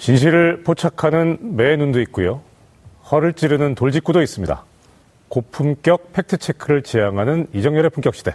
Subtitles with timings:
[0.00, 2.40] 진실을 포착하는 매 눈도 있고요.
[3.10, 4.64] 허를 찌르는 돌직구도 있습니다.
[5.28, 8.34] 고품격 팩트체크를 지향하는 이정열의 품격 시대.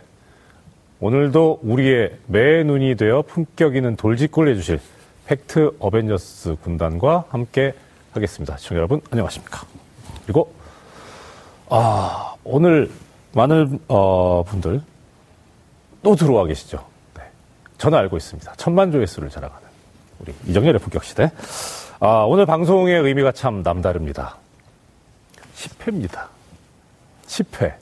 [1.00, 4.80] 오늘도 우리의 매 눈이 되어 품격 있는 돌직구를 해주실
[5.26, 7.74] 팩트 어벤져스 군단과 함께
[8.12, 8.58] 하겠습니다.
[8.58, 9.66] 시청자 여러분, 안녕하십니까.
[10.24, 10.54] 그리고,
[11.68, 12.92] 아, 오늘
[13.34, 14.82] 많은, 어, 분들
[16.04, 16.86] 또 들어와 계시죠.
[17.18, 17.24] 네.
[17.80, 18.54] 저는 알고 있습니다.
[18.56, 19.65] 천만 조회수를 자랑하는
[20.20, 21.32] 우리 이정열의 품격 시대.
[22.00, 24.38] 아, 오늘 방송의 의미가 참 남다릅니다.
[25.56, 26.28] 10회입니다.
[27.28, 27.74] 10회.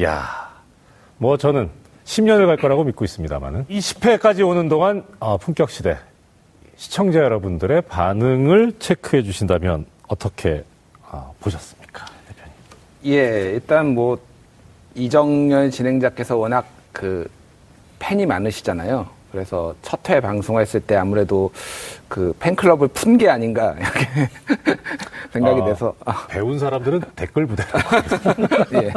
[0.00, 1.70] 야뭐 저는
[2.04, 5.98] 10년을 갈 거라고 믿고 있습니다만은 이 10회까지 오는 동안 아, 품격 시대
[6.76, 10.64] 시청자 여러분들의 반응을 체크해 주신다면 어떻게
[11.08, 12.52] 아, 보셨습니까, 대표님?
[13.06, 14.18] 예, 일단 뭐
[14.94, 17.28] 이정열 진행자께서 워낙 그
[17.98, 19.06] 팬이 많으시잖아요.
[19.32, 21.50] 그래서 첫 회 방송했을 때 아무래도
[22.08, 24.06] 그 팬클럽을 푼 게 아닌가 이렇게
[25.32, 27.78] 생각이 아, 돼서 아, 배운 사람들은 댓글 부대라고
[28.82, 28.92] 예.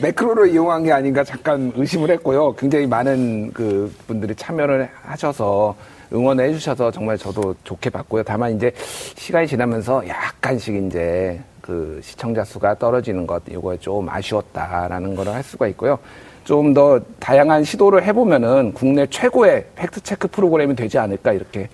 [0.00, 2.54] 매크로를 이용한 게 아닌가 잠깐 의심을 했고요.
[2.54, 5.74] 굉장히 많은 그 분들이 참여를 하셔서
[6.12, 8.22] 응원해 주셔서 정말 저도 좋게 봤고요.
[8.22, 8.72] 다만 이제
[9.16, 15.98] 시간이 지나면서 약간씩 이제 그 시청자 수가 떨어지는 것 이거에 좀 아쉬웠다라는 걸할 수가 있고요.
[16.48, 21.68] 좀 더 다양한 시도를 해보면은 국내 최고의 팩트 체크 프로그램이 되지 않을까 이렇게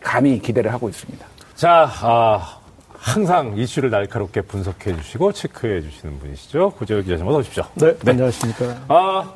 [0.00, 1.26] 감히 기대를 하고 있습니다.
[1.54, 2.58] 자, 아,
[2.92, 6.72] 항상 이슈를 날카롭게 분석해 주시고 체크해 주시는 분이시죠.
[6.72, 7.64] 고재혁 기자님 어서 오십시오.
[7.76, 8.82] 네, 안녕하십니까.
[8.88, 9.32] 아,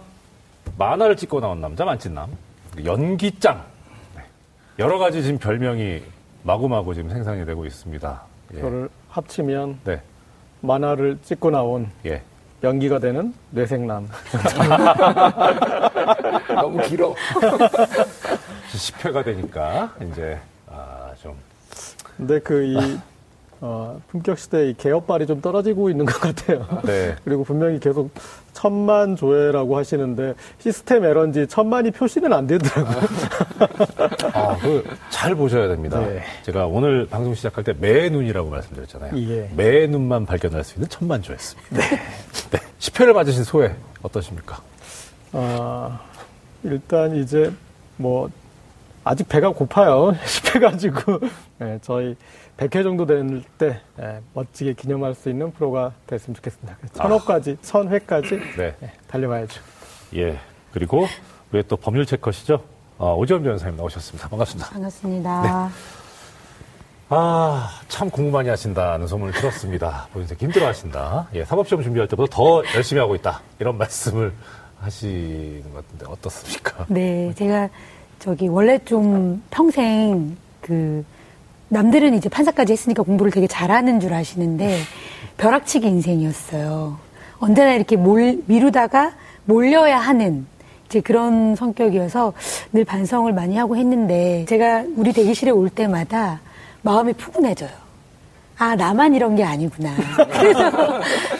[0.76, 2.30] 만화를 찍고 나온 남자 만찢남.
[2.84, 3.64] 연기짱.
[4.14, 4.22] 네.
[4.78, 6.02] 여러 가지 지금 별명이
[6.42, 8.22] 마구마구 지금 생산이 되고 있습니다.
[8.52, 8.56] 예.
[8.56, 10.02] 그거를 합치면 네.
[10.60, 12.20] 만화를 찍고 나온 예.
[12.66, 14.08] 연기가 되는 뇌생남.
[16.48, 17.14] 너무 길어.
[18.72, 21.34] 10회가 되니까 이제 아, 좀
[22.16, 22.98] 근데 그이
[23.60, 26.66] 어, 품격 시대 이 개업발이 좀 떨어지고 있는 것 같아요.
[26.84, 27.14] 네.
[27.24, 28.10] 그리고 분명히 계속
[28.52, 33.00] 천만 조회라고 하시는데 시스템 에러인지 천만이 표시는 안 되더라고요.
[34.34, 36.00] 아, 그잘 보셔야 됩니다.
[36.00, 36.22] 네.
[36.42, 39.16] 제가 오늘 방송 시작할 때 매 눈이라고 말씀드렸잖아요.
[39.30, 39.50] 예.
[39.56, 41.76] 매 눈만 발견할 수 있는 천만 조였습니다.
[41.78, 41.82] 네.
[42.96, 44.60] 10회를 맞으신 소회 어떠십니까?
[45.32, 46.00] 아,
[46.62, 47.52] 일단 이제
[47.96, 48.30] 뭐
[49.04, 50.12] 아직 배가 고파요.
[50.24, 51.20] 10회 가지고
[51.58, 52.16] 네, 저희
[52.56, 56.76] 100회 정도 될때 예, 멋지게 기념할 수 있는 프로가 됐으면 좋겠습니다.
[56.94, 58.74] 천호까지, 천회까지 네.
[58.82, 59.60] 예, 달려가야죠.
[60.16, 60.38] 예.
[60.72, 61.06] 그리고
[61.52, 62.62] 왜또 법률 체커시죠?
[62.98, 64.28] 어, 오지원 변호사님 나오셨습니다.
[64.28, 64.70] 반갑습니다.
[64.70, 65.70] 반갑습니다.
[67.08, 70.08] 아, 참 공부 많이 하신다는 소문을 들었습니다.
[70.12, 71.28] 본인색 힘들어 하신다.
[71.34, 73.42] 예, 사법시험 준비할 때보다 더 열심히 하고 있다.
[73.60, 74.32] 이런 말씀을
[74.80, 76.84] 하시는 것 같은데 어떻습니까?
[76.88, 77.68] 네, 제가
[78.18, 81.04] 저기 원래 좀 평생 그
[81.68, 84.80] 남들은 이제 판사까지 했으니까 공부를 되게 잘하는 줄 아시는데
[85.36, 86.98] 벼락치기 인생이었어요.
[87.38, 89.12] 언제나 이렇게 몰, 미루다가
[89.44, 90.46] 몰려야 하는
[90.86, 92.32] 이제 그런 성격이어서
[92.72, 96.40] 늘 반성을 많이 하고 했는데 제가 우리 대기실에 올 때마다
[96.86, 97.86] 마음이 푸근해져요.
[98.58, 99.90] 아, 나만 이런 게 아니구나.
[100.32, 100.70] 그래서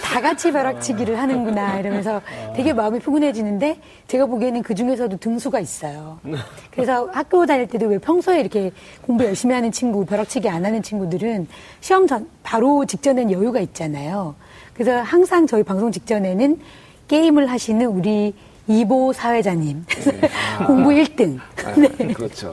[0.02, 1.78] 다 같이 벼락치기를 하는구나.
[1.78, 2.20] 이러면서
[2.54, 6.18] 되게 마음이 푸근해지는데 제가 보기에는 그 중에서도 등수가 있어요.
[6.72, 11.46] 그래서 학교 다닐 때도 왜 평소에 이렇게 공부 열심히 하는 친구, 벼락치기 안 하는 친구들은
[11.80, 14.34] 시험 전, 바로 직전엔 여유가 있잖아요.
[14.74, 16.60] 그래서 항상 저희 방송 직전에는
[17.08, 18.34] 게임을 하시는 우리
[18.68, 19.84] 이보 사회자님.
[20.66, 21.38] 공부 1등.
[21.76, 22.12] 네.
[22.12, 22.52] 그렇죠.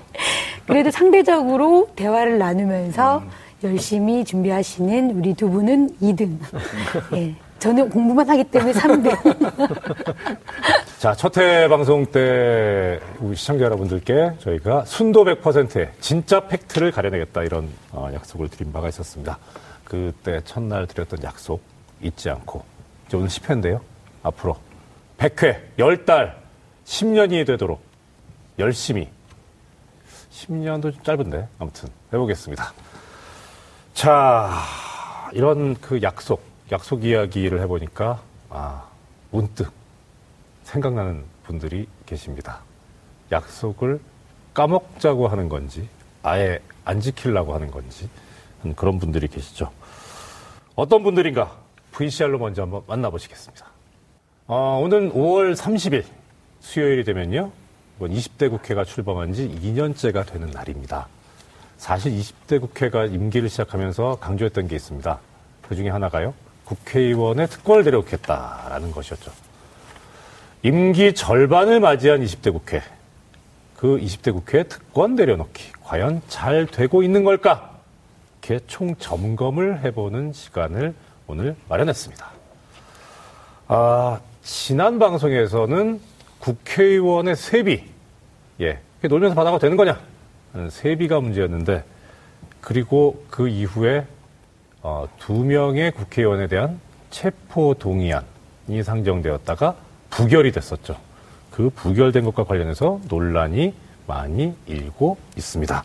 [0.68, 3.24] 그래도 상대적으로 대화를 나누면서
[3.64, 6.38] 열심히 준비하시는 우리 두 분은 2등.
[7.16, 7.36] 예.
[7.60, 10.38] 저는 공부만 하기 때문에 3등.
[11.00, 17.70] 자, 첫 회 방송 때 우리 시청자 여러분들께 저희가 순도 100%의 진짜 팩트를 가려내겠다 이런
[17.92, 19.38] 어, 약속을 드린 바가 있었습니다.
[19.86, 21.62] 그때 첫날 드렸던 약속
[22.02, 22.64] 잊지 않고
[23.08, 23.80] 이제 오늘 10회인데요.
[24.24, 24.58] 앞으로
[25.24, 26.36] 100회, 10달,
[26.84, 27.82] 10년이 되도록
[28.60, 29.08] 열심히
[30.34, 32.74] 10년도 좀 짧은데 아무튼 해보겠습니다.
[33.94, 34.52] 자,
[35.32, 36.44] 이런 그 약속,
[36.74, 38.86] 약속 이야기를 해보니까 아,
[39.32, 39.72] 문득
[40.64, 42.60] 생각나는 분들이 계십니다.
[43.32, 44.02] 약속을
[44.54, 45.88] 까먹자고 하는 건지,
[46.22, 48.10] 아예 안 지키려고 하는 건지,
[48.76, 49.72] 그런 분들이 계시죠.
[50.76, 51.56] 어떤 분들인가?
[51.94, 53.73] VCR로 먼저 한번 만나보시겠습니다.
[54.46, 56.04] 어, 오늘 5월 30일,
[56.60, 57.52] 수요일이 되면요.
[57.96, 61.08] 이번 20대 국회가 출범한 지 2년째가 되는 날입니다.
[61.78, 65.20] 사실 20대 국회가 임기를 시작하면서 강조했던 게 있습니다.
[65.62, 66.34] 그 중에 하나가요.
[66.66, 69.32] 국회의원의 특권을 내려놓겠다라는 것이었죠.
[70.64, 72.82] 임기 절반을 맞이한 20대 국회.
[73.78, 75.72] 그 20대 국회의 특권 내려놓기.
[75.84, 77.72] 과연 잘 되고 있는 걸까?
[78.42, 80.94] 이렇게 총 점검을 해보는 시간을
[81.28, 82.30] 오늘 마련했습니다.
[83.68, 86.00] 아, 지난 방송에서는
[86.40, 87.84] 국회의원의 세비,
[88.62, 90.00] 예, 놀면서 받아가 되는 거냐?
[90.70, 91.84] 세비가 문제였는데,
[92.62, 94.06] 그리고 그 이후에
[94.82, 96.80] 어, 두 명의 국회의원에 대한
[97.10, 99.76] 체포 동의안이 상정되었다가
[100.10, 100.98] 부결이 됐었죠.
[101.50, 103.74] 그 부결된 것과 관련해서 논란이
[104.08, 105.84] 많이 일고 있습니다.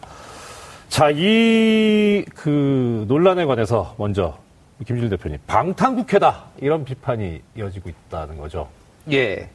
[0.89, 4.37] 자, 이 그 논란에 관해서 먼저
[4.87, 8.69] 김준 대표님, 방탄국회다 이런 비판이 이어지고 있다는 거죠.
[9.11, 9.49] 예.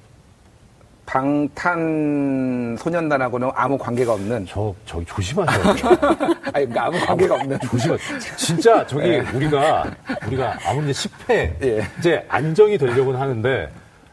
[1.05, 4.45] 방탄 소년단하고는 아무 관계가 없는.
[4.47, 5.85] 저 저기 조심하셔야 돼요.
[6.53, 7.59] 아니, 그러니까 아무 관계가 없는.
[7.59, 8.19] 조심하세요.
[8.37, 9.91] 진짜 저기 우리가
[10.27, 11.29] 우리가 아무리 10회
[11.63, 11.87] 예.
[11.99, 13.69] 이제 안정이 되려고는 하는데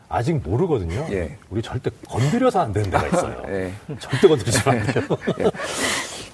[0.08, 1.06] 아직 모르거든요.
[1.12, 1.36] 예.
[1.48, 3.42] 우리 절대 건드려서 안 되는 데가 있어요.
[3.48, 3.72] 예.
[4.00, 5.04] 절대 건드리시면 안 돼요.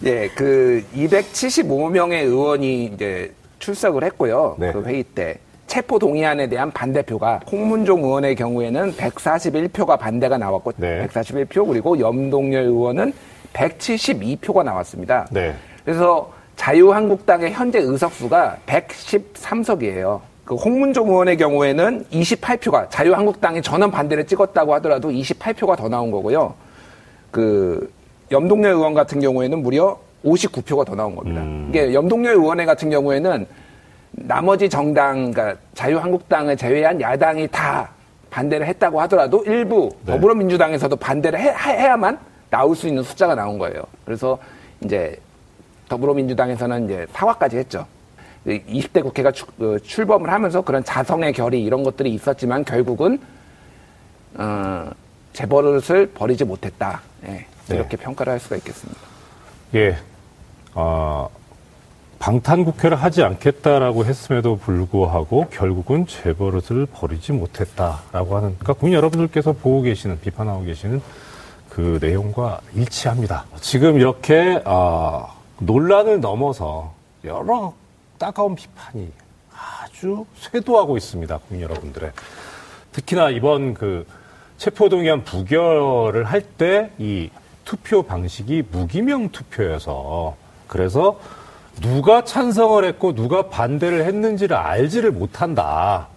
[0.05, 4.57] 예, 그 275명의 의원이 이제 출석을 했고요.
[4.59, 4.73] 네.
[4.73, 11.07] 그 회의 때 체포 동의안에 대한 반대표가 홍문종 의원의 경우에는 141표가 반대가 나왔고 네.
[11.07, 13.13] 141표 그리고 염동열 의원은
[13.53, 15.27] 172표가 나왔습니다.
[15.31, 15.55] 네.
[15.85, 20.21] 그래서 자유한국당의 현재 의석수가 113석이에요.
[20.45, 26.55] 그 홍문종 의원의 경우에는 28표가 자유한국당이 전원 반대를 찍었다고 하더라도 28표가 더 나온 거고요.
[27.31, 27.93] 그
[28.31, 31.41] 염동열 의원 같은 경우에는 무려 59표가 더 나온 겁니다.
[31.41, 31.67] 음.
[31.71, 33.47] 이게 염동열 의원회 같은 경우에는
[34.11, 37.91] 나머지 정당, 그러니까 자유한국당을 제외한 야당이 다
[38.31, 40.13] 반대를 했다고 하더라도 일부 네.
[40.13, 42.19] 더불어민주당에서도 반대를 해, 해야만
[42.51, 43.83] 나올 수 있는 숫자가 나온 거예요.
[44.05, 44.39] 그래서
[44.85, 45.19] 이제
[45.89, 47.87] 더불어민주당에서는 이제 사과까지 했죠.
[48.47, 53.19] 20대 국회가 출, 어, 출범을 하면서 그런 자성의 결의 이런 것들이 있었지만 결국은
[54.35, 54.91] 어,
[55.33, 55.81] 재벌을
[56.15, 57.01] 버리지 못했다.
[57.27, 57.77] 예, 네.
[57.77, 59.01] 이렇게 평가를 할 수가 있겠습니다.
[59.75, 59.97] 예.
[60.77, 61.31] 어,
[62.19, 69.83] 방탄 국회를 하지 않겠다라고 했음에도 불구하고 결국은 재벌릇을 버리지 못했다라고 하는 그러니까 국민 여러분들께서 보고
[69.83, 71.01] 계시는 비판하고 계시는
[71.71, 73.47] 그 내용과 일치합니다.
[73.61, 75.27] 지금 이렇게 아,
[75.61, 76.93] 논란을 넘어서
[77.25, 77.73] 여러
[78.19, 79.11] 따가운 비판이
[79.55, 81.39] 아주 쇄도하고 있습니다.
[81.39, 82.13] 국민 여러분들의
[82.93, 84.07] 특히나 이번 그
[84.59, 87.31] 체포동의안 부결을 할 때 이
[87.65, 90.37] 투표 방식이 무기명 투표여서
[90.69, 91.19] 그래서
[91.81, 96.09] 누가 찬성을 했고 누가 반대를 했는지를 알지를 못한다.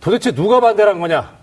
[0.00, 1.36] 도대체 누가 반대를 한 거냐?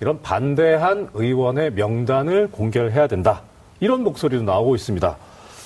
[0.00, 3.42] 이런 반대한 의원의 명단을 공개를 해야 된다.
[3.80, 5.16] 이런 목소리도 나오고 있습니다.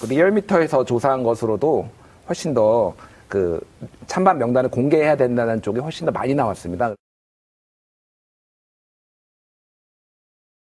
[0.00, 1.88] 그 리얼미터에서 조사한 것으로도
[2.28, 2.94] 훨씬 더
[3.28, 3.60] 그
[4.06, 6.94] 찬반 명단을 공개해야 된다는 쪽이 훨씬 더 많이 나왔습니다.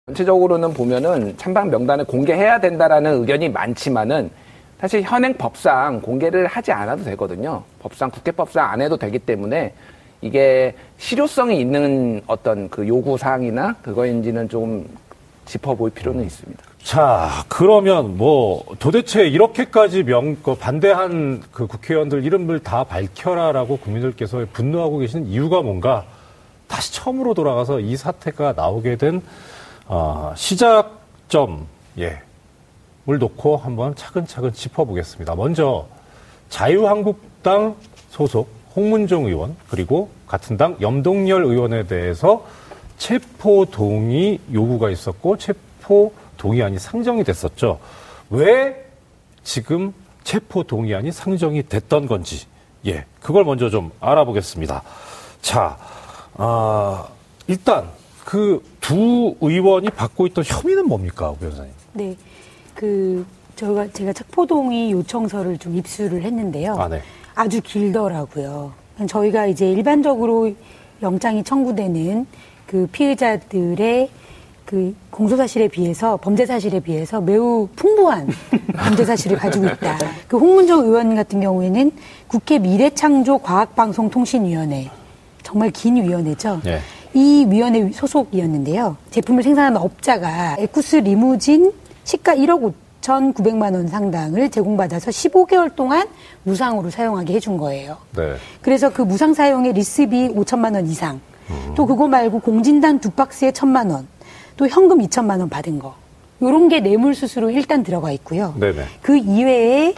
[0.06, 4.30] 전체적으로는 보면은 찬반 명단을 공개해야 된다라는 의견이 많지만은
[4.82, 7.62] 사실 현행 법상 공개를 하지 않아도 되거든요.
[7.78, 9.72] 법상 국회법상 안 해도 되기 때문에
[10.22, 14.88] 이게 실효성이 있는 어떤 그 요구 사항이나 그거인지는 좀
[15.44, 16.64] 짚어볼 필요는 있습니다.
[16.82, 24.98] 자, 그러면 뭐 도대체 이렇게까지 명, 그 반대한 그 국회의원들 이름을 다 밝혀라라고 국민들께서 분노하고
[24.98, 26.04] 계시는 이유가 뭔가
[26.66, 29.22] 다시 처음으로 돌아가서 이 사태가 나오게 된
[29.86, 31.68] 어, 시작점,
[32.00, 32.20] 예,
[33.08, 35.34] 을 놓고 한번 차근차근 짚어보겠습니다.
[35.34, 35.86] 먼저
[36.48, 37.74] 자유한국당
[38.10, 42.46] 소속 홍문종 의원 그리고 같은 당 염동열 의원에 대해서
[42.98, 47.80] 체포 동의 요구가 있었고 체포 동의안이 상정이 됐었죠.
[48.30, 48.86] 왜
[49.42, 49.92] 지금
[50.22, 52.46] 체포 동의안이 상정이 됐던 건지,
[52.86, 54.82] 예, 그걸 먼저 좀 알아보겠습니다.
[55.40, 55.76] 자,
[56.34, 57.08] 아,
[57.48, 57.90] 일단
[58.24, 61.72] 그 두 의원이 받고 있던 혐의는 뭡니까, 오 변호사님?
[61.94, 62.16] 네.
[62.74, 63.24] 그,
[63.56, 66.74] 저가, 제가 착포동의 요청서를 좀 입수를 했는데요.
[66.74, 67.00] 아, 네.
[67.34, 68.72] 아주 길더라고요.
[69.06, 70.52] 저희가 이제 일반적으로
[71.00, 72.26] 영장이 청구되는
[72.66, 74.08] 그 피의자들의
[74.64, 78.28] 그 공소 사실에 비해서 범죄 사실에 비해서 매우 풍부한
[78.74, 79.98] 범죄 사실을 가지고 있다.
[80.28, 81.90] 그 홍문정 의원 같은 경우에는
[82.28, 84.90] 국회 미래창조 과학방송통신위원회
[85.42, 86.60] 정말 긴 위원회죠.
[86.64, 86.78] 네.
[87.12, 88.96] 이 위원회 소속이었는데요.
[89.10, 91.72] 제품을 생산하는 업자가 에쿠스 리무진
[92.04, 96.06] 시가 1억 5,900만 원 상당을 제공받아서 15개월 동안
[96.44, 97.96] 무상으로 사용하게 해준 거예요.
[98.16, 98.34] 네.
[98.60, 101.20] 그래서 그 무상 사용의 리스비 5천만 원 이상,
[101.74, 104.06] 또 그거 말고 공진단 두 박스에 1천만 원,
[104.56, 105.94] 또 현금 2천만 원 받은 거.
[106.40, 108.54] 요런 게 뇌물 수수로 일단 들어가 있고요.
[108.58, 108.84] 네네.
[109.00, 109.94] 그 이외에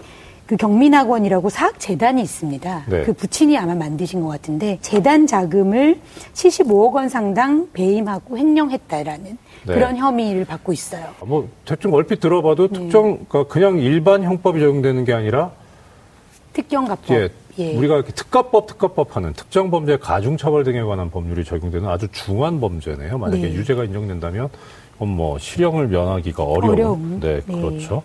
[0.47, 2.85] 그 경민학원이라고 사학재단이 있습니다.
[2.89, 3.03] 네.
[3.05, 6.01] 그 부친이 아마 만드신 것 같은데 재단 자금을
[6.35, 9.25] 75억 원 상당 배임하고 횡령했다라는
[9.67, 9.75] 네.
[9.75, 11.07] 그런 혐의를 받고 있어요.
[11.25, 15.53] 뭐 대충 얼핏 들어봐도 특정 그러니까 그냥 일반 형법이 적용되는 게 아니라
[16.53, 17.11] 특경가법.
[17.17, 17.77] 예, 예.
[17.77, 22.61] 우리가 이렇게 특가법, 특가법 하는 특정 범죄 가중 처벌 등에 관한 법률이 적용되는 아주 중한
[22.61, 23.17] 범죄네요.
[23.17, 23.55] 만약에 네.
[23.55, 24.51] 유죄가 인정된다면
[24.99, 26.73] 뭐 실형을 면하기가 어려운.
[26.75, 27.21] 어려운.
[27.21, 27.61] 네, 네.
[27.61, 28.03] 그렇죠.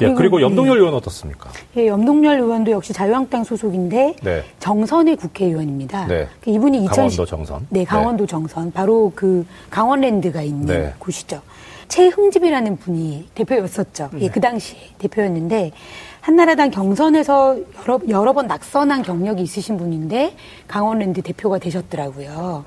[0.00, 0.80] 예, 그리고, 그리고 염동열 네.
[0.80, 1.50] 의원 어떻습니까?
[1.76, 4.42] 예, 염동열 의원도 역시 자유한국당 소속인데 네.
[4.58, 6.06] 정선의 국회의원입니다.
[6.06, 6.28] 네.
[6.40, 7.66] 그 이분이 2010 강원도 정선.
[7.70, 8.72] 네, 강원도 정선.
[8.72, 10.94] 바로 그 강원랜드가 있는 네.
[10.98, 11.40] 곳이죠.
[11.88, 14.10] 최흥집이라는 분이 대표였었죠.
[14.12, 14.22] 네.
[14.22, 15.72] 예, 그 당시에 대표였는데
[16.20, 20.34] 한나라당 경선에서 여러, 여러 번 낙선한 경력이 있으신 분인데
[20.66, 22.64] 강원랜드 대표가 되셨더라고요.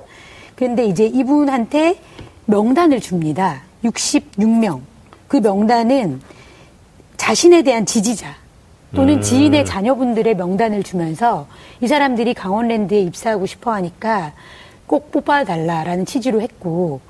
[0.55, 1.99] 그런데 이제 이분한테
[2.47, 3.61] 명단을 줍니다.
[3.83, 4.81] 66명.
[5.27, 6.21] 그 명단은
[7.17, 8.35] 자신에 대한 지지자
[8.95, 9.21] 또는 음.
[9.21, 11.47] 지인의 자녀분들의 명단을 주면서
[11.81, 14.33] 이 사람들이 강원랜드에 입사하고 싶어 하니까
[14.87, 17.01] 꼭 뽑아달라라는 취지로 했고,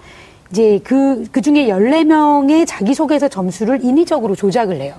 [0.51, 4.96] 이제 그, 그 중에 14명의 자기소개서 점수를 인위적으로 조작을 해요.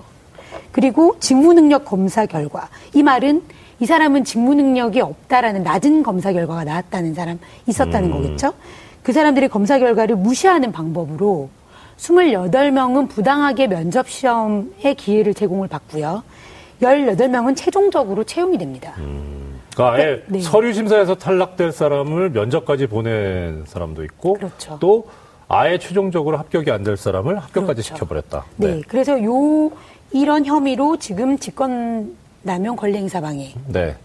[0.70, 2.68] 그리고 직무능력 검사 결과.
[2.94, 3.42] 이 말은
[3.80, 8.52] 이 사람은 직무능력이 없다라는 낮은 검사 결과가 나왔다는 사람 있었다는 거겠죠?
[9.08, 11.48] 그 사람들이 검사 결과를 무시하는 방법으로
[11.96, 16.22] 28명은 부당하게 면접 시험의 기회를 제공을 받고요.
[16.82, 18.92] 18명은 최종적으로 채용이 됩니다.
[19.72, 20.40] 그러니까 아예 네.
[20.42, 24.76] 서류 심사에서 탈락될 사람을 면접까지 보낸 사람도 있고 그렇죠.
[24.78, 25.08] 또
[25.48, 27.94] 아예 최종적으로 합격이 안 될 사람을 합격까지 그렇죠.
[27.94, 28.44] 시켜버렸다.
[28.56, 28.82] 네.
[28.88, 29.70] 그래서 요
[30.12, 33.96] 이런 혐의로 지금 직권 남용 권리 행사 방해로 네.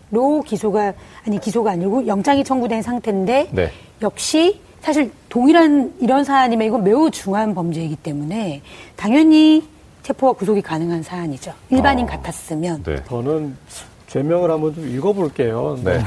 [0.45, 0.93] 기소가
[1.27, 3.69] 아니 기소가 아니고 영장이 청구된 상태인데 네.
[4.01, 8.61] 역시 사실 동일한 이런 사안이면 이건 매우 중한 범죄이기 때문에
[8.97, 9.63] 당연히
[10.03, 11.53] 체포와 구속이 가능한 사안이죠.
[11.69, 12.11] 일반인 아.
[12.11, 13.01] 같았으면 네.
[13.07, 13.55] 저는
[14.07, 15.79] 죄명을 한번 좀 읽어볼게요.
[15.85, 15.99] 네.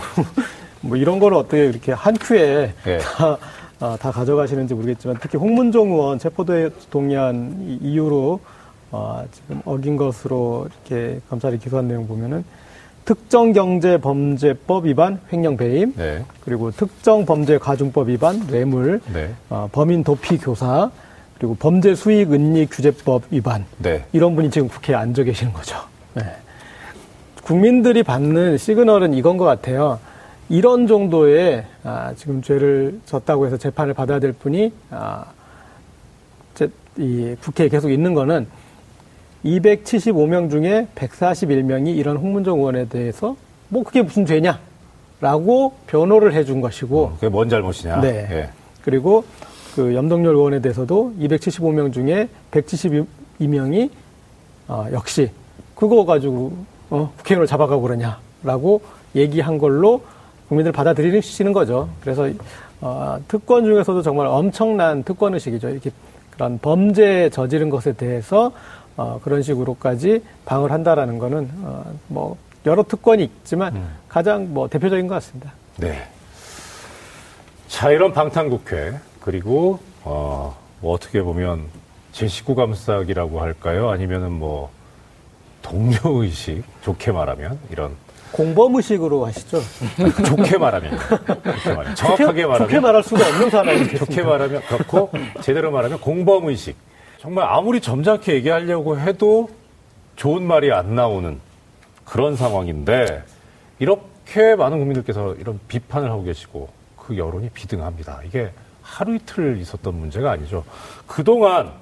[0.83, 2.99] 뭐 이런 거는 어떻게 이렇게 한 큐에 네.
[2.99, 3.39] 다,
[3.81, 8.41] 아, 다 가져가시는지 모르겠지만 특히 홍문종 의원 체포도에 동의한 이- 이유로
[8.93, 12.45] 아, 지금 어긴 것으로 이렇게 검찰이 기소한 내용 보면은
[13.11, 16.25] 특정 경제 범죄법 위반 횡령 배임 네.
[16.45, 19.31] 그리고 특정 범죄 가중법 위반 뇌물 네.
[19.49, 20.91] 어, 범인 도피 교사
[21.39, 24.05] 그리고 범죄 수익 은닉 규제법 위반 네.
[24.13, 25.77] 이런 분이 지금 국회에 앉아 계시는 거죠.
[26.15, 26.25] 네.
[27.45, 30.01] 국민들이 받는 시그널은 이건 것 같아요.
[30.49, 35.27] 이런 정도의 아, 지금 죄를 졌다고 해서 재판을 받아야 될 분이 아,
[36.55, 38.49] 제- 이 국회에 계속 있는 거는
[39.47, 43.37] 275명 중에 141명이 이런 홍문정 의원에 대해서
[43.69, 48.01] 뭐 그게 무슨 죄냐라고 변호를 해준 것이고 그게 뭔 잘못이냐.
[48.01, 48.29] 네.
[48.31, 48.49] 예.
[48.83, 49.25] 그리고
[49.75, 53.91] 그 염동열 의원에 대해서도 275명 중에 172명이
[54.69, 55.31] 어, 역시
[55.75, 56.53] 그거 가지고
[56.91, 58.81] 어, 국회의원을 잡아가고 그러냐라고
[59.15, 60.03] 얘기한 걸로
[60.49, 61.89] 국민들 받아들이시는 거죠.
[62.01, 62.29] 그래서
[62.81, 65.69] 어, 특권 중에서도 정말 엄청난 특권 의식이죠.
[65.69, 65.91] 이렇게
[66.31, 68.53] 그런 범죄 저지른 것에 대해서
[68.97, 75.15] 어, 그런 식으로까지 방을 한다라는 거는 어, 뭐 여러 특권이 있지만 가장 뭐 대표적인 것
[75.15, 75.53] 같습니다.
[75.77, 76.09] 네.
[77.69, 81.65] 자, 이런 방탄국회, 그리고, 어, 뭐 어떻게 보면,
[82.13, 83.91] 제 식구 감싸기라고 할까요?
[83.91, 84.71] 아니면은 뭐,
[85.63, 87.95] 동료 의식, 좋게 말하면, 이런,
[88.33, 89.61] 공범 의식으로 하시죠.
[90.27, 95.11] 좋게 말하면, 좋게 말하면, 정확하게 말하면, 좋게 말할 수가 없는 사람이 좋게 말하면, 그렇고,
[95.43, 96.77] 제대로 말하면, 공범 의식.
[97.27, 99.51] 정말 아무리 점잖게 얘기하려고 해도
[100.15, 101.41] 좋은 말이 안 나오는
[102.05, 103.25] 그런 상황인데,
[103.81, 108.21] 이렇게 많은 국민들께서 이런 비판을 하고 계시고, 그 여론이 비등합니다.
[108.25, 110.63] 이게 하루 이틀 있었던 문제가 아니죠.
[111.09, 111.73] 그동안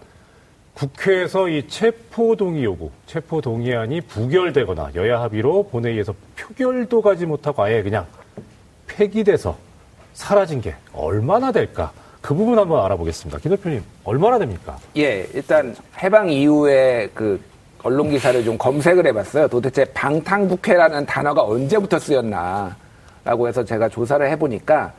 [0.73, 7.83] 국회에서 이 체포 동의 요구, 체포 동의안이 부결되거나 여야 합의로 본회의에서 표결도 가지 못하고 아예
[7.83, 8.07] 그냥
[8.87, 9.59] 폐기돼서
[10.15, 11.93] 사라진 게 얼마나 될까?
[12.25, 13.39] 그 부분 한번 알아보겠습니다.
[13.39, 14.79] 김 대표님, 얼마나 됩니까?
[14.97, 17.39] 예, 일단 해방 이후에 그
[17.83, 19.47] 언론 기사를 좀 검색을 해봤어요.
[19.47, 24.91] 도대체 방탄국회라는 단어가 언제부터 쓰였나라고 해서 제가 조사를 해보니까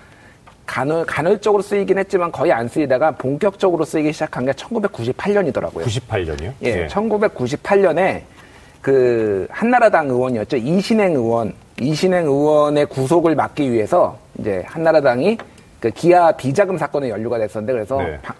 [0.67, 5.84] 간헐, 간헐적으로 쓰이긴 했지만 거의 안 쓰이다가 본격적으로 쓰이기 시작한 게 1998년이더라고요.
[5.84, 6.53] 98년이요?
[6.62, 8.22] 예, 1998년에
[8.82, 10.58] 그 한나라당 의원이었죠.
[10.58, 15.39] 이신행 의원, 이신행 의원의 구속을 막기 위해서 이제 한나라당이
[15.86, 18.20] 그 기아 비자금 사건에 연루가 됐었는데 그래서 네.
[18.22, 18.34] 바-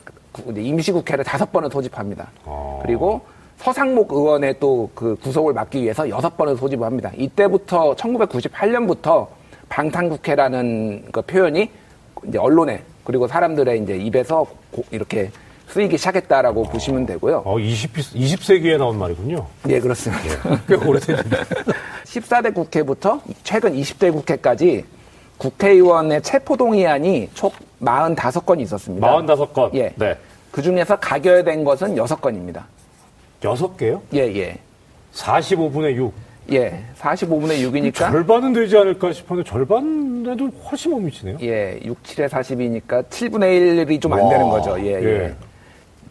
[0.56, 2.28] 임시국회를 다섯 번을 소집합니다.
[2.44, 2.82] 어.
[2.84, 3.22] 그리고
[3.58, 7.12] 서상목 의원의 또 그 구속을 막기 위해서 여섯 번을 소집을 합니다.
[7.16, 9.28] 이때부터 1998년부터
[9.70, 11.70] 방탄국회라는 그 표현이
[12.28, 15.30] 이제 언론에 그리고 사람들의 이제 입에서 고- 이렇게
[15.70, 17.44] 쓰이기 시작했다라고 보시면 되고요.
[17.46, 19.46] 어, 20, 20세기에 나온 말이군요.
[19.70, 20.24] 예, 그렇습니다.
[20.68, 21.38] 꽤 오래됐는데.
[22.06, 24.84] 14대 국회부터 최근 20대 국회까지
[25.38, 27.52] 국회의원의 체포동의안이 총
[27.82, 29.08] 45건이 있었습니다.
[29.08, 29.74] 45건.
[29.76, 29.94] 예.
[29.96, 30.18] 네.
[30.52, 32.64] 그 중에서 가결된 것은 6건입니다.
[33.44, 34.02] 여섯 개요?
[34.14, 34.58] 예, 예.
[35.14, 36.14] 45분의 6.
[36.52, 41.38] 예, 45분의 6이니까 절반은 되지 않을까 싶었는데 절반에도 훨씬 못 미치네요.
[41.42, 44.30] 예, 6, 7에 40이니까 7분의 1이 좀안 와.
[44.30, 44.80] 되는 거죠.
[44.80, 45.24] 예, 예.
[45.26, 45.36] 예.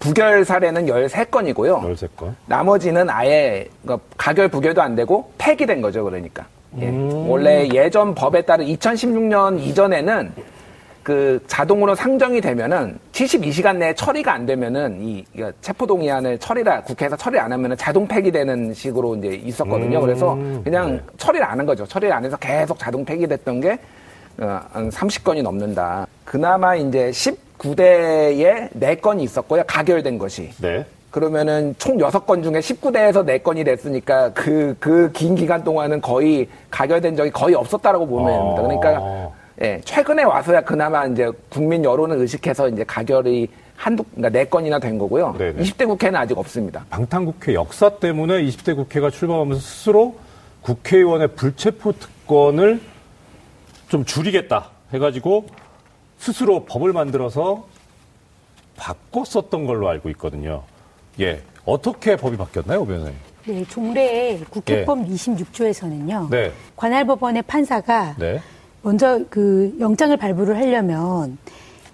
[0.00, 1.80] 부결 사례는 13건이고요.
[1.96, 2.34] 13건.
[2.46, 6.04] 나머지는 아예 그러니까 가결 부결도 안 되고 폐기된 거죠.
[6.04, 6.46] 그러니까.
[6.80, 6.88] 예.
[6.88, 7.28] 음.
[7.28, 10.32] 원래 예전 법에 따른 2016년 이전에는
[11.02, 15.22] 그 자동으로 상정이 되면은 72시간 내에 처리가 안 되면은 이
[15.60, 19.98] 체포동의안을 처리라 국회에서 처리 안 하면은 자동 폐기되는 식으로 이제 있었거든요.
[19.98, 20.00] 음.
[20.02, 21.00] 그래서 그냥 네.
[21.18, 21.84] 처리를 안 한 거죠.
[21.86, 23.78] 처리를 안 해서 계속 자동 폐기됐던 게
[24.38, 26.06] 어, 한 30건이 넘는다.
[26.24, 29.62] 그나마 이제 19대에 4건이 있었고요.
[29.66, 30.50] 가결된 것이.
[30.60, 30.84] 네.
[31.14, 37.30] 그러면은 총 6건 중에 19대에서 4건이 됐으니까 그, 그 긴 기간 동안은 거의 가결된 적이
[37.30, 38.62] 거의 없었다라고 보면 됩니다.
[38.62, 39.30] 그러니까,
[39.62, 45.36] 예, 최근에 와서야 그나마 이제 국민 여론을 의식해서 이제 가결이 한두, 그러니까 4건이나 된 거고요.
[45.38, 45.62] 네네.
[45.62, 46.84] 20대 국회는 아직 없습니다.
[46.90, 50.16] 방탄국회 역사 때문에 20대 국회가 출범하면서 스스로
[50.62, 52.80] 국회의원의 불체포 특권을
[53.86, 55.46] 좀 줄이겠다 해가지고
[56.18, 57.66] 스스로 법을 만들어서
[58.76, 60.64] 바꿨었던 걸로 알고 있거든요.
[61.20, 61.40] 예.
[61.64, 63.14] 어떻게 법이 바뀌었나요, 오 변호사님?
[63.46, 66.30] 네, 종래 국회법 26조에서는요.
[66.30, 66.52] 네.
[66.76, 68.40] 관할 법원의 판사가 네.
[68.82, 71.38] 먼저 그 영장을 발부를 하려면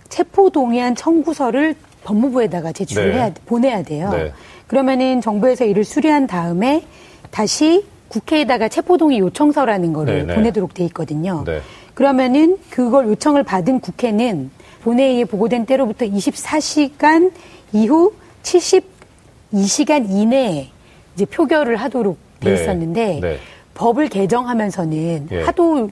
[0.09, 1.75] 체포 동의안 청구서를
[2.05, 3.17] 법무부에다가 제출을 네.
[3.17, 4.11] 해야 보내야 돼요.
[4.11, 4.33] 네.
[4.67, 6.85] 그러면은 정부에서 이를 수리한 다음에
[7.31, 10.35] 다시 국회에다가 체포 동의 요청서라는 거를 네, 네.
[10.35, 11.45] 보내도록 돼 있거든요.
[11.47, 11.61] 네.
[11.95, 14.51] 그러면은 그걸 요청을 받은 국회는
[14.83, 17.33] 본회의에 보고된 때로부터 24시간
[17.73, 18.13] 이후
[19.53, 20.69] 72시간 이내에
[21.15, 22.63] 이제 표결을 하도록 돼 네.
[22.63, 23.39] 있었는데 네.
[23.75, 25.43] 법을 개정하면서는 예.
[25.43, 25.91] 하도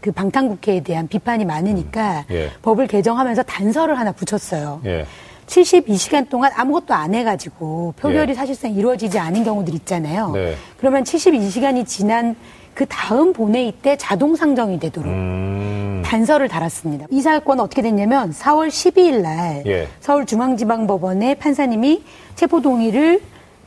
[0.00, 2.50] 그 방탄국회에 대한 비판이 많으니까 음, 예.
[2.62, 4.80] 법을 개정하면서 단서를 하나 붙였어요.
[4.84, 5.06] 예.
[5.46, 8.34] 72시간 동안 아무것도 안 해가지고 표결이 예.
[8.34, 10.32] 사실상 이루어지지 않은 경우들 있잖아요.
[10.32, 10.56] 네.
[10.78, 12.36] 그러면 72시간이 지난
[12.76, 16.02] 그 다음 본회의 때 자동 상정이 되도록 음.
[16.04, 17.06] 단서를 달았습니다.
[17.10, 19.88] 이 사건은 어떻게 됐냐면 4월 12일 날 예.
[20.00, 23.22] 서울중앙지방법원의 판사님이 체포 동의를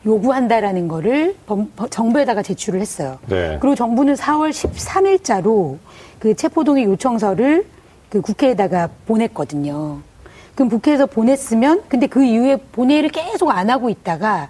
[0.05, 3.17] 요구한다라는 거를 범- 버- 정부에다가 제출을 했어요.
[3.27, 3.57] 네.
[3.59, 5.77] 그리고 정부는 4월 13일자로
[6.19, 7.65] 그 체포 동의 요청서를
[8.09, 9.97] 그 국회에다가 보냈거든요.
[10.53, 14.49] 그럼 국회에서 보냈으면 근데 그 이후에 본회의를 계속 안 하고 있다가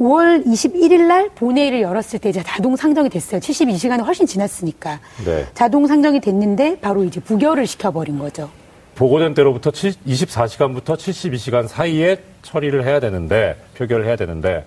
[0.00, 3.40] 5월 21일 날 본회의를 열었을 때 이제 자동 상정이 됐어요.
[3.40, 5.00] 72시간이 훨씬 지났으니까.
[5.24, 5.46] 네.
[5.54, 8.50] 자동 상정이 됐는데 바로 이제 부결을 시켜버린 거죠.
[8.94, 14.64] 보고된 때로부터 24시간부터 72시간 사이에 처리를 해야 되는데, 표결을 해야 되는데,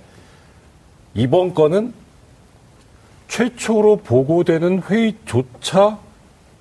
[1.15, 1.93] 이번 건은
[3.27, 5.97] 최초로 보고되는 회의조차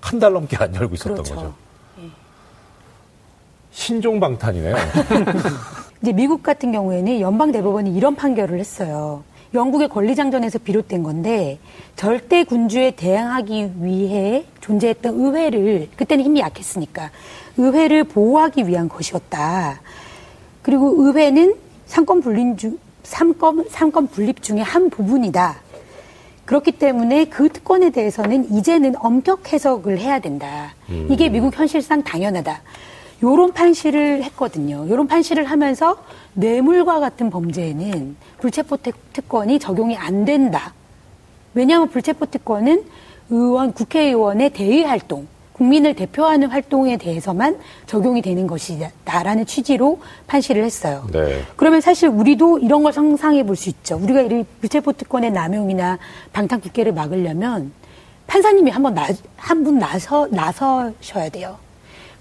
[0.00, 1.34] 한 달 넘게 안 열고 있었던 그렇죠.
[1.34, 1.54] 거죠.
[3.72, 4.74] 신종방탄이네요.
[6.02, 9.24] 이제 미국 같은 경우에는 연방 대법원이 이런 판결을 했어요.
[9.54, 11.58] 영국의 권리장전에서 비롯된 건데
[11.96, 17.10] 절대 군주에 대항하기 위해 존재했던 의회를 그때는 힘이 약했으니까
[17.56, 19.80] 의회를 보호하기 위한 것이었다.
[20.62, 21.56] 그리고 의회는
[21.86, 25.56] 삼권 분립 중 삼권 삼권 분립 중에 한 부분이다.
[26.44, 30.74] 그렇기 때문에 그 특권에 대해서는 이제는 엄격 해석을 해야 된다.
[31.10, 32.62] 이게 미국 현실상 당연하다.
[33.22, 34.86] 요런 판시를 했거든요.
[34.88, 35.96] 요런 판시를 하면서
[36.34, 40.72] 뇌물과 같은 범죄에는 불체포 특- 특권이 적용이 안 된다.
[41.54, 42.84] 왜냐하면 불체포 특권은
[43.30, 51.04] 의원, 국회의원의 대의 활동, 국민을 대표하는 활동에 대해서만 적용이 되는 것이다라는 취지로 판시를 했어요.
[51.12, 51.42] 네.
[51.56, 53.96] 그러면 사실 우리도 이런 걸 상상해 볼 수 있죠.
[54.00, 55.98] 우리가 이 불체포 특권의 남용이나
[56.32, 57.72] 방탄 국회를 막으려면
[58.28, 58.96] 판사님이 한번
[59.36, 61.56] 한분 나서 나서셔야 돼요.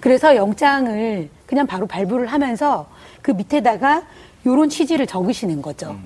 [0.07, 2.85] 그래서 영장을 그냥 바로 발부를 하면서
[3.21, 4.03] 그 밑에다가
[4.45, 5.97] 요런 취지를 적으시는 거죠.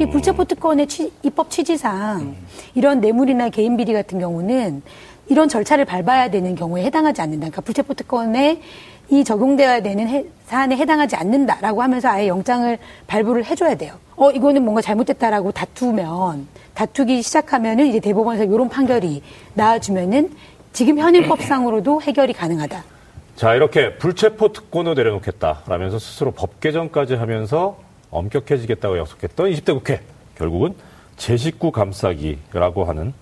[0.00, 2.34] 이 불체포 특권의 취- 입법 취지상
[2.74, 4.80] 이런 뇌물이나 개인 비리 같은 경우는
[5.28, 7.40] 이런 절차를 밟아야 되는 경우에 해당하지 않는다.
[7.48, 8.62] 그러니까 불체포 특권에
[9.10, 13.96] 이 적용되어야 되는 해- 사안에 해당하지 않는다라고 하면서 아예 영장을 발부를 해줘야 돼요.
[14.16, 19.22] 어 이거는 뭔가 잘못됐다라고 다투면 다투기 시작하면은 이제 대법원에서 이런 판결이
[19.52, 20.30] 나와주면은
[20.72, 22.95] 지금 현행법상으로도 해결이 가능하다.
[23.36, 27.76] 자, 이렇게 불체포 특권을 내려놓겠다라면서 스스로 법 개정까지 하면서
[28.10, 30.00] 엄격해지겠다고 약속했던 20대 국회.
[30.38, 30.74] 결국은
[31.18, 33.12] 제 식구 감싸기라고 하는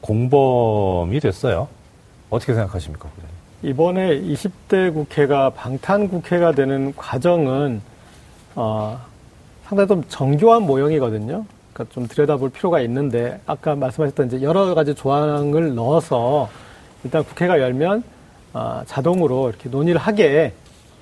[0.00, 1.66] 공범이 됐어요.
[2.30, 3.08] 어떻게 생각하십니까?
[3.64, 7.82] 이번에 20대 국회가 방탄 국회가 되는 과정은
[8.54, 9.00] 어,
[9.64, 11.44] 상당히 좀 정교한 모형이거든요.
[11.72, 16.48] 그러니까 좀 들여다볼 필요가 있는데 아까 말씀하셨던 이제 여러 가지 조항을 넣어서
[17.02, 18.13] 일단 국회가 열면 어,
[18.86, 20.52] 자동으로 이렇게 논의를 하게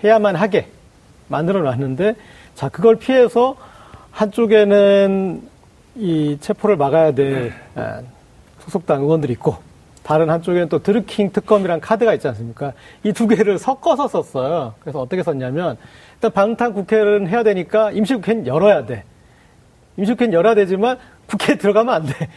[0.03, 0.69] 해야만 하게
[1.29, 2.17] 만들어 놨는데
[2.55, 3.57] 자 그걸 피해서
[4.11, 5.43] 한쪽에는
[5.97, 7.53] 이 체포를 막아야 될
[8.61, 9.57] 소속당 의원들이 있고
[10.03, 12.73] 다른 한쪽에는 또 드루킹 특검이란 카드가 있지 않습니까?
[13.05, 14.75] 이 두 개를 섞어서 썼어요.
[14.81, 15.77] 그래서 어떻게 썼냐면
[16.15, 19.05] 일단 방탄 국회를 해야 되니까 임시국회는 열어야 돼.
[19.97, 22.29] 임시국회는 열어야 되지만 국회에 들어가면 안 돼.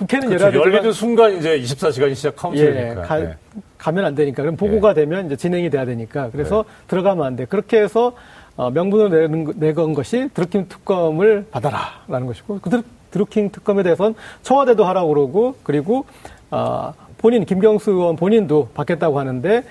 [0.00, 0.58] 국회는 그렇죠.
[0.58, 3.02] 열리는 순간 이제 24시간 시작 예, 카운트니까.
[3.02, 3.34] 가, 네.
[3.76, 4.42] 가면 안 되니까.
[4.42, 4.94] 그럼 보고가 예.
[4.94, 6.30] 되면 이제 진행이 돼야 되니까.
[6.30, 7.44] 그래서 들어가면 안 돼.
[7.44, 8.14] 그렇게 해서
[8.56, 14.84] 어, 명분을 내는, 내건 것이 드루킹 특검을 받아라라는 것이고 그 드루, 드루킹 특검에 대해서는 청와대도
[14.84, 16.06] 하라고 그러고 그리고
[16.50, 19.64] 어, 본인 김경수 의원 본인도 받겠다고 하는데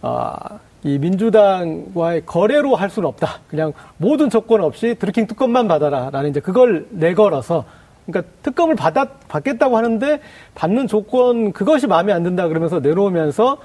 [0.00, 0.34] 어,
[0.82, 3.40] 이 민주당과의 거래로 할 수는 없다.
[3.48, 7.64] 그냥 모든 조건 없이 드루킹 특검만 받아라라는 이제 그걸 내걸어서
[8.06, 10.20] 그러니까 특검을 받아 받겠다고 하는데
[10.54, 13.58] 받는 조건 그것이 마음에 안 든다 그러면서 내놓으면서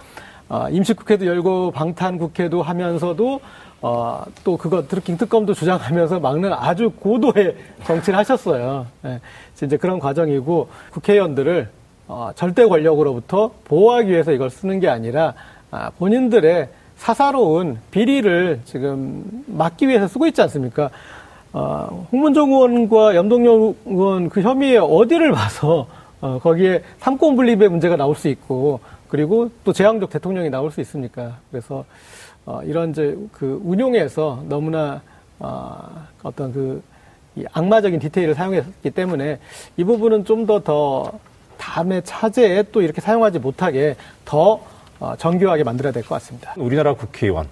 [0.49, 3.39] 어, 임시국회도 열고 방탄국회도 하면서도
[3.82, 8.88] 어, 또 그거 드루킹 특검도 주장하면서 막는 아주 고도의 정치를 하셨어요.
[9.06, 9.19] 예,
[9.63, 11.69] 이제 그런 과정이고 국회의원들을
[12.08, 15.36] 어, 절대 권력으로부터 보호하기 위해서 이걸 쓰는 게 아니라
[15.71, 20.89] 아, 본인들의 사사로운 비리를 지금 막기 위해서 쓰고 있지 않습니까?
[21.53, 25.88] 어, 홍문정 의원과 염동열 의원 그 혐의에 어디를 봐서
[26.21, 31.38] 어, 거기에 삼권 분립의 문제가 나올 수 있고 그리고 또 제왕적 대통령이 나올 수 있습니까?
[31.49, 31.85] 그래서
[32.45, 35.01] 어, 이런 이제 그 운용에서 너무나
[35.39, 39.39] 어, 어떤 그이 악마적인 디테일을 사용했기 때문에
[39.77, 41.12] 이 부분은 좀 더더
[41.57, 44.62] 다음에 차제에 또 이렇게 사용하지 못하게 더
[44.99, 46.53] 어, 정교하게 만들어야 될 것 같습니다.
[46.57, 47.47] 우리나라 국회의원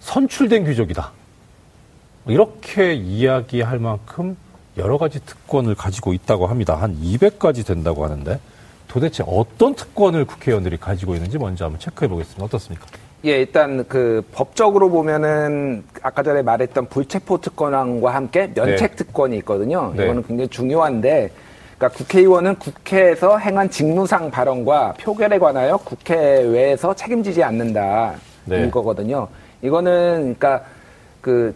[0.00, 1.12] 선출된 귀족이다.
[2.26, 4.36] 이렇게 이야기할 만큼
[4.76, 6.74] 여러 가지 특권을 가지고 있다고 합니다.
[6.74, 8.38] 한 200가지 된다고 하는데
[8.88, 12.44] 도대체 어떤 특권을 국회의원들이 가지고 있는지 먼저 한번 체크해 보겠습니다.
[12.44, 12.86] 어떻습니까?
[13.24, 18.96] 예, 일단 그 법적으로 보면은 아까 전에 말했던 불체포 특권과 함께 면책 네.
[18.96, 19.92] 특권이 있거든요.
[19.96, 20.04] 네.
[20.04, 21.30] 이거는 굉장히 중요한데,
[21.76, 28.66] 그러니까 국회의원은 국회에서 행한 직무상 발언과 표결에 관하여 국회외에서 책임지지 않는다 네.
[28.66, 29.28] 이거거든요.
[29.62, 30.64] 이거는 그러니까
[31.20, 31.54] 그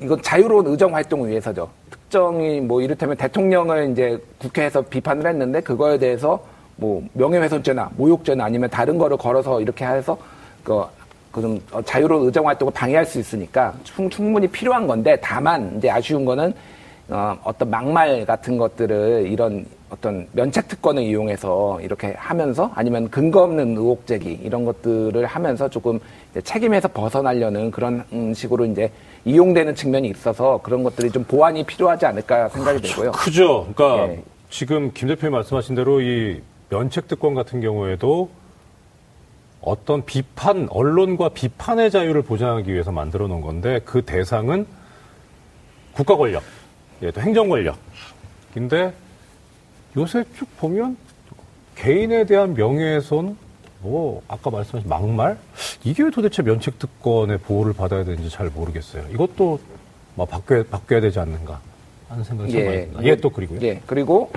[0.00, 1.68] 이건 자유로운 의정 활동을 위해서죠.
[1.90, 6.42] 특정이 뭐 이를테면 대통령을 이제 국회에서 비판을 했는데 그거에 대해서
[6.76, 10.16] 뭐 명예훼손죄나 모욕죄나 아니면 다른 거를 걸어서 이렇게 해서
[10.62, 10.82] 그,
[11.32, 16.52] 그좀 자유로운 의정 활동을 방해할 수 있으니까 충, 충분히 필요한 건데 다만 이제 아쉬운 거는
[17.08, 19.64] 어, 어떤 막말 같은 것들을 이런
[19.96, 25.98] 어떤 면책 특권을 이용해서 이렇게 하면서 아니면 근거 없는 의혹 제기 이런 것들을 하면서 조금
[26.42, 28.90] 책임에서 벗어나려는 그런 음, 식으로 이제
[29.24, 33.12] 이용되는 측면이 있어서 그런 것들이 좀 보완이 필요하지 않을까 생각이 되고요.
[33.12, 33.68] 크죠.
[33.74, 34.22] 그러니까 예.
[34.50, 38.28] 지금 김 대표님 말씀하신 대로 이 면책 특권 같은 경우에도
[39.62, 44.66] 어떤 비판, 언론과 비판의 자유를 보장하기 위해서 만들어 놓은 건데 그 대상은
[45.92, 46.42] 국가 권력,
[47.02, 47.76] 예, 또 행정 권력.
[48.54, 48.92] 근데
[49.96, 50.96] 요새 쭉 보면
[51.74, 53.36] 개인에 대한 명예훼손,
[53.80, 55.38] 뭐 아까 말씀하신 막말
[55.84, 59.04] 이게 왜 도대체 면책 특권의 보호를 받아야 되는지 잘 모르겠어요.
[59.12, 59.60] 이것도
[60.14, 61.60] 뭐 바뀌어야, 바뀌어야 되지 않는가
[62.08, 63.04] 하는 생각이 좀 많이 듭니다.
[63.04, 63.60] 예, 또 그리고요.
[63.62, 64.30] 예, 그리고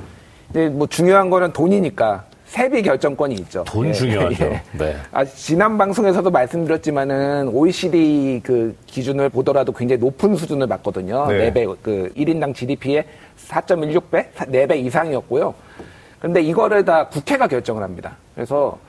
[0.49, 3.63] 이제 뭐 중요한 거는 돈이니까 세비 결정권이 있죠.
[3.65, 4.45] 돈 예, 중요하죠.
[4.45, 4.61] 예.
[4.71, 4.95] 네.
[5.11, 11.27] 아, 지난 방송에서도 말씀드렸지만은 OECD 그 기준을 보더라도 굉장히 높은 수준을 맞거든요.
[11.27, 11.53] 네.
[11.53, 13.05] 4배, 그 1인당 GDP의
[13.47, 14.31] 4.16배?
[14.33, 15.53] 4배 이상이었고요.
[16.19, 18.17] 근데 이거를 다 국회가 결정을 합니다.
[18.33, 18.79] 그래서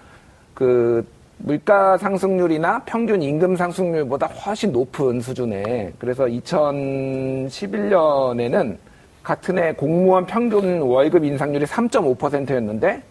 [0.55, 8.79] 그 물가 상승률이나 평균 임금 상승률보다 훨씬 높은 수준에 그래서 2011년에는
[9.23, 13.03] 같은 해 공무원 평균 월급 인상률이 3.5%였는데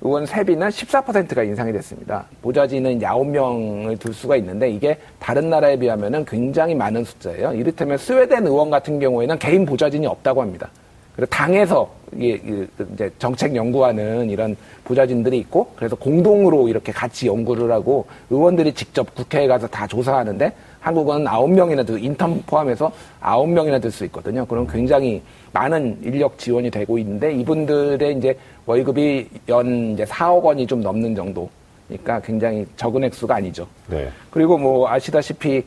[0.00, 2.26] 의원 세비는 14%가 인상이 됐습니다.
[2.42, 7.54] 보좌진은 이제 9명을 둘 수가 있는데 이게 다른 나라에 비하면 굉장히 많은 숫자예요.
[7.54, 10.70] 이를테면 스웨덴 의원 같은 경우에는 개인 보좌진이 없다고 합니다.
[11.16, 18.74] 그래서 당에서 이제 정책 연구하는 이런 보좌진들이 있고 그래서 공동으로 이렇게 같이 연구를 하고 의원들이
[18.74, 20.52] 직접 국회에 가서 다 조사하는데
[20.84, 24.44] 한국은 아홉 명이나 들 인턴 포함해서 아홉 명이나 들 수 있거든요.
[24.44, 30.82] 그럼 굉장히 많은 인력 지원이 되고 있는데 이분들의 이제 월급이 연 이제 4억 원이 좀
[30.82, 33.66] 넘는 정도니까 굉장히 적은 액수가 아니죠.
[33.88, 34.10] 네.
[34.30, 35.64] 그리고 뭐 아시다시피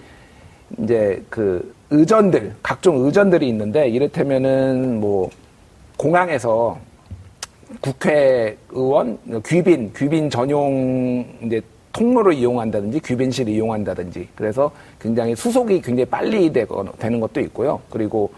[0.84, 5.32] 이제 그 의전들 각종 의전들이 있는데 이를테면은 뭐
[5.98, 6.78] 공항에서
[7.82, 11.60] 국회의원 귀빈 귀빈 전용 이제
[11.98, 17.80] 통로를 이용한다든지 귀빈실을 이용한다든지 그래서 굉장히 수속이 굉장히 빨리 되는 것도 있고요.
[17.90, 18.32] 그리고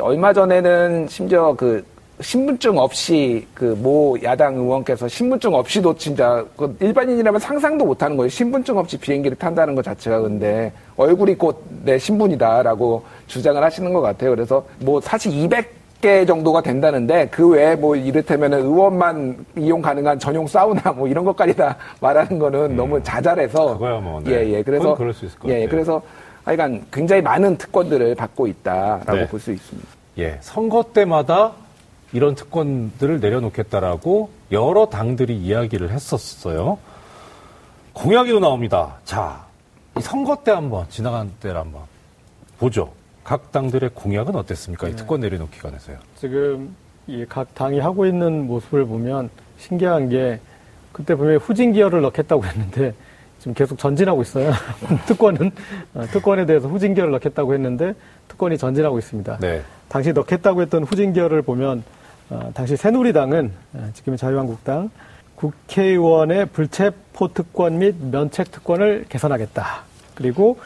[0.00, 1.84] 얼마 전에는 심지어 그
[2.20, 8.28] 신분증 없이 그 모 야당 의원께서 신분증 없이도 진짜 그 일반인이라면 상상도 못하는 거예요.
[8.28, 14.30] 신분증 없이 비행기를 탄다는 것 자체가 근데 얼굴이 곧 내 신분이다라고 주장을 하시는 것 같아요.
[14.30, 20.48] 그래서 뭐 사실 200 개 정도가 된다는데 그 외에 뭐 이를테면 의원만 이용 가능한 전용
[20.48, 23.74] 사우나 뭐 이런 것까지 다 말하는 거는 너무 자잘해서 음.
[23.74, 24.32] 그거야 뭐, 네.
[24.32, 24.62] 예, 예.
[24.62, 25.58] 그래서 그럴 수 있을 것 예, 예.
[25.60, 25.70] 같아요.
[25.70, 26.02] 그래서
[26.44, 29.26] 하여간 굉장히 많은 특권들을 받고 있다라고 네.
[29.28, 29.88] 볼수 있습니다.
[30.18, 31.52] 예, 선거 때마다
[32.12, 36.78] 이런 특권들을 내려놓겠다라고 여러 당들이 이야기를 했었어요.
[37.92, 38.96] 공약이도 나옵니다.
[39.04, 39.44] 자,
[39.96, 41.82] 이 선거 때 한번 지나간 때를 한번
[42.58, 42.90] 보죠.
[43.24, 44.88] 각 당들의 공약은 어땠습니까?
[44.88, 45.98] 이 특권 내려놓기 관해서요.
[46.16, 46.74] 지금
[47.06, 50.40] 이각 당이 하고 있는 모습을 보면 신기한 게
[50.92, 52.94] 그때 분명히 후진 기어를 넣겠다고 했는데
[53.38, 54.52] 지금 계속 전진하고 있어요.
[55.06, 55.50] 특권은
[55.94, 57.94] 어, 특권에 대해서 후진 기어를 넣겠다고 했는데
[58.28, 59.38] 특권이 전진하고 있습니다.
[59.40, 59.62] 네.
[59.88, 61.82] 당시 넣겠다고 했던 후진 기어를 보면
[62.30, 64.90] 어, 당시 새누리당은 어, 지금의 자유한국당
[65.36, 69.82] 국회의원의 불체포 특권 및 면책 특권을 개선하겠다.
[70.14, 70.58] 그리고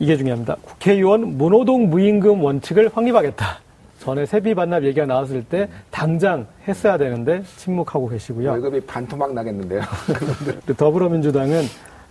[0.00, 0.56] 이게 중요합니다.
[0.62, 3.60] 국회의원 무노동 무임금 원칙을 확립하겠다.
[4.00, 8.50] 전에 세비 반납 얘기가 나왔을 때 당장 했어야 되는데 침묵하고 계시고요.
[8.50, 9.82] 월급이 반토막 나겠는데요.
[10.78, 11.64] 더불어민주당은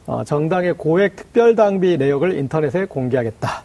[0.05, 3.63] 어, 정당의 고액 특별당비 내역을 인터넷에 공개하겠다.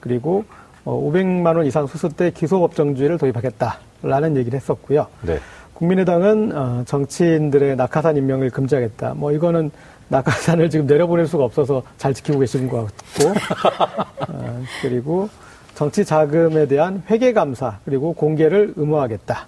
[0.00, 0.44] 그리고
[0.86, 5.06] 어, 500만 원 이상 수수 때 기소법정주의를 도입하겠다라는 얘기를 했었고요.
[5.20, 5.38] 네.
[5.84, 9.14] 국민의당은 어, 정치인들의 낙하산 임명을 금지하겠다.
[9.16, 9.70] 뭐 이거는
[10.08, 13.30] 낙하산을 지금 내려보낼 수가 없어서 잘 지키고 계신 것 같고,
[14.28, 15.30] 어, 그리고
[15.74, 19.46] 정치 자금에 대한 회계 감사 그리고 공개를 의무화하겠다.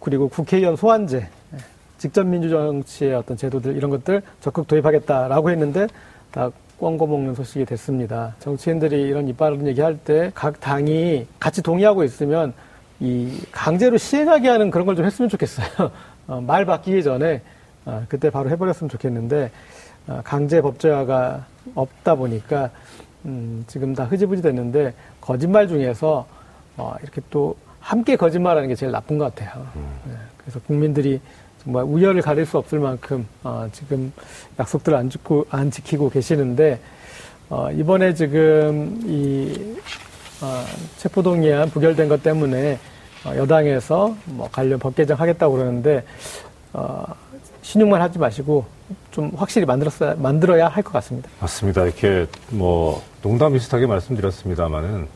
[0.00, 1.56] 그리고 국회의원 소환제, 예,
[1.98, 5.86] 직접 민주정치의 어떤 제도들 이런 것들 적극 도입하겠다라고 했는데
[6.32, 8.34] 다 꽝고 먹는 소식이 됐습니다.
[8.40, 12.54] 정치인들이 이런 이빠른 얘기할 때 각 당이 같이 동의하고 있으면
[13.00, 15.90] 이 강제로 시행하게 하는 그런 걸 좀 했으면 좋겠어요.
[16.28, 17.42] 어, 말 바뀌기 전에
[17.86, 19.50] 어, 그때 바로 해버렸으면 좋겠는데
[20.06, 22.70] 어, 강제 법제화가 없다 보니까
[23.24, 26.26] 음, 지금 다 흐지부지 됐는데 거짓말 중에서
[26.76, 29.66] 어, 이렇게 또 함께 거짓말하는 게 제일 나쁜 것 같아요.
[30.06, 31.20] 네, 그래서 국민들이
[31.64, 34.12] 정말 우열을 가릴 수 없을 만큼 어, 지금
[34.58, 36.78] 약속들을 안 지키고, 안 지키고 계시는데
[37.48, 40.09] 어, 이번에 지금 이 어,
[40.98, 42.78] 체포동의안 부결된 것 때문에
[43.24, 46.04] 어, 여당에서 뭐 관련 법 개정하겠다고 그러는데
[46.72, 47.04] 어,
[47.62, 48.64] 신용만 하지 마시고
[49.10, 51.28] 좀 확실히 만들었어야 만들어야 할 것 같습니다.
[51.40, 51.84] 맞습니다.
[51.84, 55.06] 이렇게 뭐 농담 비슷하게 말씀드렸습니다만은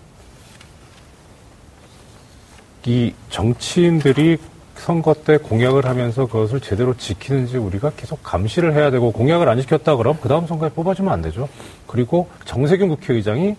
[2.87, 4.37] 이 정치인들이
[4.77, 9.97] 선거 때 공약을 하면서 그것을 제대로 지키는지 우리가 계속 감시를 해야 되고 공약을 안 지켰다
[9.97, 11.49] 그럼 그 다음 선거에 뽑아주면 안 되죠.
[11.87, 13.57] 그리고 정세균 국회의장이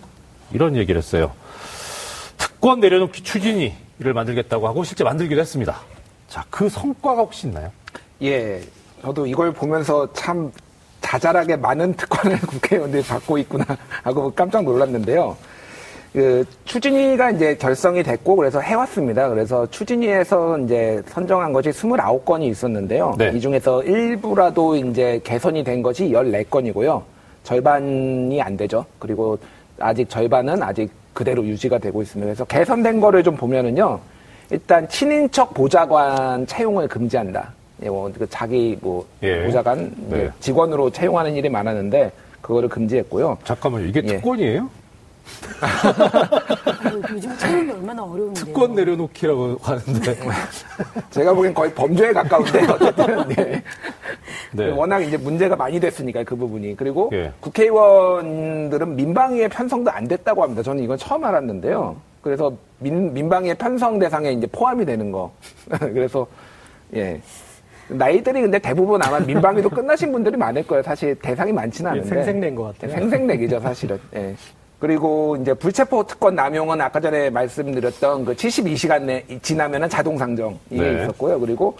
[0.52, 1.32] 이런 얘기를 했어요.
[2.56, 5.76] 특권 내려놓기 추진위를 만들겠다고 하고 실제 만들기도 했습니다.
[6.28, 7.70] 자, 그 성과가 혹시 있나요?
[8.22, 8.60] 예,
[9.02, 10.50] 저도 이걸 보면서 참
[11.02, 13.64] 자잘하게 많은 특권을 국회의원들이 받고 있구나
[14.02, 15.36] 하고 깜짝 놀랐는데요.
[16.14, 19.28] 그 추진위가 이제 결성이 됐고 그래서 해왔습니다.
[19.28, 23.16] 그래서 추진위에서 이제 선정한 것이 29건이 있었는데요.
[23.18, 23.32] 네.
[23.34, 27.02] 이 중에서 일부라도 이제 개선이 된 것이 14건이고요.
[27.44, 28.86] 절반이 안 되죠.
[28.98, 29.38] 그리고
[29.78, 32.26] 아직 절반은 아직 그대로 유지가 되고 있습니다.
[32.26, 33.98] 그래서 개선된 거를 좀 보면은요.
[34.50, 37.52] 일단 친인척 보좌관 채용을 금지한다.
[37.82, 39.44] 예, 뭐, 그 자기 뭐, 예.
[39.44, 40.30] 보좌관 이제 네.
[40.40, 43.38] 직원으로 채용하는 일이 많았는데, 그거를 금지했고요.
[43.44, 43.86] 잠깐만요.
[43.86, 44.06] 이게 예.
[44.08, 44.68] 특권이에요?
[47.12, 48.44] 요즘 채용이 얼마나 어려운데.
[48.44, 50.16] 특권 내려놓기라고 하는데.
[51.10, 53.62] 제가 보기엔 거의 범죄에 가까운데, 어쨌든, 네.
[54.52, 54.70] 네.
[54.70, 56.76] 워낙 이제 문제가 많이 됐으니까, 그 부분이.
[56.76, 57.32] 그리고 예.
[57.40, 60.62] 국회의원들은 민방위에 편성도 안 됐다고 합니다.
[60.62, 61.96] 저는 이건 처음 알았는데요.
[62.22, 65.32] 그래서 민, 민방위의 편성 대상에 이제 포함이 되는 거.
[65.68, 66.26] 그래서,
[66.94, 67.20] 예.
[67.88, 70.82] 나이들이 근데 대부분 아마 민방위도 끝나신 분들이 많을 거예요.
[70.82, 72.08] 사실 대상이 많지는 예, 않은데.
[72.08, 72.90] 생색낸 것 같아요.
[72.98, 73.98] 생색내기죠, 사실은.
[74.16, 74.34] 예.
[74.78, 80.82] 그리고 이제 불체포 특권 남용은 아까 전에 말씀드렸던 그 72시간 내 지나면은 자동 상정 이게
[80.82, 81.02] 네.
[81.02, 81.40] 있었고요.
[81.40, 81.76] 그리고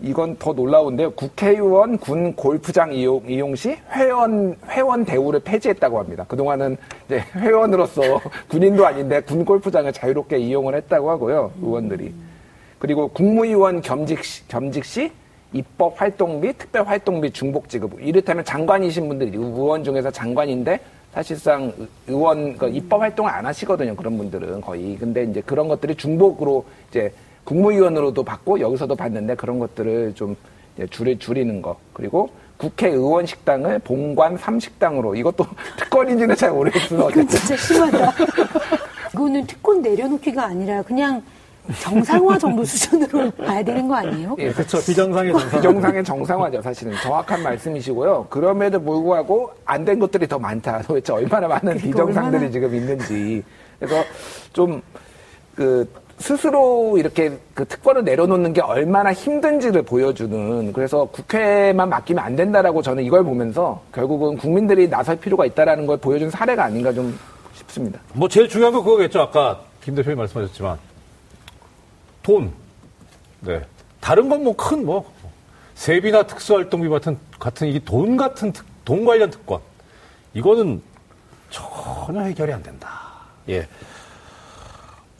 [0.00, 1.12] 이건 더 놀라운데요.
[1.12, 6.24] 국회의원 군 골프장 이용, 이용 시 회원 회원 대우를 폐지했다고 합니다.
[6.26, 6.76] 그동안은
[7.06, 8.02] 이제 회원으로서
[8.50, 11.52] 군인도 아닌데 군 골프장을 자유롭게 이용을 했다고 하고요.
[11.62, 12.12] 의원들이.
[12.80, 15.12] 그리고 국무위원 겸직 시, 겸직 시
[15.52, 18.00] 입법 활동비, 특별 활동비 중복 지급.
[18.00, 20.80] 이를테면 장관이신 분들이 의원 중에서 장관인데
[21.12, 23.94] 사실상 의- 의원 그 입법 활동을 안 하시거든요.
[23.94, 24.96] 그런 분들은 거의.
[24.96, 27.12] 근데 이제 그런 것들이 중복으로 이제
[27.44, 30.34] 국무위원으로도 받고 여기서도 받는데 그런 것들을 좀
[30.90, 31.76] 줄이 줄이는 거.
[31.92, 35.44] 그리고 국회의원 식당을 본관 3식당으로 이것도
[35.78, 38.12] 특권인지는 잘 모르겠으나 어쨌든 진짜 심하다.
[39.12, 41.22] 이거는 특권 내려놓기가 아니라 그냥
[41.80, 44.34] 정상화 정도 수준으로 봐야 되는 거 아니에요?
[44.38, 44.78] 예, 그렇죠.
[44.78, 45.50] 비정상의 정상.
[45.60, 46.92] 비정상의 정상화죠, 사실은.
[47.02, 48.26] 정확한 말씀이시고요.
[48.30, 50.82] 그럼에도 불구하고 안 된 것들이 더 많다.
[50.82, 53.42] 도대체 얼마나 많은 그러니까 비정상들이 얼마나- 지금 있는지.
[53.78, 54.04] 그래서
[54.52, 54.80] 좀,
[55.54, 62.80] 그, 스스로 이렇게 그 특권을 내려놓는 게 얼마나 힘든지를 보여주는 그래서 국회만 맡기면 안 된다라고
[62.80, 67.18] 저는 이걸 보면서 결국은 국민들이 나설 필요가 있다라는 걸 보여준 사례가 아닌가 좀
[67.54, 67.98] 싶습니다.
[68.12, 69.20] 뭐 제일 중요한 건 그거겠죠.
[69.20, 70.78] 아까 김 대표님 말씀하셨지만
[72.22, 72.52] 돈.
[73.40, 73.60] 네.
[74.00, 75.10] 다른 건 뭐 큰 뭐
[75.74, 79.60] 세비나 특수활동비 같은 같은 이 돈 같은 특, 돈 관련 특권
[80.34, 80.82] 이거는
[81.50, 82.88] 전혀 해결이 안 된다.
[83.48, 83.66] 예.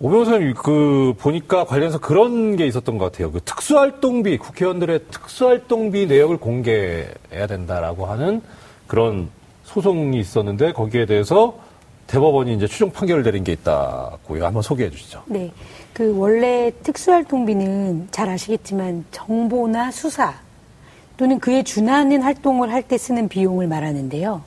[0.01, 3.31] 오 변호사님 그 보니까 관련해서 그런 게 있었던 것 같아요.
[3.31, 8.43] 그 특수활동비 국회의원들의 특수활동비 내역을 공개해야 된다라고 하는
[8.89, 9.29] 그런
[9.65, 11.57] 소송이 있었는데 거기에 대해서
[12.09, 14.45] 대법원이 이제 추종 판결을 내린 게 있다고요.
[14.45, 15.23] 한번 소개해 주시죠.
[15.27, 15.53] 네.
[15.95, 20.35] 그 원래 특수활동비는 잘 아시겠지만 정보나 수사
[21.17, 24.43] 또는 그에 준하는 활동을 할 때 쓰는 비용을 말하는데요.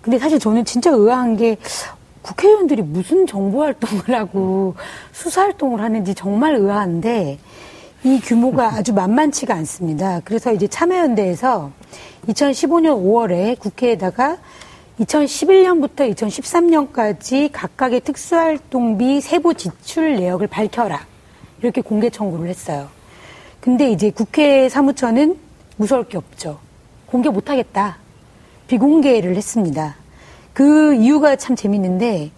[0.00, 1.58] 근데 사실 저는 진짜 의아한 게
[2.22, 4.74] 국회의원들이 무슨 정보 활동을 하고
[5.12, 7.38] 수사 활동을 하는지 정말 의아한데
[8.04, 10.20] 이 규모가 아주 만만치가 않습니다.
[10.24, 11.70] 그래서 이제 참여연대에서
[12.28, 14.38] 2015년 5월에 국회에다가
[15.02, 21.06] 2011년부터 2013년까지 각각의 특수활동비 세부 지출 내역을 밝혀라.
[21.60, 22.88] 이렇게 공개 청구를 했어요.
[23.60, 25.38] 근데 이제 국회 사무처는
[25.76, 26.58] 무서울 게 없죠.
[27.06, 27.98] 공개 못 하겠다.
[28.68, 29.96] 비공개를 했습니다.
[30.52, 32.30] 그 이유가 참 재밌는데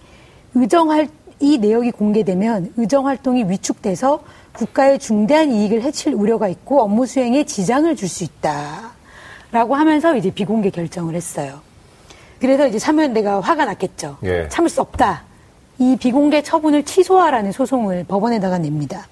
[0.54, 1.08] 의정할
[1.40, 4.22] 이 내역이 공개되면 의정 활동이 위축돼서
[4.52, 8.92] 국가의 중대한 이익을 해칠 우려가 있고 업무 수행에 지장을 줄 수 있다
[9.50, 11.60] 라고 하면서 이제 비공개 결정을 했어요.
[12.40, 14.18] 그래서 이제 참여연대가 화가 났겠죠.
[14.24, 14.48] 예.
[14.48, 15.22] 참을 수 없다.
[15.78, 19.06] 이 비공개 처분을 취소하라는 소송을 법원에다가 냅니다.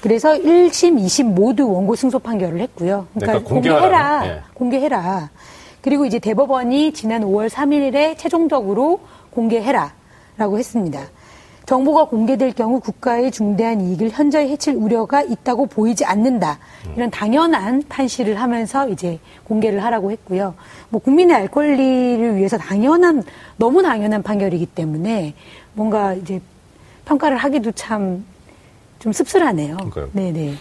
[0.00, 3.06] 그래서 1심, 2심 모두 원고 승소 판결을 했고요.
[3.14, 4.26] 그러니까, 그러니까 공개해라.
[4.26, 4.40] 예.
[4.54, 5.30] 공개해라.
[5.80, 9.92] 그리고 이제 대법원이 지난 5월 3일에 최종적으로 공개해라.
[10.36, 11.00] 라고 했습니다.
[11.72, 16.58] 정보가 공개될 경우 국가의 중대한 이익을 현저히 해칠 우려가 있다고 보이지 않는다.
[16.96, 20.54] 이런 당연한 판시를 하면서 이제 공개를 하라고 했고요.
[20.88, 23.22] 뭐 국민의 알 권리를 위해서 당연한
[23.58, 25.34] 너무 당연한 판결이기 때문에
[25.74, 26.40] 뭔가 이제
[27.04, 28.24] 평가를 하기도 참
[28.98, 29.76] 좀 씁쓸하네요.
[29.76, 30.08] 그러니까요.
[30.12, 30.54] 네네.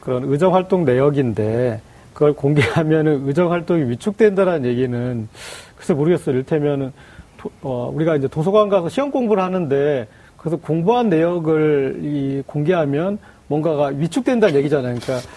[0.00, 1.80] 그런 의정 활동 내역인데
[2.12, 5.26] 그걸 공개하면은 의정 활동이 위축된다라는 얘기는
[5.74, 6.34] 글쎄 모르겠어요.
[6.34, 6.92] 이를테면은
[7.38, 10.06] 도- 어, 우리가 이제 도서관 가서 시험 공부를 하는데
[10.38, 14.98] 그래서 공부한 내역을 이 공개하면 뭔가가 위축된다는 얘기잖아요.
[15.00, 15.28] 그러니까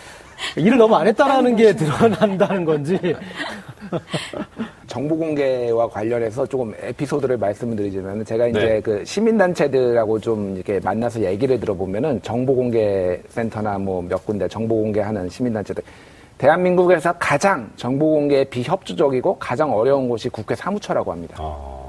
[0.55, 2.97] 일을 너무 안 했다라는 게 드러난다는 건지
[4.87, 8.81] 정보 공개와 관련해서 조금 에피소드를 말씀을 드리자면 제가 이제 네.
[8.81, 15.29] 그 시민단체들하고 좀 이렇게 만나서 얘기를 들어보면은 정보 공개 센터나 뭐 몇 군데 정보 공개하는
[15.29, 15.83] 시민단체들
[16.37, 21.35] 대한민국에서 가장 정보 공개에 비협조적이고 가장 어려운 곳이 국회 사무처라고 합니다.
[21.39, 21.80] 아, 예.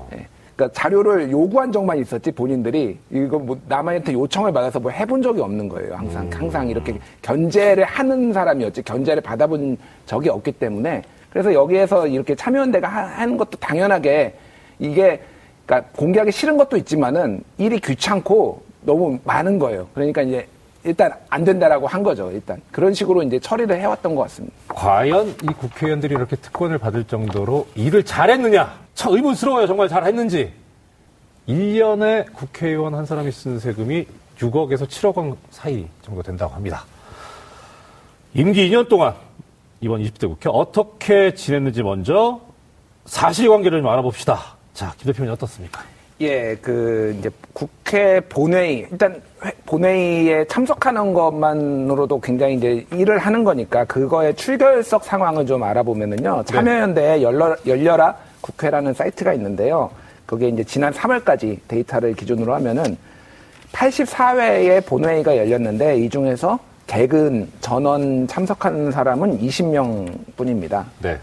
[0.63, 5.69] 그러니까 자료를 요구한 적만 있었지 본인들이 이거 뭐 남한테 요청을 받아서 뭐 해본 적이 없는
[5.69, 5.95] 거예요.
[5.97, 12.87] 항상 항상 이렇게 견제를 하는 사람이었지 견제를 받아본 적이 없기 때문에 그래서 여기에서 이렇게 참여연대가
[12.87, 14.35] 하- 하는 것도 당연하게
[14.79, 15.21] 이게
[15.67, 19.89] 그러니까 공개하기 싫은 것도 있지만은 일이 귀찮고 너무 많은 거예요.
[19.95, 20.47] 그러니까 이제
[20.85, 22.31] 일단 안 된다라고 한 거죠.
[22.33, 24.55] 일단 그런 식으로 이제 처리를 해왔던 것 같습니다.
[24.69, 28.82] 과연 이 국회의원들이 이렇게 특권을 받을 정도로 일을 잘했느냐?
[28.95, 29.67] 참 의문스러워요.
[29.67, 30.53] 정말 잘 했는지.
[31.49, 34.07] 1년에 국회의원 한 사람이 쓰는 세금이
[34.39, 36.85] 6억에서 7억 원 사이 정도 된다고 합니다.
[38.35, 39.15] 임기 2년 동안
[39.81, 42.41] 이번 20대 국회 어떻게 지냈는지 먼저
[43.07, 44.39] 사실관계를 좀 알아봅시다.
[44.75, 45.83] 자, 김 대표님 어떻습니까?
[46.21, 53.85] 예, 그 이제 국회 본회의 일단 회- 본회의에 참석하는 것만으로도 굉장히 이제 일을 하는 거니까
[53.87, 56.45] 그거의 출결석 상황을 좀 알아보면은요.
[56.47, 59.91] 참여연대 열려, 열려라 국회라는 사이트가 있는데요.
[60.27, 62.99] 그게 이제 지난 3월까지 데이터를 기준으로 하면은
[63.73, 70.85] 84회의 본회의가 열렸는데 이 중에서 개근 전원 참석하는 사람은 20명 뿐입니다.
[71.01, 71.19] 네.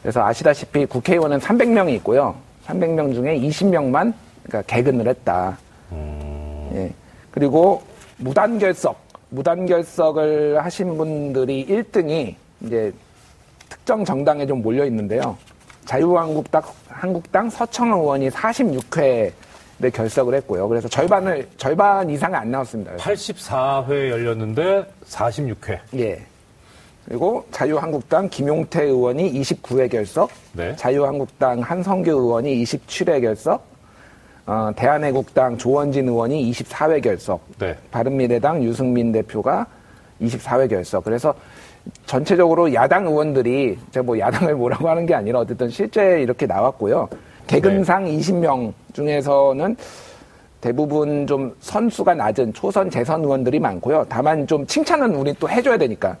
[0.00, 2.34] 그래서 아시다시피 국회의원은 300명이 있고요.
[2.66, 4.14] 300명 중에 20명만
[4.44, 5.58] 그러니까 개근을 했다.
[6.72, 6.92] 예.
[7.30, 7.82] 그리고
[8.18, 8.98] 무단결석,
[9.30, 12.92] 무단결석을 하신 분들이 1등이 이제
[13.68, 15.36] 특정 정당에 좀 몰려 있는데요.
[15.84, 20.68] 자유한국당 한국당 서청원 의원이 46회를 결석을 했고요.
[20.68, 22.96] 그래서 절반을 절반 이상이 안 나왔습니다.
[22.96, 25.78] 84회 열렸는데 46회.
[25.96, 26.24] 예.
[27.06, 30.76] 그리고 자유한국당 김용태 의원이 29회 결석, 네.
[30.76, 33.64] 자유한국당 한성규 의원이 27회 결석,
[34.46, 37.76] 어, 대한애국당 조원진 의원이 24회 결석, 네.
[37.90, 39.66] 바른미래당 유승민 대표가
[40.20, 41.02] 24회 결석.
[41.02, 41.34] 그래서
[42.06, 47.08] 전체적으로 야당 의원들이 제가 뭐 야당을 뭐라고 하는 게 아니라 어쨌든 실제 이렇게 나왔고요.
[47.46, 49.76] 개근상 20명 중에서는
[50.60, 54.06] 대부분 좀 선수가 낮은 초선 재선 의원들이 많고요.
[54.08, 56.16] 다만 좀 칭찬은 우리 또 해줘야 되니까.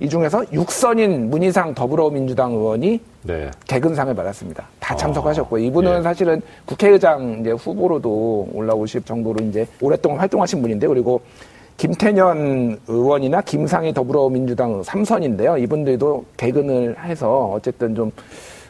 [0.00, 3.50] 이 중에서 육선인 문희상 더불어민주당 의원이 네.
[3.68, 4.66] 개근상을 받았습니다.
[4.80, 6.02] 다 아, 참석하셨고 이분은 예.
[6.02, 11.20] 사실은 국회의장 이제 후보로도 올라오실 정도로 이제 오랫동안 활동하신 분인데 그리고
[11.76, 15.58] 김태년 의원이나 김상희 더불어민주당 삼선인데요.
[15.58, 18.12] 이분들도 개근을 해서 어쨌든 좀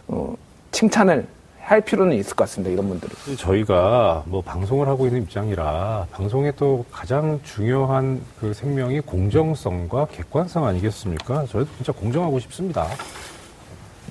[0.08, 0.34] 어,
[0.70, 1.26] 칭찬을
[1.60, 2.72] 할 필요는 있을 것 같습니다.
[2.72, 3.36] 이런 분들은.
[3.36, 11.46] 저희가 뭐 방송을 하고 있는 입장이라 방송의 또 가장 중요한 그 생명이 공정성과 객관성 아니겠습니까?
[11.46, 12.86] 저희도 진짜 공정하고 싶습니다.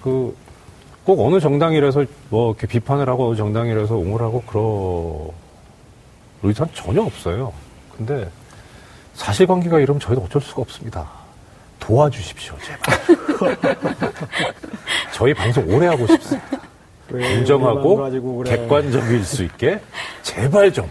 [0.02, 0.36] 그,
[1.04, 5.34] 꼭 어느 정당이라서 뭐 이렇게 비판을 하고 어느 정당이라서 옹호를 하고 그럴
[6.44, 7.52] 의사는 전혀 없어요.
[7.98, 8.28] 근데
[9.14, 11.10] 사실관계가 이러면 저희도 어쩔 수가 없습니다.
[11.80, 13.18] 도와주십시오, 제발.
[15.14, 16.60] 저희 방송 오래 하고 싶습니다.
[17.10, 18.44] 왜 공정하고.
[18.44, 19.82] 객관적일 수 있게
[20.22, 20.90] 제발 좀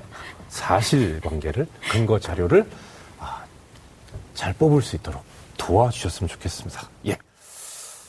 [0.48, 2.66] 사실관계를 근거 자료를
[3.18, 3.44] 아,
[4.34, 5.22] 잘 뽑을 수 있도록
[5.56, 6.82] 도와주셨으면 좋겠습니다.
[7.06, 7.16] 예.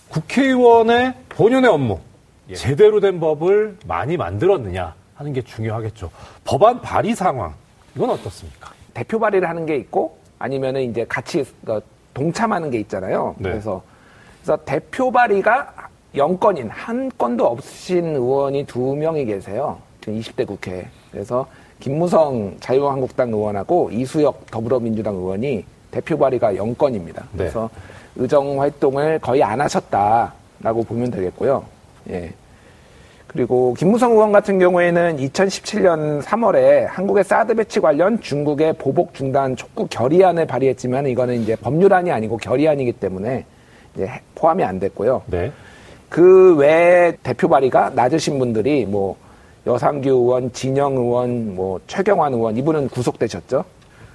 [0.09, 1.99] 국회의원의 본연의 업무
[2.55, 6.11] 제대로 된 법을 많이 만들었느냐 하는 게 중요하겠죠.
[6.43, 7.53] 법안 발의 상황
[7.95, 8.71] 이건 어떻습니까?
[8.93, 11.81] 대표 발의를 하는 게 있고 아니면은 이제 같이 그
[12.13, 13.35] 동참하는 게 있잖아요.
[13.37, 13.49] 네.
[13.49, 13.81] 그래서
[14.41, 15.73] 그래서 대표 발의가
[16.15, 19.77] 0건인 한 건도 없으신 의원이 두 명이 계세요.
[20.01, 20.87] 지금 20대 국회.
[21.11, 21.45] 그래서
[21.79, 27.15] 김무성 자유한국당 의원하고 이수혁 더불어민주당 의원이 대표 발의가 0건입니다.
[27.31, 27.37] 네.
[27.37, 27.69] 그래서
[28.15, 31.63] 의정 활동을 거의 안 하셨다라고 보면 되겠고요.
[32.09, 32.33] 예.
[33.31, 39.87] 그리고 김무성 의원 같은 경우에는 2017년 3월에 한국의 사드 배치 관련 중국의 보복 중단 촉구
[39.89, 43.45] 결의안을 발의했지만 이거는 이제 법률안이 아니고 결의안이기 때문에
[43.95, 45.21] 이제 포함이 안 됐고요.
[45.27, 45.49] 네.
[46.09, 49.15] 그 외에 대표 발의가 낮으신 분들이 뭐
[49.65, 53.63] 여상규 의원, 진영 의원, 뭐 최경환 의원 이분은 구속되셨죠.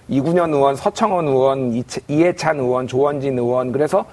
[0.09, 4.05] 이군현 의원, 서청원 의원, 이해찬 의원, 조원진 의원 그래서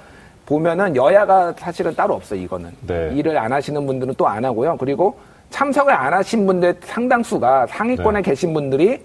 [0.45, 2.39] 보면은 여야가 사실은 따로 없어요.
[2.41, 3.11] 이거는 네.
[3.15, 4.77] 일을 안 하시는 분들은 또 안 하고요.
[4.77, 5.17] 그리고
[5.49, 8.29] 참석을 안 하신 분들 상당수가 상위권에 네.
[8.29, 8.99] 계신 분들이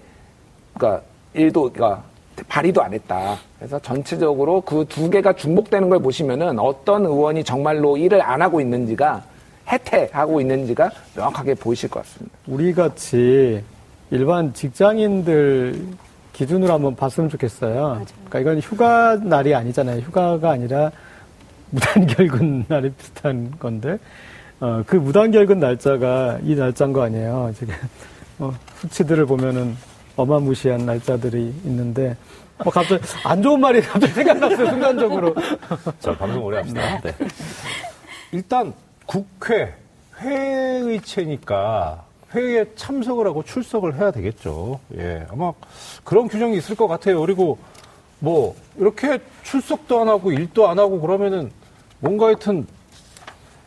[0.73, 2.03] 그러니까 일도 그러니까
[2.47, 3.37] 발의도 안 했다.
[3.57, 9.21] 그래서 전체적으로 그 두 개가 중복되는 걸 보시면은 어떤 의원이 정말로 일을 안 하고 있는지가
[9.71, 12.35] 해태하고 있는지가 명확하게 보이실 것 같습니다.
[12.47, 13.63] 우리 같이
[14.09, 15.85] 일반 직장인들
[16.33, 18.01] 기준으로 한번 봤으면 좋겠어요.
[18.29, 19.99] 그러니까 이건 휴가 날이 아니잖아요.
[19.99, 20.89] 휴가가 아니라
[21.71, 23.97] 무단결근 날이 비슷한 건데,
[24.59, 27.53] 어, 그 무단결근 날짜가 이 날짜인 거 아니에요.
[27.57, 27.73] 지금,
[28.39, 29.75] 어, 수치들을 보면은
[30.15, 32.17] 어마무시한 날짜들이 있는데,
[32.59, 35.35] 어, 갑자기 안 좋은 말이 갑자기 생각났어요, 순간적으로.
[35.99, 36.99] 자, 방송 오래 합시다.
[37.01, 37.13] 네.
[38.31, 38.73] 일단
[39.05, 39.73] 국회
[40.19, 42.03] 회의체니까
[42.33, 44.79] 회의에 참석을 하고 출석을 해야 되겠죠.
[44.97, 45.53] 예, 아마
[46.03, 47.19] 그런 규정이 있을 것 같아요.
[47.21, 47.57] 그리고
[48.19, 51.51] 뭐 이렇게 출석도 안 하고 일도 안 하고 그러면은
[51.99, 52.65] 뭔가 하여튼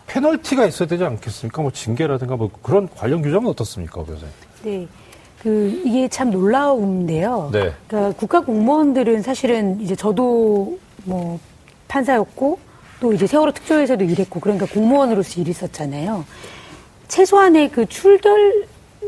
[0.07, 1.63] 페널티가 있어야 되지 않겠습니까?
[1.63, 4.29] 뭐 징계라든가 뭐 그런 관련 규정은 어떻습니까, 교수님?
[4.65, 4.87] 네.
[5.43, 7.51] 그, 이게 참 놀라운데요.
[7.53, 7.73] 네.
[7.89, 11.41] 그러니까 국가 공무원들은 사실은 이제 저도 뭐
[11.89, 12.59] 판사였고
[13.01, 16.25] 또 이제 세월호 특조에서도 일했고 그러니까 공무원으로서 일했었잖아요.
[17.09, 18.67] 최소한의 그 출결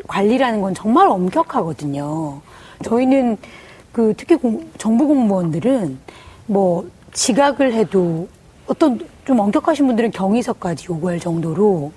[0.09, 2.41] 관리라는 건 정말 엄격하거든요.
[2.83, 3.37] 저희는
[3.93, 5.99] 그 특히 공- 정부 공무원들은
[6.47, 8.29] 뭐 지각을 해도
[8.67, 11.93] 어떤 좀 엄격하신 분들은 경위서까지 요구할 정도로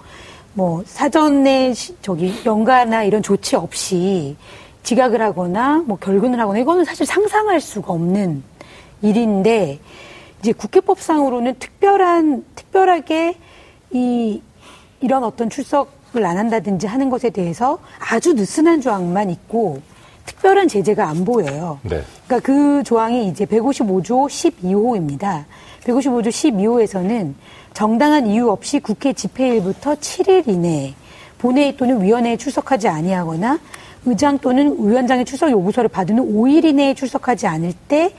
[0.53, 4.36] 뭐 사전에 시- 저기 연가나 이런 조치 없이
[4.84, 8.43] 지각을 하거나 뭐 결근을 하거나 이거는 사실 상상할 수가 없는
[9.01, 9.80] 일인데
[10.39, 13.38] 이제 국회법상으로는 특별한 특별하게
[13.91, 14.41] 이
[14.99, 19.82] 이런 어떤 출석을 안 한다든지 하는 것에 대해서 아주 느슨한 조항만 있고
[20.26, 21.80] 특별한 제재가 안 보여요.
[21.84, 22.01] 네.
[22.26, 25.45] 그러니까 그 조항이 이제 155조 12호입니다.
[25.88, 27.33] 155조 12호에서는
[27.73, 30.93] 정당한 이유 없이 국회 집회일부터 7일 이내에
[31.38, 33.59] 본회의 또는 위원회에 출석하지 아니하거나
[34.05, 38.13] 의장 또는 위원장의 출석 요구서를 받은 후 5일 이내에 출석하지 않을 때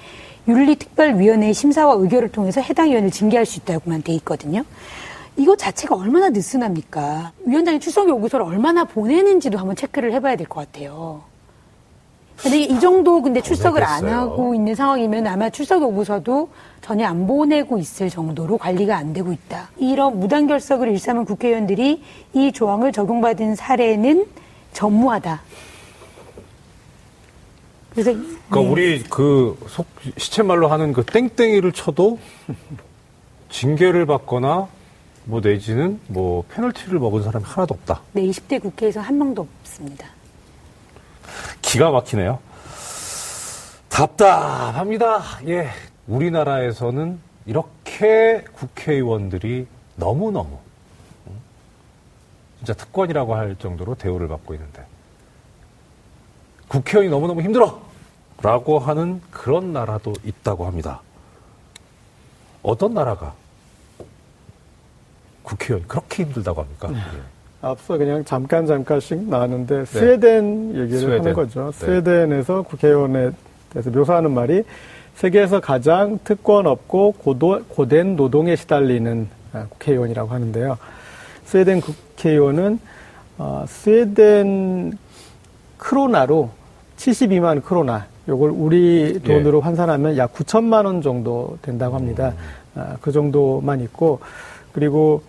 [0.47, 4.65] 윤리특별위원회의 심사와 의결을 통해서 해당 위원을 징계할 수 있다고만 돼 있거든요.
[5.37, 7.33] 이거 자체가 얼마나 느슨합니까?
[7.45, 11.23] 위원장의 출석 요구서를 얼마나 보내는지도 한번 체크를 해봐야 될 것 같아요.
[12.43, 14.21] 근데 이 정도 근데 출석을 안 보내겠어요.
[14.21, 19.71] 하고 있는 상황이면 아마 출석 요구서도 전혀 안 보내고 있을 정도로 관리가 안 되고 있다.
[19.77, 22.03] 이런 무단결석을 일삼은 국회의원들이
[22.35, 24.27] 이 조항을 적용받은 사례는
[24.73, 25.43] 전무하다.
[27.91, 28.69] 그래서 그러니까 네.
[28.69, 29.87] 우리 그 속,
[30.17, 32.21] 시쳇말로 하는 그 땡땡이를 쳐도
[33.51, 34.69] 징계를 받거나
[35.25, 38.03] 뭐 내지는 뭐 페널티를 먹은 사람이 하나도 없다.
[38.13, 40.07] 네, 20대 국회에서 한 명도 없습니다.
[41.63, 42.39] 기가 막히네요.
[43.89, 45.23] 답답합니다.
[45.49, 45.71] 예.
[46.07, 49.67] 우리나라에서는 이렇게 국회의원들이
[49.97, 50.59] 너무너무
[52.59, 54.85] 진짜 특권이라고 할 정도로 대우를 받고 있는데
[56.69, 57.81] 국회의원이 너무너무 힘들어!
[58.41, 61.01] 라고 하는 그런 나라도 있다고 합니다.
[62.63, 63.35] 어떤 나라가
[65.43, 66.89] 국회의원이 그렇게 힘들다고 합니까?
[66.93, 67.38] 예.
[67.61, 71.21] 앞서 그냥 잠깐 잠깐씩 나왔는데 스웨덴 얘기를 스웨덴.
[71.21, 71.73] 하는 거죠.
[71.73, 71.73] 네.
[71.73, 73.31] 스웨덴에서 국회의원에
[73.71, 74.63] 대해서 묘사하는 말이
[75.17, 80.79] 세계에서 가장 특권 없고 고도, 고된 노동에 시달리는 아, 국회의원이라고 하는데요.
[81.45, 82.79] 스웨덴 국회의원은
[83.39, 84.97] 어, 스웨덴
[85.79, 86.51] 크로나로
[86.97, 92.35] 72만 크로나 요걸 우리 돈으로 환산하면 약 9천만 원 정도 된다고 합니다.
[92.77, 94.21] 아, 그 정도만 있고
[94.73, 95.23] 그리고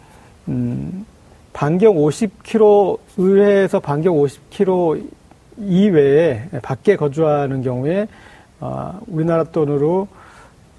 [0.47, 1.05] 음,
[1.54, 5.04] 반경 50km 의회에서 반경 50km
[5.58, 8.08] 이외에 밖에 거주하는 경우에
[8.60, 10.08] 어, 우리나라 돈으로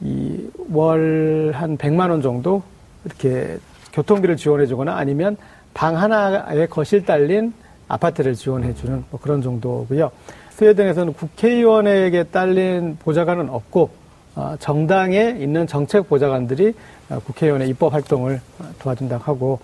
[0.02, 2.62] 이 월 한 100만 원 정도
[3.04, 3.58] 이렇게
[3.92, 5.36] 교통비를 지원해 주거나 아니면
[5.74, 7.52] 방 하나에 거실 딸린
[7.88, 10.10] 아파트를 지원해 주는 뭐 그런 정도고요.
[10.50, 13.90] 스웨덴에서는 국회의원에게 딸린 보좌관은 없고
[14.36, 16.72] 어, 정당에 있는 정책 보좌관들이
[17.10, 19.58] 어, 국회의원의 입법 활동을 어, 도와준다고 하고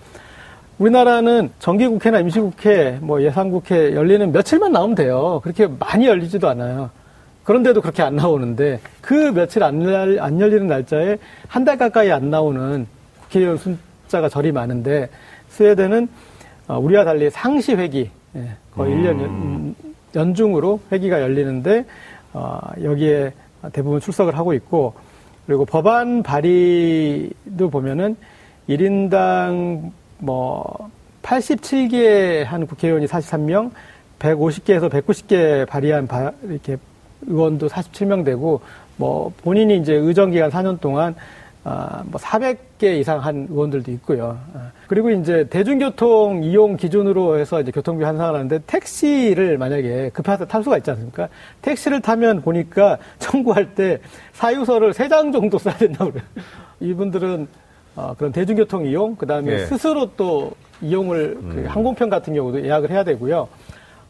[0.79, 5.39] 우리나라는 정기국회나 임시국회, 뭐 예산국회 열리는 며칠만 나오면 돼요.
[5.43, 6.91] 그렇게 많이 열리지도 않아요.
[7.43, 11.17] 그런데도 그렇게 안 나오는데 그 며칠 안, 열- 안 열리는 날짜에
[11.47, 12.85] 한 달 가까이 안 나오는
[13.23, 15.09] 국회의원 숫자가 저리 많은데
[15.49, 16.09] 스웨덴은
[16.67, 19.75] 어, 우리와 달리 상시 회기 예, 거의 일 1년 연,
[20.13, 21.85] 연중으로 회기가 열리는데
[22.33, 23.31] 어, 여기에
[23.71, 24.93] 대부분 출석을 하고 있고
[25.47, 28.17] 그리고 법안 발의도 보면은
[28.67, 30.89] 1인당 뭐
[31.23, 33.71] 87개 한 국회의원이 43명,
[34.19, 36.77] 150개에서 190개 발의한 바- 이렇게
[37.27, 38.61] 의원도 47명 되고
[38.95, 41.15] 뭐 본인이 이제 의정 기간 4년 동안
[41.63, 44.39] 아, 뭐 400개 이상 한 의원들도 있고요.
[44.53, 50.63] 아, 그리고 이제 대중교통 이용 기준으로 해서 이제 교통비 환상을 하는데 택시를 만약에 급해서 탈
[50.63, 51.27] 수가 있지 않습니까?
[51.61, 53.99] 택시를 타면 보니까 청구할 때
[54.31, 56.25] 사유서를 세장 정도 써야 된다고 그래요.
[56.79, 57.47] 이분들은
[57.97, 59.65] 어, 그런 대중교통 이용, 그 다음에 예.
[59.65, 63.47] 스스로 또 이용을 그 항공편 같은 경우도 예약을 해야 되고요.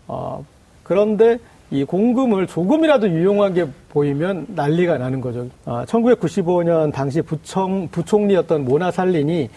[0.09, 0.45] 어,
[0.83, 1.39] 그런데
[1.71, 5.47] 이 공금을 조금이라도 유용하게 보이면 난리가 나는 거죠.
[5.65, 9.49] 어, 1995년 당시 부청, 부총리였던 모나 살린이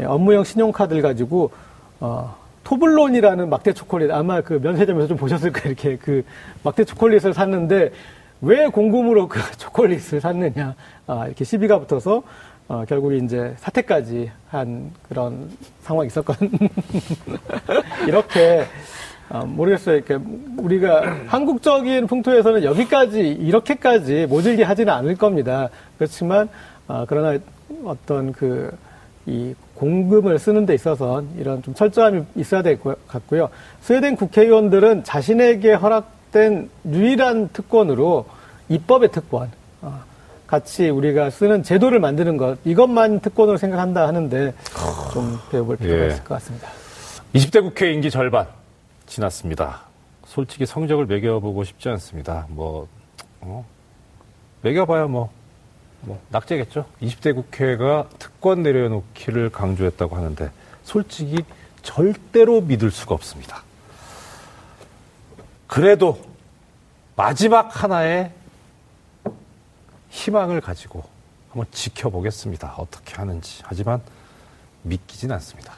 [0.00, 1.50] 예, 업무용 신용카드를 가지고
[1.98, 5.66] 어, 토블론이라는 막대 초콜릿 아마 그 면세점에서 좀 보셨을 거예요.
[5.70, 6.24] 이렇게 그
[6.62, 7.90] 막대 초콜릿을 샀는데
[8.40, 10.74] 왜 공금으로 그 초콜릿을 샀느냐
[11.08, 12.22] 아, 이렇게 시비가 붙어서
[12.68, 15.50] 어, 결국 이제 사퇴까지 한 그런
[15.82, 16.50] 상황이 있었거든요.
[18.08, 18.64] 이렇게
[19.28, 19.96] 아, 모르겠어요.
[19.96, 20.18] 이렇게
[20.58, 25.68] 우리가 한국적인 풍토에서는 여기까지 이렇게까지 모질게 하지는 않을 겁니다.
[25.98, 26.48] 그렇지만
[26.88, 27.38] 아, 그러나
[27.84, 28.72] 어떤 그
[29.26, 33.48] 이 공금을 쓰는 데 있어서 이런 좀 철저함이 있어야 될 것 같고요.
[33.80, 38.26] 스웨덴 국회의원들은 자신에게 허락된 유일한 특권으로
[38.68, 39.50] 입법의 특권,
[39.80, 40.02] 어,
[40.46, 44.54] 같이 우리가 쓰는 제도를 만드는 것 이것만 특권으로 생각한다 하는데
[45.12, 46.08] 좀 배워볼 필요가 예.
[46.08, 46.68] 있을 것 같습니다.
[47.34, 48.46] 20대 국회 임기 절반
[49.06, 49.82] 지났습니다.
[50.26, 52.46] 솔직히 성적을 매겨보고 싶지 않습니다.
[52.48, 52.88] 뭐,
[53.40, 53.64] 어,
[54.62, 55.30] 매겨봐야 뭐,
[56.00, 56.84] 뭐, 낙제겠죠?
[57.02, 60.50] 20대 국회가 특권 내려놓기를 강조했다고 하는데,
[60.82, 61.44] 솔직히
[61.82, 63.62] 절대로 믿을 수가 없습니다.
[65.66, 66.18] 그래도
[67.16, 68.30] 마지막 하나의
[70.14, 71.04] 희망을 가지고
[71.50, 72.74] 한번 지켜보겠습니다.
[72.78, 73.62] 어떻게 하는지.
[73.64, 74.00] 하지만
[74.82, 75.74] 믿기진 않습니다.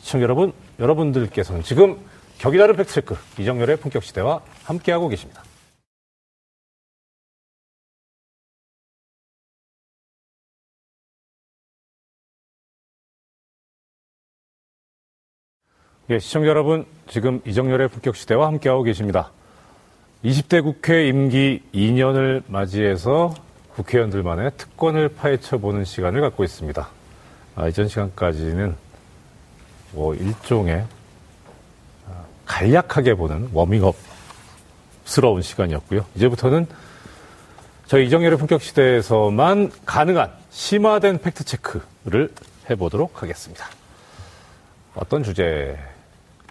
[0.00, 1.98] 시청자 여러분, 여러분들께서는 지금
[2.38, 5.44] 격이 다른 팩트체크 이정열의 품격 시대와 함께하고 계십니다.
[16.10, 19.30] 예, 시청자 여러분, 지금 이정열의 품격 시대와 함께하고 계십니다.
[20.24, 23.34] 20대 국회 임기 2년을 맞이해서
[23.74, 26.88] 국회의원들만의 특권을 파헤쳐보는 시간을 갖고 있습니다.
[27.56, 28.74] 아, 이전 시간까지는
[29.92, 30.84] 뭐 일종의
[32.08, 36.04] 아, 간략하게 보는 워밍업스러운 시간이었고요.
[36.14, 36.66] 이제부터는
[37.86, 42.32] 저희 이정열의 품격 시대에서만 가능한 심화된 팩트 체크를
[42.70, 43.66] 해보도록 하겠습니다.
[44.94, 45.76] 어떤 주제냐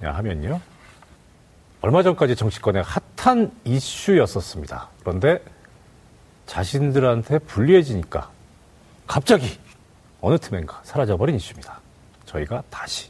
[0.01, 0.61] 하면요.
[1.82, 2.84] 얼마 전까지 정치권의
[3.17, 4.89] 핫한 이슈였었습니다.
[4.99, 5.43] 그런데
[6.52, 8.30] 자신들한테 불리해지니까
[9.08, 9.58] 갑자기
[10.20, 11.80] 어느 틈엔가 사라져버린 이슈입니다.
[12.26, 13.10] 저희가 다시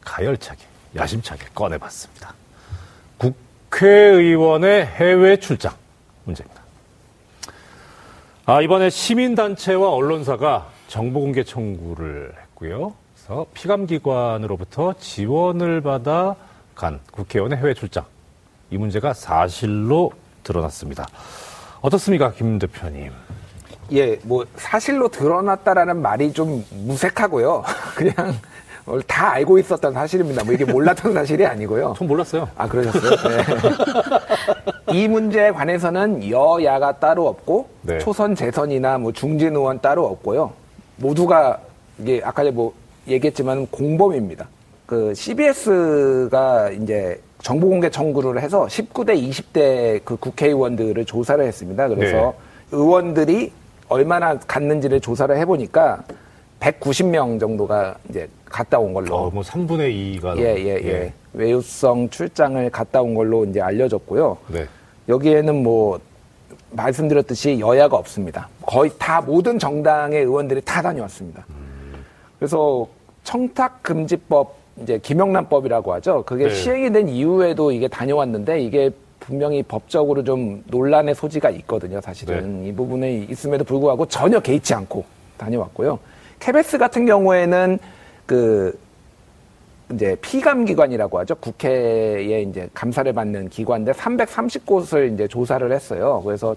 [0.00, 0.60] 가열차게,
[0.96, 2.34] 야심차게 꺼내봤습니다.
[3.18, 5.72] 국회의원의 해외 출장
[6.24, 6.60] 문제입니다.
[8.44, 12.92] 아, 이번에 시민단체와 언론사가 정보공개 청구를 했고요.
[13.14, 16.34] 그래서 피감기관으로부터 지원을 받아
[16.74, 18.04] 간 국회의원의 해외 출장.
[18.70, 20.10] 이 문제가 사실로
[20.42, 21.06] 드러났습니다.
[21.82, 23.10] 어떻습니까, 김 대표님?
[23.92, 27.64] 예, 뭐 사실로 드러났다라는 말이 좀 무색하고요.
[27.94, 28.14] 그냥
[29.06, 30.44] 다 알고 있었던 사실입니다.
[30.44, 31.94] 뭐 이게 몰랐던 사실이 아니고요.
[31.98, 32.48] 전 몰랐어요.
[32.56, 33.10] 아, 그러셨어요?
[33.28, 34.94] 네.
[34.94, 37.98] 이 문제에 관해서는 여야가 따로 없고 네.
[37.98, 40.52] 초선 재선이나 뭐 중진 의원 따로 없고요.
[40.96, 41.58] 모두가
[41.98, 42.72] 이게 아까 뭐
[43.08, 44.48] 얘기했지만 공범입니다.
[44.86, 51.88] 그 CBS가 이제 정보공개 청구를 해서 19대, 20대 그 국회의원들을 조사를 했습니다.
[51.88, 52.76] 그래서 네.
[52.76, 53.52] 의원들이
[53.88, 56.04] 얼마나 갔는지를 조사를 해보니까
[56.60, 59.14] 190명 정도가 이제 갔다 온 걸로.
[59.14, 60.38] 어, 뭐 3분의 2가.
[60.38, 61.12] 예, 예, 예.
[61.32, 64.38] 외유성 출장을 갔다 온 걸로 이제 알려졌고요.
[64.48, 64.66] 네.
[65.08, 65.98] 여기에는 뭐
[66.70, 68.48] 말씀드렸듯이 여야가 없습니다.
[68.64, 71.44] 거의 다 모든 정당의 의원들이 다 다녀왔습니다.
[72.38, 72.86] 그래서
[73.24, 76.22] 청탁금지법 이제 김영란법이라고 하죠.
[76.24, 76.54] 그게 네.
[76.54, 82.00] 시행이 된 이후에도 이게 다녀왔는데 이게 분명히 법적으로 좀 논란의 소지가 있거든요.
[82.00, 85.04] 사실은 이 부분에 있음에도 불구하고 전혀 개의치 않고
[85.36, 85.98] 다녀왔고요.
[86.40, 87.78] 케베스 같은 경우에는
[88.26, 88.76] 그
[89.92, 91.34] 이제 피감 기관이라고 하죠.
[91.36, 96.20] 국회에 이제 감사를 받는 기관인데 330곳을 이제 조사를 했어요.
[96.24, 96.56] 그래서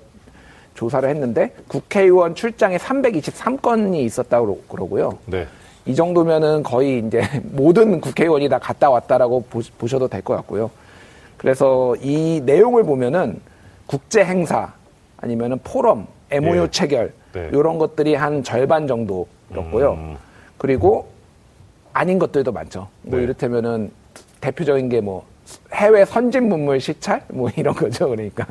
[0.74, 5.18] 조사를 했는데 국회의원 출장에 323건이 있었다고 그러고요.
[5.26, 5.46] 네.
[5.86, 10.72] 이 정도면은 거의 이제 모든 국회의원이 다 갔다 왔다라고 보, 셔도 될 것 같고요.
[11.38, 13.40] 그래서 이 내용을 보면은
[13.86, 14.74] 국제 행사
[15.18, 16.68] 아니면은 포럼, MOU 예.
[16.72, 17.50] 체결 네.
[17.54, 19.92] 이런 것들이 한 절반 정도였고요.
[19.94, 20.18] 음.
[20.58, 21.08] 그리고
[21.94, 22.88] 아닌 것들도 많죠.
[23.04, 23.24] 뭐 네.
[23.24, 23.92] 이를테면은
[24.42, 25.26] 대표적인 게 뭐
[25.74, 28.10] 해외 선진 문물 시찰 뭐 이런 거죠.
[28.10, 28.48] 그러니까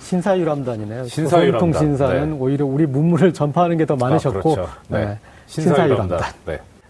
[0.00, 1.06] 신사유람단이네요.
[1.06, 1.58] 신사유람단.
[1.72, 2.36] 조선통신사는 네.
[2.38, 4.68] 오히려 우리 문물을 전파하는 게 더 많으셨고 아, 그렇죠.
[4.88, 5.04] 네.
[5.04, 5.18] 네.
[5.46, 6.20] 신사유람단.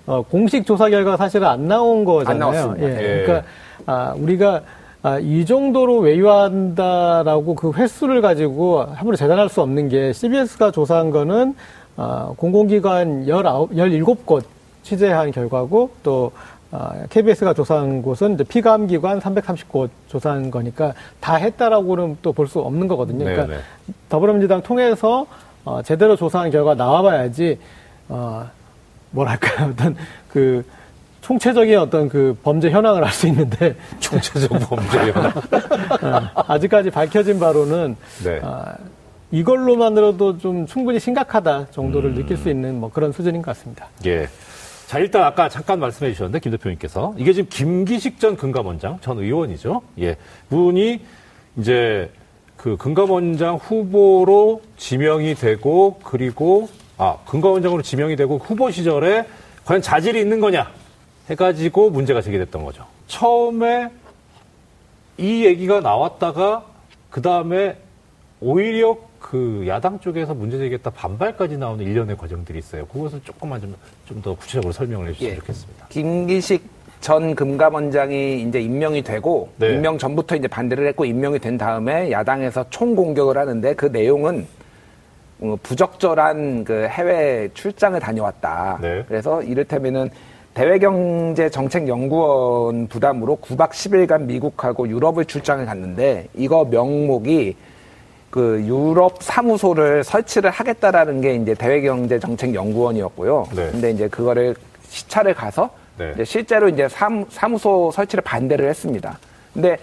[0.08, 0.14] 네.
[0.14, 2.32] 어, 공식 조사 결과 사실은 안 나온 거잖아요.
[2.32, 2.86] 안 나왔습니다.
[2.88, 2.92] 예.
[3.20, 3.22] 예.
[3.24, 3.46] 그러니까
[3.86, 4.62] 아, 우리가
[5.02, 11.54] 아, 이 정도로 외유한다라고 그 횟수를 가지고 함부로 재단할 수 없는 게 CBS가 조사한 거는
[11.96, 14.42] 아, 공공기관 19, 17곳
[14.82, 16.32] 취재한 결과고 또
[16.70, 22.88] 아, KBS가 조사한 곳은 이제 피감기관 330곳 조사한 거니까 다 했다라고는 또 볼 수 없는
[22.88, 23.24] 거거든요.
[23.24, 23.94] 그러니까 네, 네.
[24.08, 25.26] 더불어민주당 통해서
[25.64, 27.58] 어, 제대로 조사한 결과 나와봐야지
[28.08, 28.46] 어,
[29.10, 29.96] 뭐랄까요 어떤
[30.28, 30.64] 그
[31.20, 35.12] 총체적인 어떤 그 범죄 현황을 알 수 있는데 총체적 범죄요.
[36.02, 38.38] 어, 아직까지 밝혀진 바로는 네.
[38.42, 38.64] 어,
[39.30, 42.14] 이걸로만으로도 좀 충분히 심각하다 정도를 음.
[42.14, 43.88] 느낄 수 있는 뭐 그런 수준인 것 같습니다.
[44.06, 44.28] 예.
[44.86, 47.14] 자, 일단 아까 잠깐 말씀해 주셨는데, 김 대표님께서.
[47.18, 49.82] 이게 지금 김기식 전 금감원장, 전 의원이죠.
[50.00, 50.16] 예.
[50.48, 51.02] 분이
[51.58, 52.10] 이제
[52.56, 59.24] 그 금감원장 후보로 지명이 되고, 그리고, 아, 금감원장으로 지명이 되고 후보 시절에
[59.64, 60.70] 과연 자질이 있는 거냐
[61.30, 62.84] 해가지고 문제가 제기됐던 거죠.
[63.06, 63.88] 처음에
[65.16, 66.64] 이 얘기가 나왔다가,
[67.10, 67.76] 그 다음에
[68.40, 72.86] 오히려 그 야당 쪽에서 문제 제기했다 반발까지 나오는 일련의 과정들이 있어요.
[72.86, 73.74] 그것을 조금만 좀,
[74.06, 75.36] 좀 더 구체적으로 설명을 해주시면 예.
[75.38, 75.86] 좋겠습니다.
[75.88, 76.62] 김기식
[77.00, 79.74] 전 금감원장이 이제 임명이 되고 네.
[79.74, 84.57] 임명 전부터 이제 반대를 했고 임명이 된 다음에 야당에서 총 공격을 하는데 그 내용은 어,
[85.62, 88.78] 부적절한 그 해외 출장을 다녀왔다.
[88.80, 89.04] 네.
[89.06, 90.10] 그래서 이를테면은
[90.54, 97.54] 대외경제정책연구원 부담으로 9박 10일간 미국하고 유럽을 출장을 갔는데 이거 명목이
[98.30, 103.46] 그 유럽 사무소를 설치를 하겠다라는 게 이제 대외경제정책연구원이었고요.
[103.54, 103.70] 네.
[103.70, 104.56] 근데 이제 그거를
[104.88, 106.10] 시찰을 가서 네.
[106.14, 109.16] 이제 실제로 이제 사무, 사무소 설치를 반대를 했습니다.
[109.54, 109.78] 근데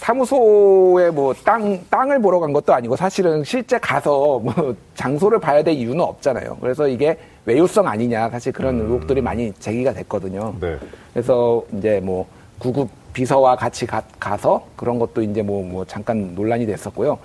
[0.00, 5.74] 사무소에 뭐 땅, 땅을 보러 간 것도 아니고 사실은 실제 가서 뭐 장소를 봐야 될
[5.74, 6.56] 이유는 없잖아요.
[6.58, 10.54] 그래서 이게 외유성 아니냐 사실 그런 의혹들이 많이 제기가 됐거든요.
[10.58, 10.78] 네.
[11.12, 12.26] 그래서 이제 뭐
[12.58, 14.02] 구급 비서와 같이 가,
[14.38, 17.18] 서 그런 것도 이제 뭐, 뭐 잠깐 논란이 됐었고요.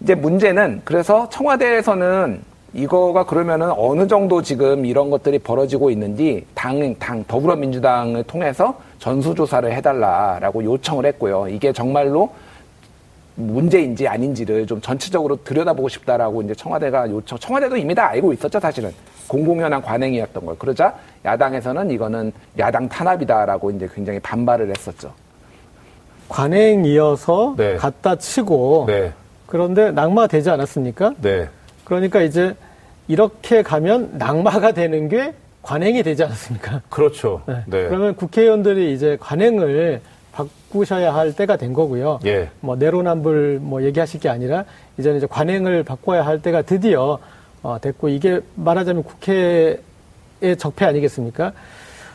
[0.00, 2.40] 이제 문제는 그래서 청와대에서는
[2.74, 10.64] 이거가 그러면은 어느 정도 지금 이런 것들이 벌어지고 있는지 당, 당, 더불어민주당을 통해서 전수조사를 해달라라고
[10.64, 11.46] 요청을 했고요.
[11.48, 12.30] 이게 정말로
[13.36, 18.92] 문제인지 아닌지를 좀 전체적으로 들여다보고 싶다라고 이제 청와대가 요청, 청와대도 이미 다 알고 있었죠, 사실은.
[19.28, 20.56] 공공연한 관행이었던 걸.
[20.58, 20.94] 그러자
[21.24, 25.12] 야당에서는 이거는 야당 탄압이다라고 이제 굉장히 반발을 했었죠.
[26.28, 27.76] 관행이어서 네.
[27.76, 29.12] 갖다 치고 네.
[29.46, 31.14] 그런데 낙마되지 않았습니까?
[31.20, 31.48] 네.
[31.84, 32.54] 그러니까 이제
[33.08, 36.82] 이렇게 가면 낙마가 되는 게 관행이 되지 않습니까?
[36.88, 37.42] 그렇죠.
[37.46, 37.62] 네.
[37.66, 37.88] 네.
[37.88, 40.00] 그러면 국회의원들이 이제 관행을
[40.32, 42.18] 바꾸셔야 할 때가 된 거고요.
[42.26, 42.50] 예.
[42.60, 44.64] 뭐 내로남불 뭐 얘기하실 게 아니라
[44.98, 47.18] 이제는 이제 관행을 바꿔야 할 때가 드디어
[47.62, 49.78] 어, 됐고 이게 말하자면 국회의
[50.58, 51.52] 적폐 아니겠습니까?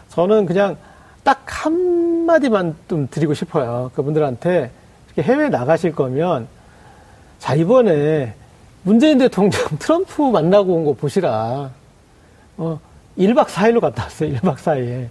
[0.10, 0.78] 저는 그냥
[1.24, 3.90] 딱 한마디만 좀 드리고 싶어요.
[3.96, 4.70] 그분들한테
[5.08, 6.48] 이렇게 해외 나가실 거면
[7.40, 8.34] 자, 이번에
[8.84, 11.70] 문재인 대통령 트럼프 만나고 온 거 보시라.
[12.58, 12.80] 어,
[13.18, 14.34] 1박 4일로 갔다 왔어요.
[14.36, 15.08] 1박 4일.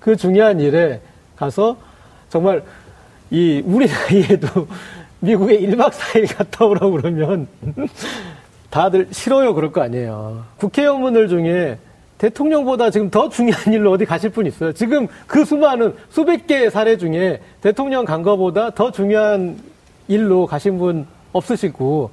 [0.00, 1.00] 그 중요한 일에
[1.36, 1.76] 가서
[2.30, 2.62] 정말
[3.30, 4.66] 이 우리 나이에도
[5.20, 7.48] 미국에 1박 4일 갔다 오라고 그러면
[8.70, 10.44] 다들 싫어요 그럴 거 아니에요.
[10.58, 11.78] 국회의원분들 중에
[12.18, 14.72] 대통령보다 지금 더 중요한 일로 어디 가실 분 있어요.
[14.72, 19.58] 지금 그 수많은 수백 개의 사례 중에 대통령 간 거보다 더 중요한
[20.08, 22.10] 일로 가신 분 없으시고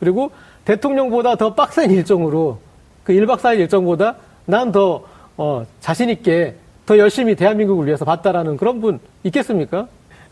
[0.00, 0.30] 그리고
[0.64, 2.58] 대통령보다 더 빡센 일정으로
[3.04, 5.04] 그 1박 4일 일정보다 난더
[5.36, 9.88] 어, 자신 있게 더 열심히 대한민국을 위해서 봤다라는 그런 분 있겠습니까?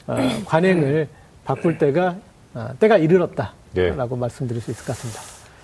[0.07, 1.09] 어, 관행을
[1.45, 2.17] 바꿀 때가
[2.55, 3.47] 어, 때가 이르렀다라고
[3.77, 3.91] 예.
[3.91, 5.21] 말씀드릴 수 있을 것 같습니다.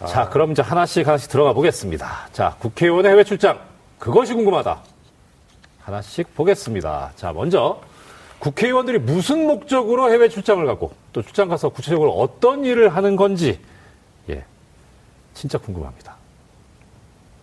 [0.06, 2.28] 자, 그럼 이제 하나씩 하나씩 들어가 보겠습니다.
[2.32, 3.58] 자, 국회의원의 해외 출장.
[3.98, 4.80] 그것이 궁금하다.
[5.80, 7.12] 하나씩 보겠습니다.
[7.14, 7.80] 자, 먼저
[8.40, 13.60] 국회의원들이 무슨 목적으로 해외 출장을 가고 또 출장 가서 구체적으로 어떤 일을 하는 건지
[14.30, 14.42] 예.
[15.34, 16.14] 진짜 궁금합니다.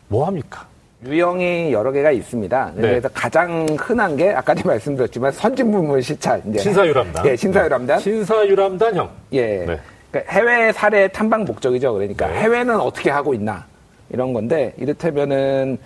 [0.07, 0.67] 뭐 합니까?
[1.05, 2.71] 유형이 여러 개가 있습니다.
[2.75, 2.81] 네.
[2.81, 6.41] 그래서 가장 흔한 게 아까도 말씀드렸지만 선진부문 시찰.
[6.47, 7.25] 이제 신사유람단.
[7.25, 7.99] 예, 신사유람단.
[7.99, 9.09] 신사유람단형.
[9.33, 9.65] 예.
[9.65, 9.79] 네.
[10.11, 11.93] 그러니까 해외 사례 탐방 목적이죠.
[11.93, 12.41] 그러니까 네.
[12.41, 13.65] 해외는 어떻게 하고 있나
[14.09, 15.77] 이런 건데 이를테면은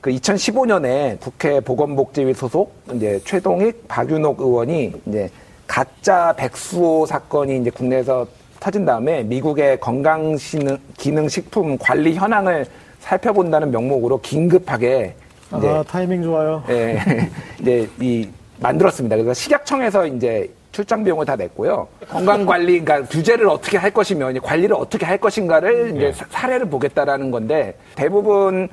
[0.00, 5.30] 그 2015년에 국회 보건복지위 소속 이제 최동익 박윤옥 의원이 이제
[5.66, 8.26] 가짜 백수호 사건이 이제 국내에서
[8.62, 12.64] 터진 다음에 미국의 건강기능식품 관리 현황을
[13.00, 15.16] 살펴본다는 명목으로 긴급하게
[15.58, 16.62] 이제 아, 타이밍 좋아요.
[16.68, 16.96] 예,
[17.60, 18.28] 이제 이
[18.60, 19.16] 만들었습니다.
[19.16, 21.88] 그래서 식약청에서 이제 출장 비용을 다 냈고요.
[22.08, 26.12] 건강 관리, 그러니까 규제를 어떻게 할 것이며 이제 관리를 어떻게 할 것인가를 이제 예.
[26.12, 28.68] 사- 사례를 보겠다라는 건데 대부분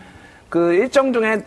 [0.50, 1.42] 그 일정 중에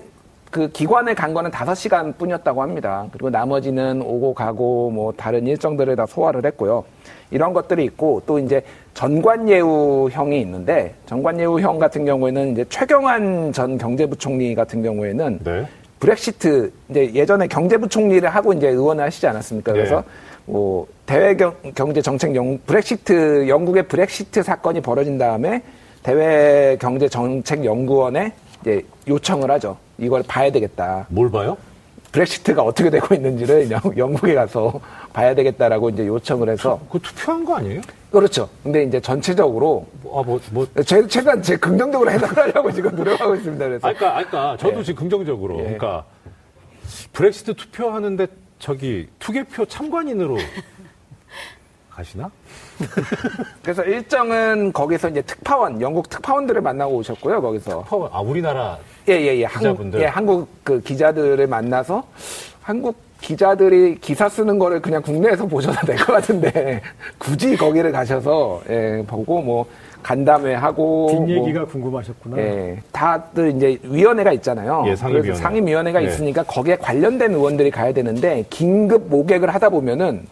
[0.53, 3.07] 그 기관에 간 거는 다섯 시간 뿐이었다고 합니다.
[3.11, 6.85] 그리고 나머지는 오고 가고 뭐 다른 일정들을 다 소화를 했고요.
[7.31, 14.83] 이런 것들이 있고 또 이제 전관예우형이 있는데 전관예우형 같은 경우에는 이제 최경환 전 경제부총리 같은
[14.83, 15.67] 경우에는 네.
[16.01, 19.73] 브렉시트 이제 예전에 경제부총리를 하고 이제 의원을 하시지 않았습니까?
[19.73, 19.79] 네.
[19.79, 20.05] 그래서
[20.45, 25.63] 뭐 대외 경, 경제 정책 영 브렉시트 영국의 브렉시트 사건이 벌어진 다음에
[26.03, 29.77] 대외 경제 정책 연구원에 이제 요청을 하죠.
[29.99, 31.07] 이걸 봐야 되겠다.
[31.09, 31.57] 뭘 봐요?
[32.13, 34.81] 브렉시트가 어떻게 되고 있는지를 영- 영국에 가서
[35.13, 37.81] 봐야 되겠다라고 이제 요청을 해서 그거 투표한 거 아니에요?
[38.11, 38.49] 그렇죠.
[38.63, 40.67] 근데 이제 전체적으로 뭐, 아, 뭐, 뭐.
[40.85, 43.65] 제, 제가 제 긍정적으로 해석하려고 지금 노력하고 있습니다.
[43.67, 44.85] 그래서 아까, 아까 저도 예.
[44.85, 45.59] 지금 긍정적으로.
[45.61, 45.63] 예.
[45.63, 46.05] 그러니까
[47.13, 48.27] 브렉시트 투표하는데
[48.59, 50.37] 저기 투개표 참관인으로
[51.95, 52.31] 가시나?
[53.63, 57.43] 그래서 일정은 거기서 이제 특파원, 영국 특파원들을 만나고 오셨고요.
[57.43, 58.79] 거기서 파워- 아, 우리나라
[59.09, 60.01] 예 예예 한국 기자분들.
[60.01, 62.05] 예 한국 그 기자들을 만나서
[62.63, 66.81] 한국 기자들이 기사 쓰는 거를 그냥 국내에서 보셔도 될 것 같은데
[67.19, 69.67] 굳이 거기를 가셔서 예 보고 뭐
[70.03, 72.37] 간담회 하고 뒷얘기가 궁금하셨구나.
[72.37, 74.85] 뭐, 예 다들 이제 위원회가 있잖아요.
[74.89, 75.29] 예, 상임위원회.
[75.29, 76.07] 그래서 상임위원회가 예.
[76.09, 80.27] 있으니까 거기에 관련된 의원들이 가야 되는데 긴급 모객을 하다 보면은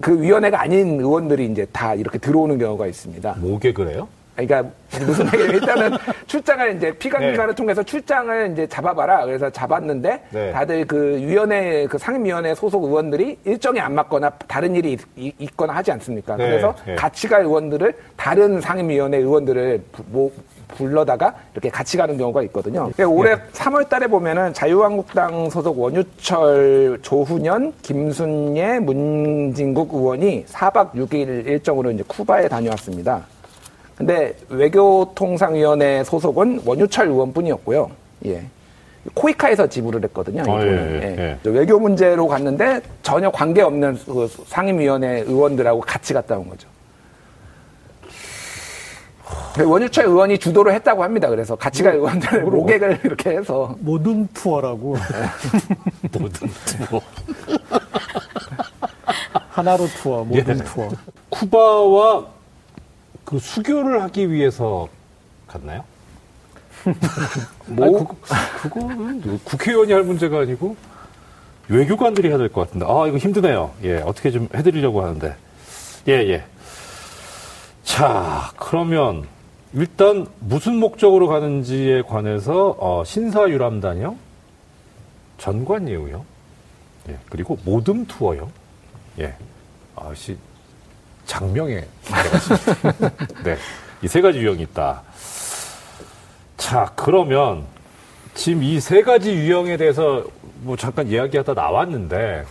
[0.00, 3.36] 그 위원회가 아닌 의원들이 이제 다 이렇게 들어오는 경우가 있습니다.
[3.38, 4.08] 뭐게 그래요?
[4.34, 4.68] 그러니까
[5.00, 5.90] 무슨 얘기냐면 일단은
[6.26, 7.30] 출장을 이제 피감 네.
[7.30, 9.24] 기관을 통해서 출장을 이제 잡아봐라.
[9.24, 10.52] 그래서 잡았는데 네.
[10.52, 15.90] 다들 그 위원회 그 상임위원회 소속 의원들이 일정이 안 맞거나 다른 일이 있, 있거나 하지
[15.92, 16.36] 않습니까?
[16.36, 16.94] 네, 그래서 네.
[16.96, 20.32] 같이 갈 의원들을 다른 상임위원회 의원들을 부- 모-
[20.68, 22.90] 불러다가 이렇게 같이 가는 경우가 있거든요.
[23.08, 32.02] 올해 3월 달에 보면은 자유한국당 소속 원유철, 조훈현, 김순예, 문진국 의원이 4박 6일 일정으로 이제
[32.06, 33.24] 쿠바에 다녀왔습니다.
[33.96, 37.90] 근데 외교통상위원회 소속은 원유철 의원뿐이었고요.
[38.26, 38.42] 예.
[39.14, 40.42] 코이카에서 지불을 했거든요.
[40.46, 40.66] 이 아.
[40.66, 41.50] 예, 예, 예.
[41.50, 46.68] 외교 문제로 갔는데 전혀 관계 없는 그 상임위원회 의원들하고 같이 갔다 온 거죠.
[49.54, 51.28] 그 원유철 의원이 주도를 했다고 합니다.
[51.28, 54.96] 그래서 같이 갈 의원들 모객을 이렇게 해서 모둠 투어라고
[56.18, 56.48] 뭐든
[56.90, 57.00] 뭐.
[59.50, 60.64] 하나로 투어, 모둠 예.
[60.64, 60.88] 투어.
[61.30, 62.26] 쿠바와
[63.24, 64.88] 그 수교를 하기 위해서
[65.48, 65.82] 갔나요?
[67.66, 68.16] 뭐 아니, 그거,
[68.62, 70.76] 그거는 뭐 국회의원이 할 문제가 아니고
[71.68, 72.86] 외교관들이 해야 될 것 같은데.
[72.86, 73.72] 아, 이거 힘드네요.
[73.82, 75.34] 예, 어떻게 좀 해드리려고 하는데.
[76.06, 76.44] 예, 예.
[77.86, 79.26] 자, 그러면
[79.72, 84.18] 일단 무슨 목적으로 가는지에 관해서 어, 신사유람단형,
[85.38, 86.24] 전관예우형,
[87.10, 88.50] 예, 그리고 모듬 투어요.
[89.20, 89.34] 예.
[89.94, 90.36] 아씨
[91.26, 91.86] 장명에.
[93.44, 93.56] 네.
[94.02, 95.02] 이 세 가지 유형이 있다.
[96.58, 97.64] 자, 그러면
[98.34, 100.24] 지금 이 세 가지 유형에 대해서
[100.62, 102.44] 뭐 잠깐 이야기하다 나왔는데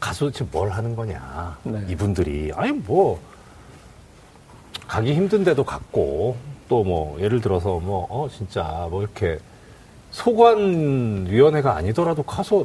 [0.00, 1.58] 가수 도대체 뭘 하는 거냐.
[1.64, 1.84] 네.
[1.88, 2.52] 이분들이.
[2.54, 3.18] 아니, 뭐,
[4.88, 6.36] 가기 힘든데도 갔고,
[6.68, 9.38] 또 뭐, 예를 들어서 뭐, 어, 진짜 뭐 이렇게
[10.10, 12.64] 소관위원회가 아니더라도 가서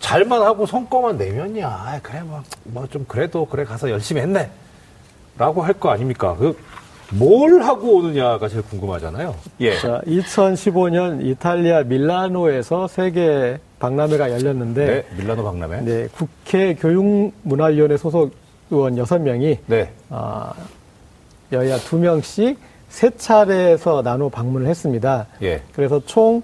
[0.00, 1.68] 잘만 하고 성과만 내면야.
[1.68, 4.50] 아, 그래, 뭐, 뭐좀 그래도 그래 가서 열심히 했네.
[5.38, 6.36] 라고 할 거 아닙니까?
[6.38, 6.56] 그,
[7.14, 9.34] 뭘 하고 오느냐가 제일 궁금하잖아요.
[9.60, 9.78] 예.
[9.78, 15.80] 자, 2015년 이탈리아 밀라노에서 세계 박람회가 열렸는데 네, 밀라노 박람회.
[15.82, 18.32] 네, 국회 교육문화위원회 소속
[18.70, 19.90] 의원 6명이 네.
[20.08, 20.54] 아,
[21.52, 22.56] 여야 2명씩
[22.88, 25.26] 세 차례에서 나눠 방문을 했습니다.
[25.42, 25.62] 예.
[25.74, 26.42] 그래서 총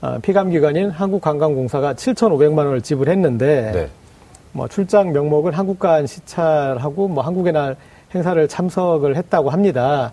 [0.00, 3.88] 아, 피감기관인 한국관광공사가 7,500만 원을 지불했는데 네.
[4.52, 7.76] 뭐 출장 명목은 한국관 시찰하고 뭐 한국의 날
[8.14, 10.12] 행사를 참석을 했다고 합니다.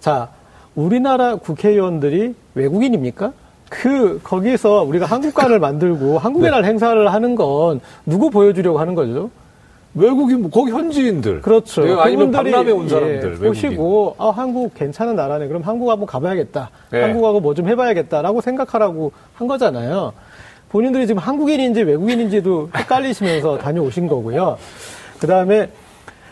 [0.00, 0.28] 자,
[0.74, 3.32] 우리나라 국회의원들이 외국인입니까?
[3.70, 6.56] 그 거기서 우리가 한국관을 만들고 한국의 네.
[6.56, 9.30] 날 행사를 하는 건 누구 보여주려고 하는 거죠?
[9.98, 11.40] 외국인, 뭐 거기 현지인들.
[11.42, 11.84] 그렇죠.
[11.84, 13.28] 네, 아니면 박람회 온 예, 사람들.
[13.32, 13.48] 외국인.
[13.48, 15.48] 보시고 아 한국 괜찮은 나라네.
[15.48, 16.70] 그럼 한국 한번 가봐야겠다.
[16.90, 17.02] 네.
[17.02, 20.12] 한국하고 뭐 좀 해봐야겠다라고 생각하라고 한 거잖아요.
[20.68, 24.58] 본인들이 지금 한국인인지 외국인인지도 헷갈리시면서 다녀오신 거고요.
[25.20, 25.68] 그 다음에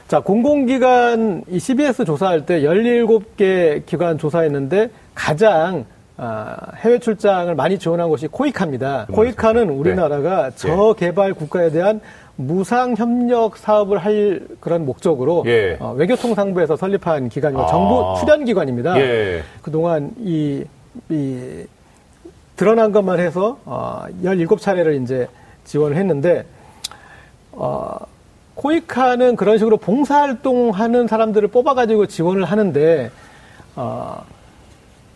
[0.09, 5.85] 자 공공기관 이 CBS 조사할 때 17개 기관 조사했는데 가장
[6.19, 9.07] 아, 해외 출장을 많이 지원한 곳이 코이카입니다.
[9.13, 12.01] 코이카는 우리나라가 저개발 국가에 대한
[12.37, 15.77] 무상 협력 사업을 할 그런 목적으로 예.
[15.81, 17.67] 어, 외교통상부에서 설립한 기관이고 아.
[17.67, 19.01] 정부 출연 기관입니다.
[19.01, 19.43] 예.
[19.63, 20.63] 그동안 이,
[21.09, 21.65] 이
[22.57, 25.27] 드러난 것만 해서 어, 17차례를 이제
[25.65, 26.45] 지원을 했는데
[27.53, 27.97] 어,
[28.55, 33.11] 코이카는 그런 식으로 봉사활동하는 사람들을 뽑아가지고 지원을 하는데
[33.77, 34.23] 어,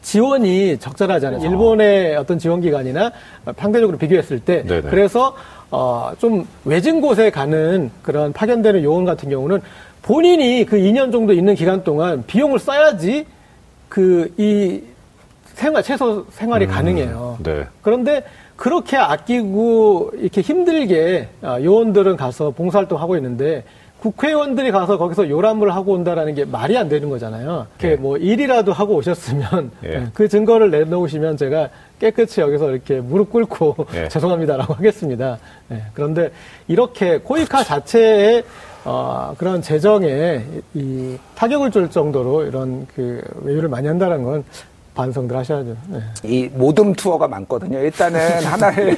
[0.02, 1.46] 지원이 적절하잖아요.
[1.46, 3.12] 일본의 어떤 지원기관이나
[3.56, 4.62] 상대적으로 비교했을 때.
[4.64, 4.88] 네네.
[4.88, 5.34] 그래서
[5.70, 9.60] 어, 좀 외진 곳에 가는 그런 파견되는 요원 같은 경우는
[10.02, 13.26] 본인이 그 2년 정도 있는 기간 동안 비용을 써야지
[13.88, 14.82] 그 이
[15.60, 17.36] 생활 최소 생활이 가능해요.
[17.42, 17.66] 네.
[17.82, 18.24] 그런데
[18.56, 23.64] 그렇게 아끼고 이렇게 힘들게 아, 요원들은 가서 봉사활동 하고 있는데
[24.00, 27.66] 국회의원들이 가서 거기서 요람을 하고 온다라는 게 말이 안 되는 거잖아요.
[27.78, 27.96] 이렇게 예.
[27.96, 30.06] 뭐 일이라도 하고 오셨으면 예.
[30.14, 34.08] 그 증거를 내놓으시면 제가 깨끗이 여기서 이렇게 무릎 꿇고 예.
[34.10, 35.38] 죄송합니다라고 하겠습니다.
[35.70, 36.30] 예, 그런데
[36.66, 38.44] 이렇게 코이카 자체의
[38.84, 40.42] 어, 그런 재정에
[40.72, 44.44] 이 타격을 줄 정도로 이런 그 외유를 많이 한다는 건
[44.94, 45.76] 반성들 하셔야죠.
[45.88, 46.00] 네.
[46.24, 47.78] 이 모듬 투어가 많거든요.
[47.78, 48.96] 일단은 하나를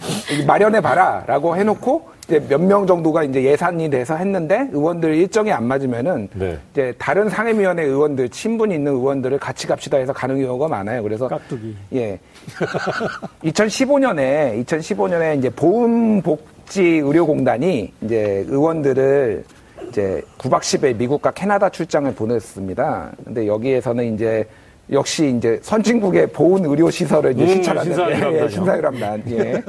[0.46, 6.28] 마련해 봐라라고 해놓고 이제 몇 명 정도가 이제 예산이 돼서 했는데 의원들 일정이 안 맞으면은
[6.34, 6.56] 네.
[6.72, 11.02] 이제 다른 상임위원회 의원들 친분 있는 의원들을 같이 갑시다 해서 가는 경우가 많아요.
[11.02, 11.76] 그래서 깍두기.
[11.94, 12.18] 예.
[13.44, 19.44] 2015년에 2015년에 이제 보훈복지의료공단이 이제 의원들을
[19.90, 23.12] 이제 9박 10일 미국과 캐나다 출장을 보냈습니다.
[23.24, 24.46] 근데 여기에서는 이제
[24.90, 28.42] 역시 이제 선진국의 보훈 의료 시설을 이제 음, 시찰하는 신사유람단이요.
[28.44, 29.22] 예, 신사유람단.
[29.30, 29.62] 예.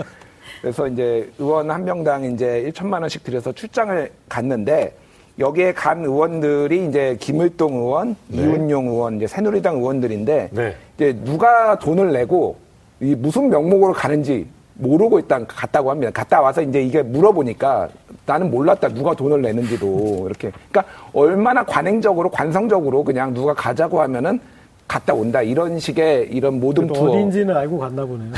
[0.62, 4.96] 그래서 이제 의원 한 명당 이제 1천만 원씩 들여서 출장을 갔는데
[5.38, 10.76] 여기에 간 의원들이 이제 김을동 의원, 이훈용 의원, 이제 새누리당 의원들인데 네.
[10.96, 12.58] 이제 누가 돈을 내고
[13.02, 16.12] 이 무슨 명목으로 가는지 모르고 일단 갔다고 합니다.
[16.14, 17.90] 갔다 와서 이제 이게 물어보니까
[18.26, 18.90] 나는 몰랐다.
[18.90, 20.52] 누가 돈을 내는지도 이렇게.
[20.72, 24.40] 그러니까 얼마나 관행적으로 관성적으로 그냥 누가 가자고 하면은
[24.88, 25.42] 갔다 온다.
[25.42, 27.10] 이런 식의 이런 모든 투어.
[27.10, 28.32] 어딘지는 알고 갔나 보네요.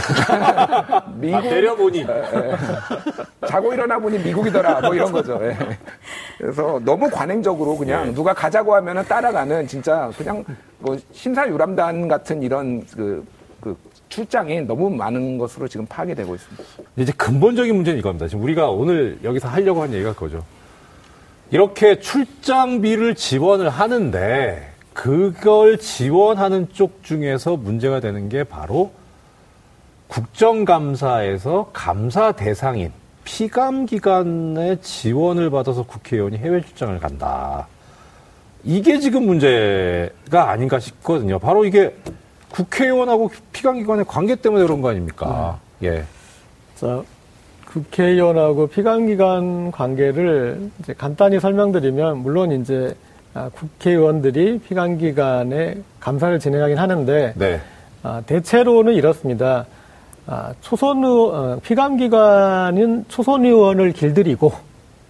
[1.20, 2.06] 미국 아, 내려보니.
[3.48, 4.82] 자고 일어나 보니 미국이더라.
[4.82, 5.40] 뭐 이런 거죠.
[5.44, 5.56] 예.
[6.38, 8.14] 그래서 너무 관행적으로 그냥 예.
[8.14, 10.44] 누가 가자고 하면은 따라가는 진짜 그냥
[10.80, 13.26] 뭐 심사유람단 같은 이런 그,
[13.60, 13.76] 그
[14.08, 16.64] 출장이 너무 많은 것으로 지금 파악이 되고 있습니다.
[16.96, 18.28] 이제 근본적인 문제는 이겁니다.
[18.28, 20.44] 지금 우리가 오늘 여기서 하려고 한 얘기가 그거죠.
[21.52, 28.90] 이렇게 출장비를 지원을 하는데 그걸 지원하는 쪽 중에서 문제가 되는 게 바로
[30.08, 32.92] 국정감사에서 감사 대상인
[33.24, 37.68] 피감기관의 지원을 받아서 국회의원이 해외 출장을 간다.
[38.64, 41.38] 이게 지금 문제가 아닌가 싶거든요.
[41.38, 41.96] 바로 이게
[42.50, 45.60] 국회의원하고 피감기관의 관계 때문에 그런 거 아닙니까?
[45.84, 46.06] 예.
[46.74, 47.04] 자,
[47.68, 53.07] 국회의원하고 피감기관 관계를 이제 간단히 설명드리면, 물론 이제 아,
[53.54, 57.62] 국회의원들이 피감기관의 감사를 진행하긴 하는데, 네.
[58.04, 59.66] 아, 대체로는 이렇습니다.
[60.26, 64.52] 아, 초선 의원, 어, 피감기관은 초선 의원을 길들이고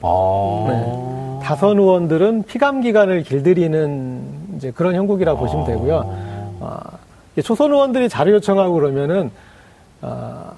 [0.01, 0.65] 아.
[0.69, 1.43] 네.
[1.43, 4.21] 다선 의원들은 피감기관을 길들이는
[4.55, 6.57] 이제 그런 형국이라 고 보시면 되고요.
[6.61, 6.81] 아,
[7.43, 9.31] 초선 의원들이 자료 요청하고 그러면은
[10.01, 10.51] 아,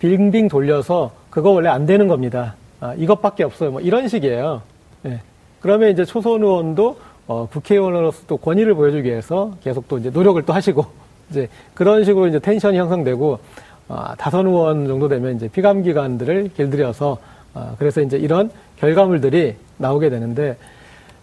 [0.00, 2.54] 빙빙 돌려서 그거 원래 안 되는 겁니다.
[2.80, 3.70] 아, 이것밖에 없어요.
[3.70, 4.60] 뭐 이런 식이에요.
[5.02, 5.20] 네.
[5.66, 6.96] 그러면 이제 초선 의원도
[7.26, 10.86] 어, 국회의원으로서 또 권위를 보여주기 위해서 계속 또 이제 노력을 또 하시고
[11.28, 13.40] 이제 그런 식으로 이제 텐션이 형성되고
[13.88, 17.18] 아, 다선 의원 정도 되면 이제 피감 기관들을 길들여서
[17.54, 18.48] 아, 그래서 이제 이런
[18.78, 20.56] 결과물들이 나오게 되는데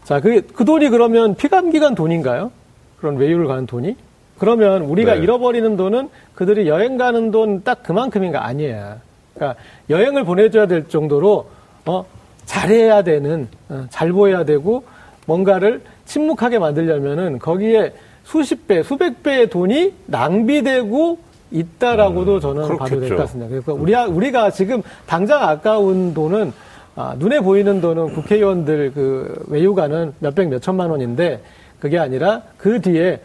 [0.03, 2.51] 자, 그, 그 돈이 그러면 피감 기관 돈인가요?
[2.97, 3.95] 그런 외유를 가는 돈이?
[4.39, 5.21] 그러면 우리가 네.
[5.21, 8.97] 잃어버리는 돈은 그들이 여행 가는 돈 딱 그만큼인가 아니에요.
[9.35, 9.57] 그러니까
[9.89, 11.47] 여행을 보내줘야 될 정도로
[11.85, 12.05] 어
[12.45, 14.83] 잘해야 되는 어, 잘 보여야 되고
[15.25, 21.17] 뭔가를 침묵하게 만들려면은 거기에 수십 배, 수백 배의 돈이 낭비되고
[21.51, 23.17] 있다라고도 저는 봐도 될 음.
[23.17, 23.49] 것 같습니다.
[23.49, 26.51] 그래서 우리 우리가 지금 당장 아까운 돈은
[26.95, 31.41] 아, 눈에 보이는 돈은 국회의원들 그 외유가는 몇백 몇천만 원인데
[31.79, 33.19] 그게 아니라 그 뒤에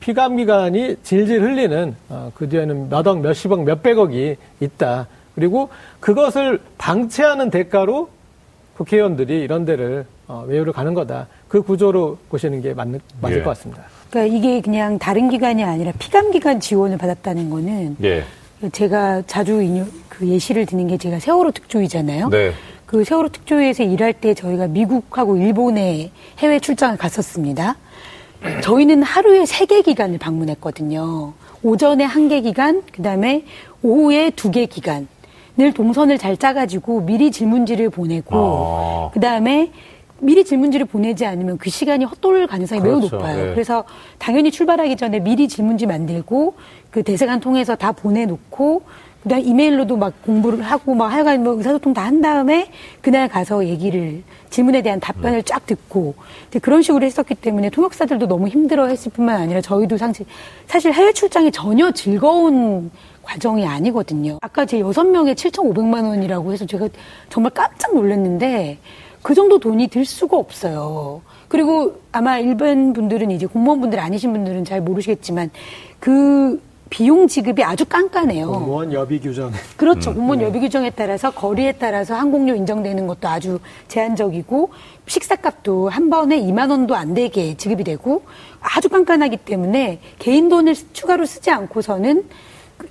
[0.00, 5.08] 피감기관이 질질 흘리는 어, 그 뒤에는 몇억, 몇십억, 몇백억이 있다.
[5.34, 5.68] 그리고
[6.00, 8.08] 그것을 방치하는 대가로
[8.76, 11.28] 국회의원들이 이런 데를 어, 외유를 가는 거다.
[11.48, 13.42] 그 구조로 보시는 게 맞는, 맞을 예.
[13.42, 13.84] 것 같습니다.
[14.10, 18.24] 그러니까 이게 그냥 다른 기관이 아니라 피감기관 지원을 받았다는 거는 예.
[18.72, 22.28] 제가 자주 인용, 그 예시를 드는 게 제가 세월호 특조위잖아요.
[22.30, 22.52] 네.
[22.86, 27.76] 그 세월호 특조위에서 일할 때 저희가 미국하고 일본에 해외 출장을 갔었습니다.
[28.62, 31.32] 저희는 하루에 세 개 기간을 방문했거든요.
[31.62, 33.44] 오전에 한 개 기간, 그 다음에
[33.82, 35.08] 오후에 두 개 기간
[35.58, 39.10] 을 동선을 잘 짜가지고 미리 질문지를 보내고, 아.
[39.14, 39.70] 그 다음에
[40.18, 43.16] 미리 질문지를 보내지 않으면 그 시간이 헛돌 가능성이 매우 그렇죠.
[43.16, 43.46] 높아요.
[43.46, 43.50] 네.
[43.52, 43.84] 그래서
[44.18, 46.54] 당연히 출발하기 전에 미리 질문지 만들고
[46.90, 48.82] 그 대사관 통해서 다 보내놓고
[49.22, 54.22] 그다음 이메일로도 막 공부를 하고 막 하여간 뭐 의사소통 다 한 다음에 그날 가서 얘기를
[54.50, 56.14] 질문에 대한 답변을 쫙 듣고
[56.48, 60.24] 이제 그런 식으로 했었기 때문에 통역사들도 너무 힘들어했을 뿐만 아니라 저희도 사실
[60.66, 62.92] 사실 해외 출장이 전혀 즐거운
[63.26, 64.38] 과정이 아니거든요.
[64.40, 66.88] 아까 제 여섯 명에 7,500만 원이라고 해서 제가
[67.28, 68.78] 정말 깜짝 놀랐는데
[69.20, 71.22] 그 정도 돈이 들 수가 없어요.
[71.48, 75.50] 그리고 아마 일반 분들은 이제 공무원분들 아니신 분들은 잘 모르시겠지만
[75.98, 78.46] 그 비용 지급이 아주 깐깐해요.
[78.48, 79.50] 공무원 여비 규정.
[79.76, 80.14] 그렇죠.
[80.14, 83.58] 공무원 여비 규정에 따라서 거리에 따라서 항공료 인정되는 것도 아주
[83.88, 84.70] 제한적이고
[85.08, 88.22] 식사값도 한 번에 2만 원도 안 되게 지급이 되고
[88.60, 92.28] 아주 깐깐하기 때문에 개인 돈을 추가로 쓰지 않고서는 그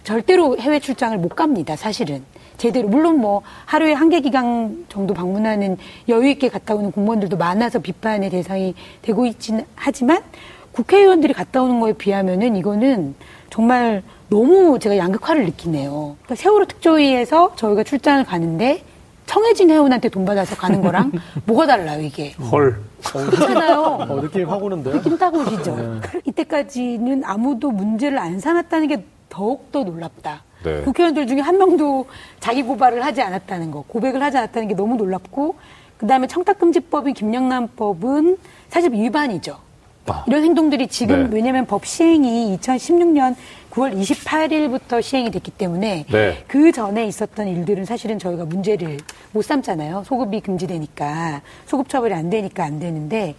[0.04, 1.76] 절대로 해외 출장을 못 갑니다.
[1.76, 2.24] 사실은.
[2.58, 5.78] 제대로 물론 뭐 하루에 한 개 기간 정도 방문하는
[6.08, 10.22] 여유 있게 갔다 오는 공무원들도 많아서 비판의 대상이 되고 있지는 하지만
[10.72, 13.16] 국회의원들이 갔다 오는 거에 비하면은 이거는
[13.50, 16.16] 정말 너무 제가 양극화를 느끼네요.
[16.24, 18.84] 그러니까 세월호 특조위에서 저희가 출장을 가는데
[19.26, 21.12] 청해진 회원한테 돈 받아서 가는 거랑
[21.46, 22.32] 뭐가 달라요 이게?
[22.52, 22.80] 헐.
[23.04, 23.82] 그렇잖아요.
[24.10, 24.94] 어, 느낌이 확 오는데요?
[24.96, 26.02] 느낌 타고 오시죠.
[26.26, 29.04] 이때까지는 아무도 문제를 안 삼았다는 게
[29.36, 30.44] 더욱더 놀랍다.
[30.64, 30.82] 네.
[30.84, 32.06] 국회의원들 중에 한 명도
[32.40, 35.56] 자기 고발을 하지 않았다는 거, 고백을 하지 않았다는 게 너무 놀랍고,
[35.98, 38.38] 그 다음에 청탁금지법인 김영란법은
[38.70, 39.58] 사실 위반이죠.
[40.08, 40.24] 아.
[40.28, 41.36] 이런 행동들이 지금 네.
[41.36, 43.36] 왜냐하면 법 시행이 2016년
[43.72, 46.44] 9월 28일부터 시행이 됐기 때문에 네.
[46.48, 48.98] 그 전에 있었던 일들은 사실은 저희가 문제를
[49.34, 50.04] 못 삼잖아요.
[50.06, 53.36] 소급이 금지되니까 소급 처벌이 안 되니까 안 되는데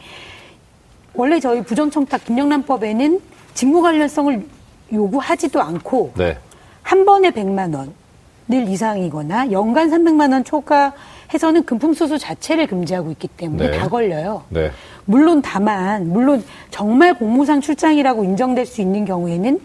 [1.14, 3.20] 원래 저희 부정청탁 김영란법에는
[3.54, 4.55] 직무 관련성을
[4.92, 6.38] 요구하지도 않고 네.
[6.82, 13.70] 한 번에 100만 원을 이상이거나 연간 300만 원 초과해서는 금품 수수 자체를 금지하고 있기 때문에
[13.70, 13.78] 네.
[13.78, 14.44] 다 걸려요.
[14.48, 14.70] 네.
[15.04, 19.60] 물론 다만 물론 정말 공무상 출장이라고 인정될 수 있는 경우에는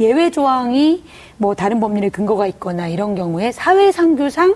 [0.00, 1.04] 예외 조항이
[1.36, 4.54] 뭐 다른 법률에 근거가 있거나 이런 경우에 사회상규상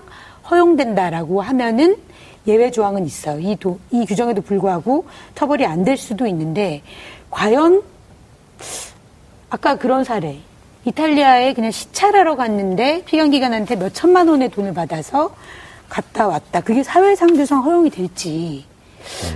[0.49, 1.97] 허용된다라고 하면은
[2.47, 3.39] 예외 조항은 있어요.
[3.39, 5.05] 이, 도, 이 규정에도 불구하고
[5.35, 6.81] 처벌이 안 될 수도 있는데
[7.29, 7.83] 과연
[9.49, 10.37] 아까 그런 사례
[10.85, 15.35] 이탈리아에 그냥 시찰하러 갔는데 피감기관한테 몇 천만 원의 돈을 받아서
[15.89, 16.61] 갔다 왔다.
[16.61, 18.65] 그게 사회상규상 허용이 될지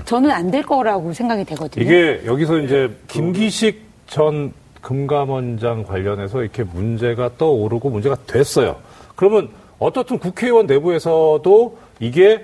[0.05, 1.83] 저는 안 될 거라고 생각이 되거든요.
[1.83, 4.51] 이게 여기서 이제 김기식 전
[4.81, 8.77] 금감원장 관련해서 이렇게 문제가 떠오르고 문제가 됐어요.
[9.15, 9.49] 그러면
[9.79, 12.43] 어떻든 국회의원 내부에서도 이게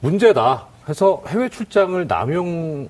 [0.00, 2.88] 문제다 해서 해외 출장을 남용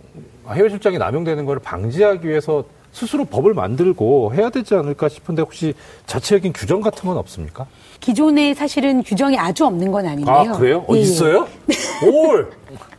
[0.48, 5.74] 해외 출장이 남용되는 것을 방지하기 위해서 스스로 법을 만들고 해야 되지 않을까 싶은데 혹시
[6.06, 7.66] 자체적인 규정 같은 건 없습니까?
[8.00, 10.34] 기존에 사실은 규정이 아주 없는 건 아닌데요.
[10.34, 10.84] 아 그래요?
[10.88, 11.00] 어, 예, 예.
[11.02, 11.48] 있어요?
[12.12, 12.50] 올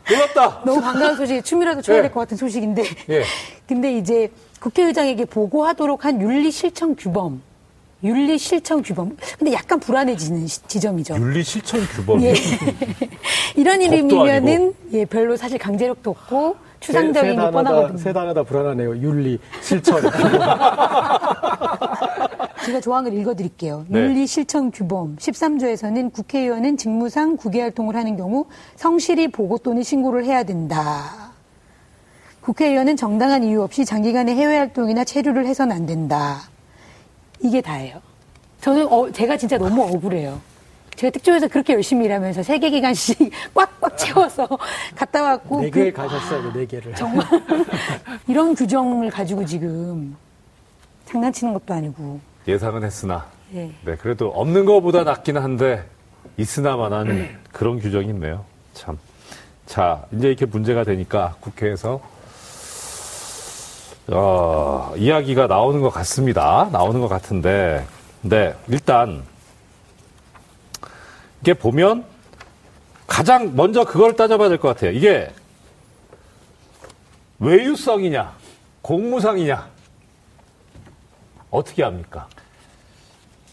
[0.10, 0.64] 놀랐다.
[0.66, 2.02] 너무 반가운 소식, 춤이라도 춰야 예.
[2.04, 2.84] 될것 같은 소식인데.
[3.10, 3.24] 예.
[3.68, 7.40] 근데 이제 국회의장에게 보고하도록 한 윤리 실천 규범이
[8.04, 9.16] 윤리 실천 규범.
[9.40, 11.16] 근데 약간 불안해지는 시- 지점이죠.
[11.16, 12.34] 윤리 실천 규범이 예.
[13.56, 17.98] 이런 이름이면은 예, 별로 사실 강제력도 없고 추상적인 세, 게세 뻔하거든요.
[17.98, 18.98] 세 단어다 불안하네요.
[18.98, 20.02] 윤리, 실천.
[22.66, 23.86] 제가 조항을 읽어드릴게요.
[23.88, 24.00] 네.
[24.00, 30.44] 윤리 실천 규범 13조에서는 국회의원은 직무상 국외 활동을 하는 경우 성실히 보고 또는 신고를 해야
[30.44, 31.32] 된다.
[32.42, 36.42] 국회의원은 정당한 이유 없이 장기간의 해외 활동이나 체류를 해서는 안 된다.
[37.40, 38.02] 이게 다예요.
[38.62, 40.40] 저는 어, 제가 진짜 너무 억울해요.
[40.96, 44.48] 제가 특조에서 그렇게 열심히 일하면서 세개 기간씩 꽉꽉 채워서
[44.96, 46.94] 갔다 왔고 네 그- 개 가셨어요, 네 개를.
[46.96, 47.26] 정말
[48.28, 50.16] 이런 규정을 가지고 지금
[51.06, 53.72] 장난치는 것도 아니고 예상은 했으나 예.
[53.86, 55.84] 네 그래도 없는 것보다 낫기는 한데
[56.38, 58.44] 있으나마난 그런 규정이 있네요.
[58.74, 58.98] 참.
[59.66, 62.02] 자 이제 이렇게 문제가 되니까 국회에서
[64.10, 66.68] 어, 이야기가 나오는 것 같습니다.
[66.72, 67.86] 나오는 것 같은데
[68.22, 69.24] 네 일단
[71.44, 72.06] 이게 보면
[73.06, 74.92] 가장 먼저 그걸 따져봐야 될 것 같아요.
[74.92, 75.30] 이게
[77.40, 78.32] 외유성이냐
[78.82, 79.68] 공무상이냐
[81.52, 82.28] 어떻게 합니까?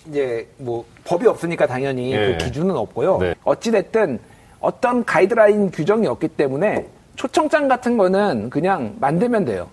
[0.08, 2.36] 이제 뭐 법이 없으니까 당연히 예.
[2.38, 3.18] 그 기준은 없고요.
[3.18, 3.34] 네.
[3.42, 4.20] 어찌됐든
[4.60, 6.86] 어떤 가이드라인 규정이 없기 때문에
[7.16, 9.68] 초청장 같은 거는 그냥 만들면 돼요.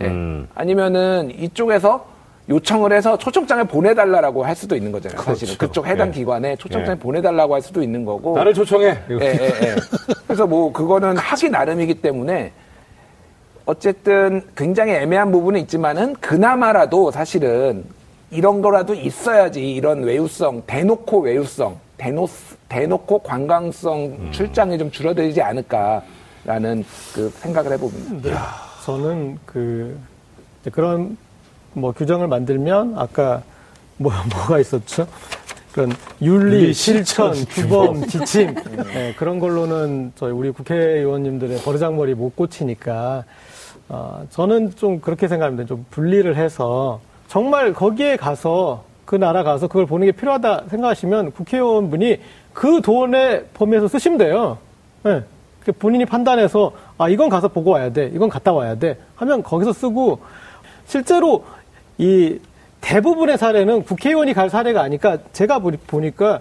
[0.00, 0.06] 예.
[0.06, 0.48] 음.
[0.54, 2.08] 아니면은 이쪽에서
[2.50, 5.22] 요청을 해서 초청장을 보내달라고 할 수도 있는 거잖아요.
[5.22, 5.58] 사실은 그렇죠.
[5.58, 6.12] 그쪽 해당 예.
[6.12, 7.00] 기관에 초청장을 예.
[7.00, 8.36] 보내달라고 할 수도 있는 거고.
[8.36, 8.86] 나를 초청해.
[8.86, 9.76] 예, 예, 예.
[10.26, 12.52] 그래서 뭐 그거는 하기 나름이기 때문에
[13.66, 17.84] 어쨌든 굉장히 애매한 부분은 있지만은 그나마라도 사실은
[18.32, 22.28] 이런 거라도 있어야지 이런 외유성, 대놓고 외유성, 대놓,
[22.68, 26.84] 대놓고 관광성 출장이 좀 줄어들지 않을까라는
[27.14, 28.28] 그 생각을 해봅니다.
[28.28, 28.36] 네.
[28.84, 29.96] 저는 그
[30.60, 31.16] 이제 그런
[31.72, 33.42] 뭐 규정을 만들면 아까
[33.96, 35.06] 뭐 뭐가 있었죠?
[35.72, 38.54] 그런 윤리, 실천, 규범, 지침
[38.92, 43.24] 네, 그런 걸로는 저희 우리 국회의원님들의 버르장머리 못 고치니까
[43.88, 45.66] 어, 저는 좀 그렇게 생각합니다.
[45.66, 52.18] 좀 분리를 해서 정말 거기에 가서 그 나라 가서 그걸 보는 게 필요하다 생각하시면 국회의원분이
[52.52, 54.58] 그 돈의 범위에서 쓰시면 돼요.
[55.02, 55.22] 네.
[55.64, 59.72] 그 본인이 판단해서 아 이건 가서 보고 와야 돼, 이건 갔다 와야 돼 하면 거기서
[59.72, 60.20] 쓰고
[60.86, 61.44] 실제로
[62.00, 62.38] 이
[62.80, 66.40] 대부분의 사례는 국회의원이 갈 사례가 아니까 제가 보- 보니까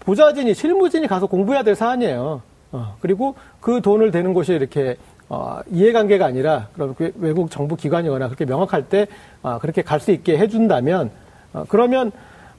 [0.00, 2.42] 보좌진이 실무진이 가서 공부해야 될 사안이에요.
[2.70, 4.96] 어, 그리고 그 돈을 대는 곳이 이렇게
[5.28, 9.06] 어, 이해관계가 아니라 그럼 그 외국 정부 기관이거나 그렇게 명확할 때
[9.42, 11.10] 어, 그렇게 갈 수 있게 해준다면
[11.54, 12.12] 어, 그러면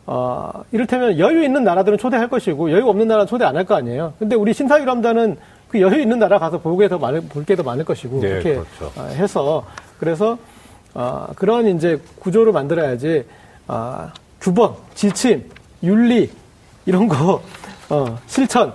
[0.06, 4.14] 어, 이를테면 여유 있는 나라들은 초대할 것이고 여유 없는 나라는 초대 안 할 거 아니에요.
[4.20, 5.38] 근데 우리 신사유람단은
[5.70, 8.92] 그 여유 있는 나라 가서 보게 더 많을 볼게 더 많을 것이고 네, 그렇게 그렇죠.
[9.00, 9.66] 어, 해서
[10.00, 10.38] 그래서
[10.96, 13.26] 어, 그런 이제 구조를 만들어야지
[13.68, 15.50] 아, 규범, 지침,
[15.84, 16.32] 윤리
[16.86, 17.44] 이런 거
[17.90, 18.74] 어, 실천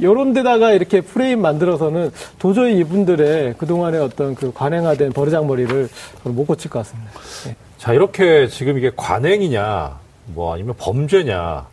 [0.00, 5.88] 요런 데다가 이렇게 프레임 만들어서는 도저히 이분들의 그동안의 어떤 그 관행화된 버르장머리를
[6.24, 7.12] 못 고칠 것 같습니다.
[7.48, 7.56] 예.
[7.78, 11.66] 자, 이렇게 지금 이게 관행이냐, 뭐 아니면 범죄냐,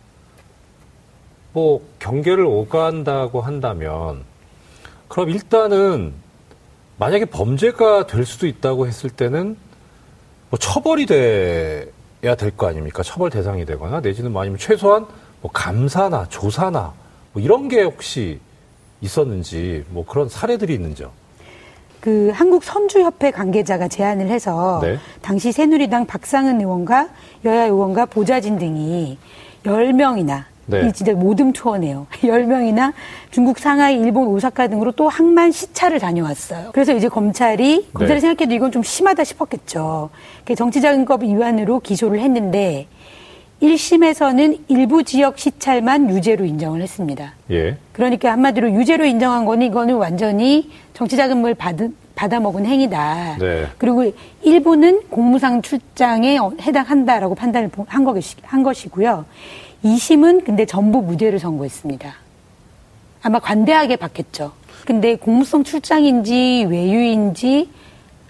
[1.53, 4.23] 뭐 경계를 오간다고 한다면,
[5.07, 6.13] 그럼 일단은
[6.97, 9.55] 만약에 범죄가 될 수도 있다고 했을 때는
[10.49, 13.03] 뭐 처벌이 돼야 될 거 아닙니까?
[13.03, 15.05] 처벌 대상이 되거나 내지는 뭐 아니면 최소한
[15.41, 16.93] 뭐 감사나 조사나
[17.33, 18.39] 뭐 이런 게 혹시
[19.01, 21.11] 있었는지 뭐 그런 사례들이 있는지요?
[22.01, 24.97] 그 한국 선주협회 관계자가 제안을 해서 네.
[25.21, 27.09] 당시 새누리당 박상은 의원과
[27.45, 29.17] 여야 의원과 보좌진 등이
[29.65, 30.87] 10명이나 네.
[30.87, 32.05] 이 진짜 모듬 초원이에요.
[32.21, 32.93] 10명이나
[33.31, 36.69] 중국 상하이, 일본 오사카 등으로 또 항만 시차를 다녀왔어요.
[36.73, 38.19] 그래서 이제 검찰이 검찰이 네.
[38.19, 40.09] 생각해도 이건 좀 심하다 싶었겠죠.
[40.45, 42.87] 그 정치자금법 위반으로 기소를 했는데
[43.63, 47.33] 1심에서는 일부 지역 시찰만 유죄로 인정을 했습니다.
[47.51, 47.77] 예.
[47.91, 53.35] 그러니까 한마디로 유죄로 인정한 거는 이거는 완전히 정치자금을 받은, 받아먹은 행위다.
[53.37, 53.65] 네.
[53.77, 54.11] 그리고
[54.43, 59.25] 일부는 공무상 출장에 어- 해당한다라고 판단을 보- 한, 것이, 한 것이고요.
[59.83, 62.13] 2심은 근데 전부 무죄를 선고했습니다.
[63.21, 64.51] 아마 관대하게 받겠죠.
[64.85, 67.69] 근데 공무성 출장인지 외유인지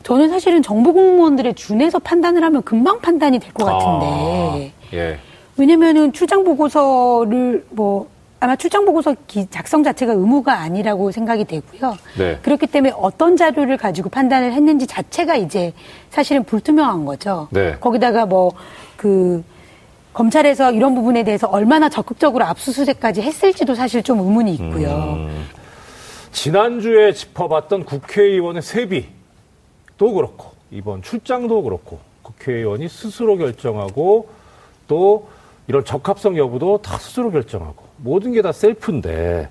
[0.04, 4.06] 저는 사실은 정부 공무원들의 준에서 판단을 하면 금방 판단이 될 것 같은데.
[4.06, 5.20] 아, 예.
[5.58, 8.08] 왜냐면은 출장 보고서를 뭐
[8.40, 11.98] 아마 출장 보고서 기- 작성 자체가 의무가 아니라고 생각이 되고요.
[12.18, 12.38] 네.
[12.42, 15.74] 그렇기 때문에 어떤 자료를 가지고 판단을 했는지 자체가 이제
[16.10, 17.50] 사실은 불투명한 거죠.
[17.52, 17.76] 네.
[17.82, 19.44] 거기다가 뭐그
[20.14, 24.90] 검찰에서 이런 부분에 대해서 얼마나 적극적으로 압수수색까지 했을지도 사실 좀 의문이 있고요.
[25.18, 25.46] 음.
[26.32, 34.30] 지난주에 짚어봤던 국회의원의 세비도 그렇고 이번 출장도 그렇고 국회의원이 스스로 결정하고
[34.88, 35.28] 또
[35.68, 39.50] 이런 적합성 여부도 다 스스로 결정하고 모든 게 다 셀프인데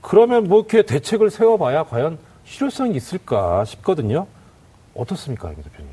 [0.00, 4.26] 그러면 뭐 이렇게 대책을 세워봐야 과연 실효성이 있을까 싶거든요.
[4.94, 5.90] 어떻습니까, 임 대표님?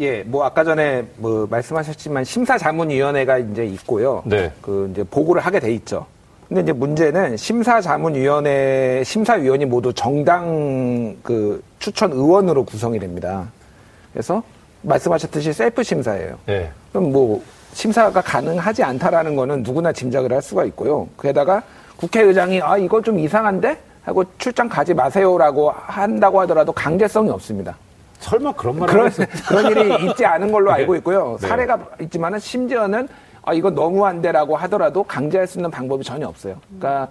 [0.00, 4.22] 예, 뭐 아까 전에 뭐 말씀하셨지만 심사자문위원회가 이제 있고요.
[4.24, 4.50] 네.
[4.62, 6.06] 그 이제 보고를 하게 돼 있죠.
[6.48, 13.46] 근데 이제 문제는 심사자문위원회 심사위원이 모두 정당 그 추천 의원으로 구성이 됩니다.
[14.12, 14.42] 그래서
[14.82, 16.38] 말씀하셨듯이 셀프 심사예요.
[16.46, 16.70] 네.
[16.92, 17.42] 그럼 뭐
[17.74, 21.08] 심사가 가능하지 않다라는 거는 누구나 짐작을 할 수가 있고요.
[21.20, 21.62] 게다가
[21.98, 27.76] 국회의장이 아 이거 좀 이상한데 하고 출장 가지 마세요라고 한다고 하더라도 강제성이 없습니다.
[28.20, 29.26] 설마 그런 말을 그런, 하겠어요?
[29.48, 31.36] 그런 일이 있지 않은 걸로 알고 있고요.
[31.40, 31.48] 네.
[31.48, 33.08] 사례가 있지만은 심지어는
[33.42, 36.56] 아, 이건 너무한데라고 하더라도 강제할 수 있는 방법이 전혀 없어요.
[36.78, 37.08] 그러니까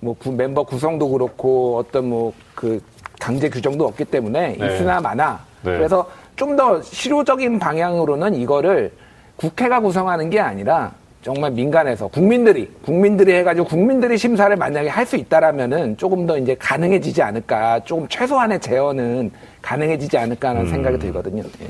[0.00, 2.80] 뭐 구- 멤버 구성도 그렇고 어떤 뭐 그
[3.20, 4.66] 강제 규정도 없기 때문에 네.
[4.74, 5.40] 있으나 마나.
[5.62, 5.72] 네.
[5.76, 6.06] 그래서
[6.36, 8.92] 좀 더 실효적인 방향으로는 이거를
[9.36, 15.96] 국회가 구성하는 게 아니라 정말 민간에서 국민들이 국민들이 해가지고 국민들이 심사를 만약에 할 수 있다라면은
[15.96, 19.30] 조금 더 이제 가능해지지 않을까 조금 최소한의 제어는
[19.64, 20.56] 가능해지지 않을까 음.
[20.56, 21.42] 하는 생각이 들거든요.
[21.42, 21.66] 예.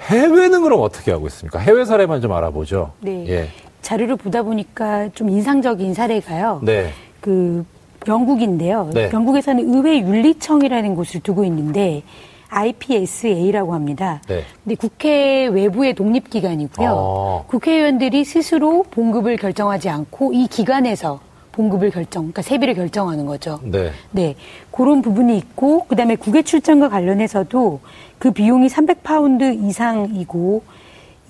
[0.00, 1.58] 해외는 그럼 어떻게 하고 있습니까?
[1.58, 2.92] 해외 사례만 좀 알아보죠.
[3.00, 3.26] 네.
[3.28, 3.48] 예.
[3.82, 6.60] 자료를 보다 보니까 좀 인상적인 사례가요.
[6.62, 6.90] 네.
[7.20, 7.64] 그
[8.08, 8.90] 영국인데요.
[8.92, 9.10] 네.
[9.12, 12.02] 영국에서는 의회 윤리청이라는 곳을 두고 있는데
[12.48, 14.22] IPSA라고 합니다.
[14.28, 14.42] 네.
[14.64, 16.88] 근데 국회 외부의 독립기관이고요.
[16.88, 17.44] 아.
[17.48, 21.20] 국회의원들이 스스로 봉급을 결정하지 않고 이 기관에서
[21.56, 23.58] 봉급을 결정, 그러니까 세비를 결정하는 거죠.
[23.62, 23.90] 네.
[24.10, 24.36] 네.
[24.70, 27.80] 그런 부분이 있고, 그 다음에 국외 출장과 관련해서도
[28.18, 30.62] 그 비용이 300파운드 이상이고,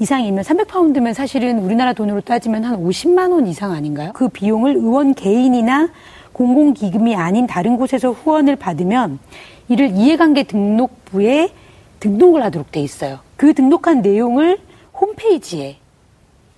[0.01, 4.11] 이상이면 300파운드면 사실은 우리나라 돈으로 따지면 한 50만 원 이상 아닌가요?
[4.15, 5.91] 그 비용을 의원 개인이나
[6.33, 9.21] 공공기금이 아닌 다른 곳에서 후원을 받으면
[9.69, 11.51] 이를 이해관계 등록부에
[12.01, 13.21] 등록을 하도록 돼 있어요.
[13.37, 14.59] 그 등록한 내용을
[15.01, 15.77] 홈페이지에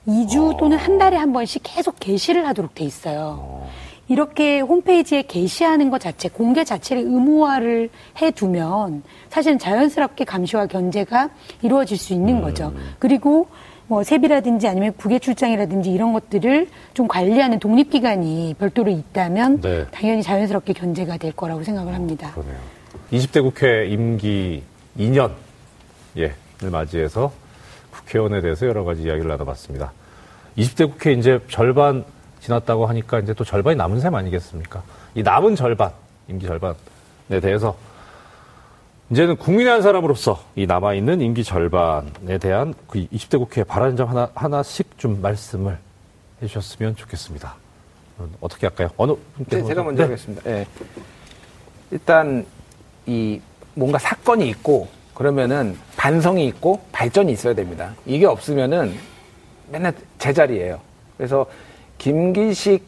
[0.08, 3.66] 2주 또는 한 달에 한 번씩 계속 게시를 하도록 돼 있어요.
[4.08, 7.90] 이렇게 홈페이지에 게시하는 것 자체, 공개 자체를 의무화를
[8.20, 11.28] 해두면 사실은 자연스럽게 감시와 견제가
[11.60, 12.72] 이루어질 수 있는 거죠.
[12.98, 13.48] 그리고
[13.86, 19.86] 뭐 세비라든지 아니면 국외 출장이라든지 이런 것들을 좀 관리하는 독립기관이 별도로 있다면 네.
[19.90, 22.32] 당연히 자연스럽게 견제가 될 거라고 생각을 합니다.
[22.32, 22.56] 그러네요.
[23.12, 24.62] 20대 국회 임기
[24.98, 25.32] 2년
[26.16, 27.32] 예, 을 맞이해서
[28.08, 29.92] 국회의원에 대해서 여러 가지 이야기를 나눠봤습니다.
[30.56, 32.04] 20대 국회 이제 절반
[32.40, 34.82] 지났다고 하니까 이제 또 절반이 남은 셈 아니겠습니까?
[35.14, 35.92] 이 남은 절반,
[36.28, 36.74] 임기 절반에
[37.42, 37.76] 대해서
[39.10, 44.30] 이제는 국민의 한 사람으로서 이 남아있는 임기 절반에 대한 그 20대 국회에 바라는 점 하나,
[44.34, 45.78] 하나씩 좀 말씀을
[46.42, 47.54] 해주셨으면 좋겠습니다.
[48.20, 48.90] 음, 어떻게 할까요?
[48.96, 50.08] 어느 분께 네, 제가 먼저 네.
[50.08, 50.50] 하겠습니다.
[50.50, 50.66] 예.
[51.90, 52.44] 일단
[53.06, 53.40] 이
[53.74, 54.88] 뭔가 사건이 있고
[55.18, 57.92] 그러면은 반성이 있고 발전이 있어야 됩니다.
[58.06, 58.92] 이게 없으면은
[59.68, 60.78] 맨날 제자리예요.
[61.16, 61.44] 그래서
[61.98, 62.84] 김기식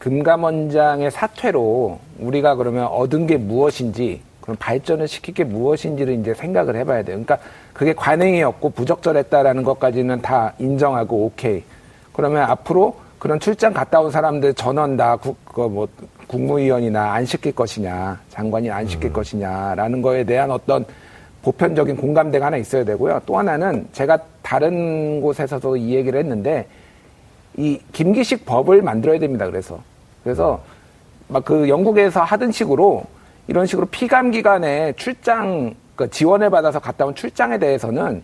[0.00, 7.04] 금감원장의 사퇴로 우리가 그러면 얻은 게 무엇인지 그럼 발전을 시킬 게 무엇인지를 이제 생각을 해봐야
[7.04, 7.22] 돼요.
[7.22, 7.38] 그러니까
[7.72, 11.62] 그게 관행이었고 부적절했다라는 것까지는 다 인정하고 오케이.
[12.12, 15.86] 그러면 앞으로 그런 출장 갔다 온 사람들 전원 다 국, 그 뭐,
[16.26, 20.84] 국무위원이나 안 시킬 것이냐, 장관이 안 시킬 것이냐라는 거에 대한 어떤
[21.42, 23.22] 보편적인 공감대가 하나 있어야 되고요.
[23.26, 26.66] 또 하나는 제가 다른 곳에서도 이 얘기를 했는데
[27.56, 29.46] 이 김기식 법을 만들어야 됩니다.
[29.46, 29.80] 그래서
[30.22, 30.60] 그래서
[31.28, 33.04] 막 그 영국에서 하던 식으로
[33.46, 38.22] 이런 식으로 피감 기관에 출장 그 지원을 받아서 갔다 온 출장에 대해서는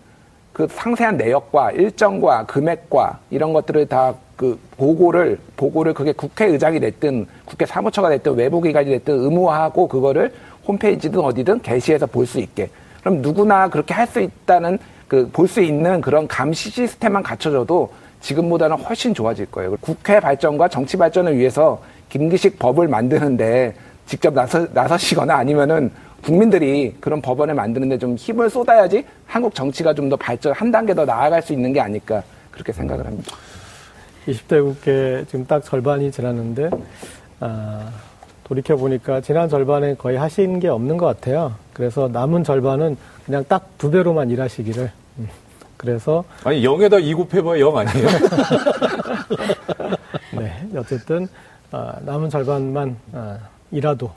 [0.52, 7.64] 그 상세한 내역과 일정과 금액과 이런 것들을 다 그 보고를 보고를 그게 국회의장이 됐든 국회
[7.64, 10.32] 사무처가 됐든 외부기관이 됐든 의무화하고 그거를
[10.68, 12.68] 홈페이지든 어디든 게시해서 볼 수 있게
[13.06, 18.76] 그럼 누구나 그렇게 할 수 있다는 그 볼 수 있는 그런 감시 시스템만 갖춰져도 지금보다는
[18.78, 19.76] 훨씬 좋아질 거예요.
[19.80, 23.76] 국회 발전과 정치 발전을 위해서 김기식 법을 만드는데
[24.06, 25.92] 직접 나서, 나서시거나 아니면은
[26.24, 31.04] 국민들이 그런 법원을 만드는데 좀 힘을 쏟아야지 한국 정치가 좀 더 발전 한 단계 더
[31.04, 33.36] 나아갈 수 있는 게 아닐까 그렇게 생각을 합니다.
[34.26, 36.70] 20대 국회 지금 딱 절반이 지났는데
[37.38, 37.88] 아,
[38.46, 41.54] 돌이켜 보니까 지난 절반에 거의 하신 게 없는 것 같아요.
[41.72, 44.90] 그래서 남은 절반은 그냥 딱 두 배로만 일하시기를.
[45.18, 45.28] 음,
[45.76, 48.06] 그래서 아니 0에다 2 곱해봐야 0 아니에요?
[50.38, 51.28] 네 어쨌든
[51.72, 53.36] 아, 남은 절반만 아,
[53.72, 54.10] 일하도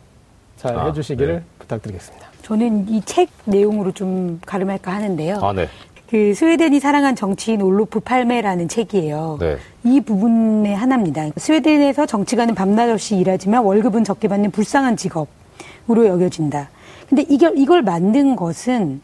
[0.57, 1.41] 잘 아, 해주시기를 네.
[1.57, 2.27] 부탁드리겠습니다.
[2.43, 5.39] 저는 이 책 내용으로 좀 가름할까 하는데요.
[5.41, 5.67] 아, 네.
[6.09, 9.37] 그 스웨덴이 사랑한 정치인 올로프 팔메라는 책이에요.
[9.39, 9.57] 네.
[9.83, 11.29] 이 부분의 하나입니다.
[11.37, 16.71] 스웨덴에서 정치가는 밤낮 없이 일하지만 월급은 적게 받는 불쌍한 직업으로 여겨진다.
[17.07, 19.01] 근데 이걸, 이걸 만든 것은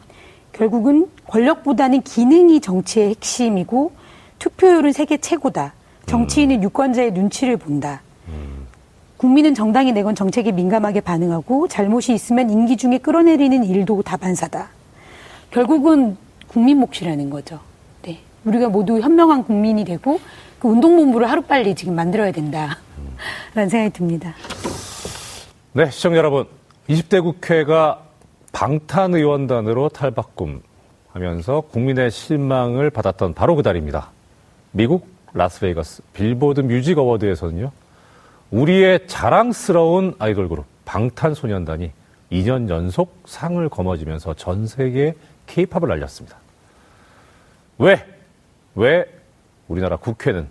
[0.52, 3.92] 결국은 권력보다는 기능이 정치의 핵심이고
[4.40, 5.74] 투표율은 세계 최고다.
[6.06, 8.02] 정치인은 유권자의 눈치를 본다.
[9.16, 14.70] 국민은 정당이 내건 정책에 민감하게 반응하고 잘못이 있으면 임기 중에 끌어내리는 일도 다반사다.
[15.52, 16.16] 결국은
[16.48, 17.60] 국민 몫이라는 거죠.
[18.02, 18.20] 네.
[18.44, 20.20] 우리가 모두 현명한 국민이 되고
[20.58, 22.78] 그 운동본부를 하루빨리 지금 만들어야 된다.
[23.54, 24.34] 라는 생각이 듭니다.
[25.72, 26.46] 네, 시청자 여러분.
[26.88, 28.02] 20대 국회가
[28.52, 30.62] 방탄의원단으로 탈바꿈
[31.12, 34.10] 하면서 국민의 실망을 받았던 바로 그날입니다.
[34.72, 37.72] 미국 라스베이거스 빌보드 뮤직 어워드에서는요.
[38.50, 41.90] 우리의 자랑스러운 아이돌 그룹 방탄소년단이
[42.32, 45.14] 2년 연속 상을 거머쥐면서 전 세계에
[45.46, 46.36] 케이팝을 알렸습니다.
[47.78, 48.04] 왜?
[48.74, 49.06] 왜
[49.68, 50.48] 우리나라 국회는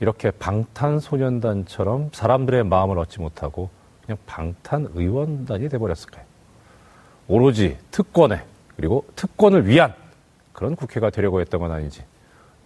[0.00, 3.70] 이렇게 방탄소년단처럼 사람들의 마음을 얻지 못하고
[4.04, 6.24] 그냥 방탄의원단이 돼버렸을까요?
[7.28, 8.42] 오로지 특권에
[8.76, 9.94] 그리고 특권을 위한
[10.52, 12.02] 그런 국회가 되려고 했던 건 아닌지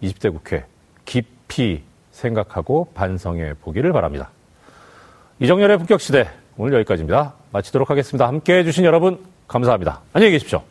[0.03, 0.65] 20대 국회
[1.05, 4.29] 깊이 생각하고 반성해 보기를 바랍니다.
[5.39, 7.33] 이정열의 본격 시대 오늘 여기까지입니다.
[7.51, 8.27] 마치도록 하겠습니다.
[8.27, 10.01] 함께 해주신 여러분 감사합니다.
[10.13, 10.70] 안녕히 계십시오.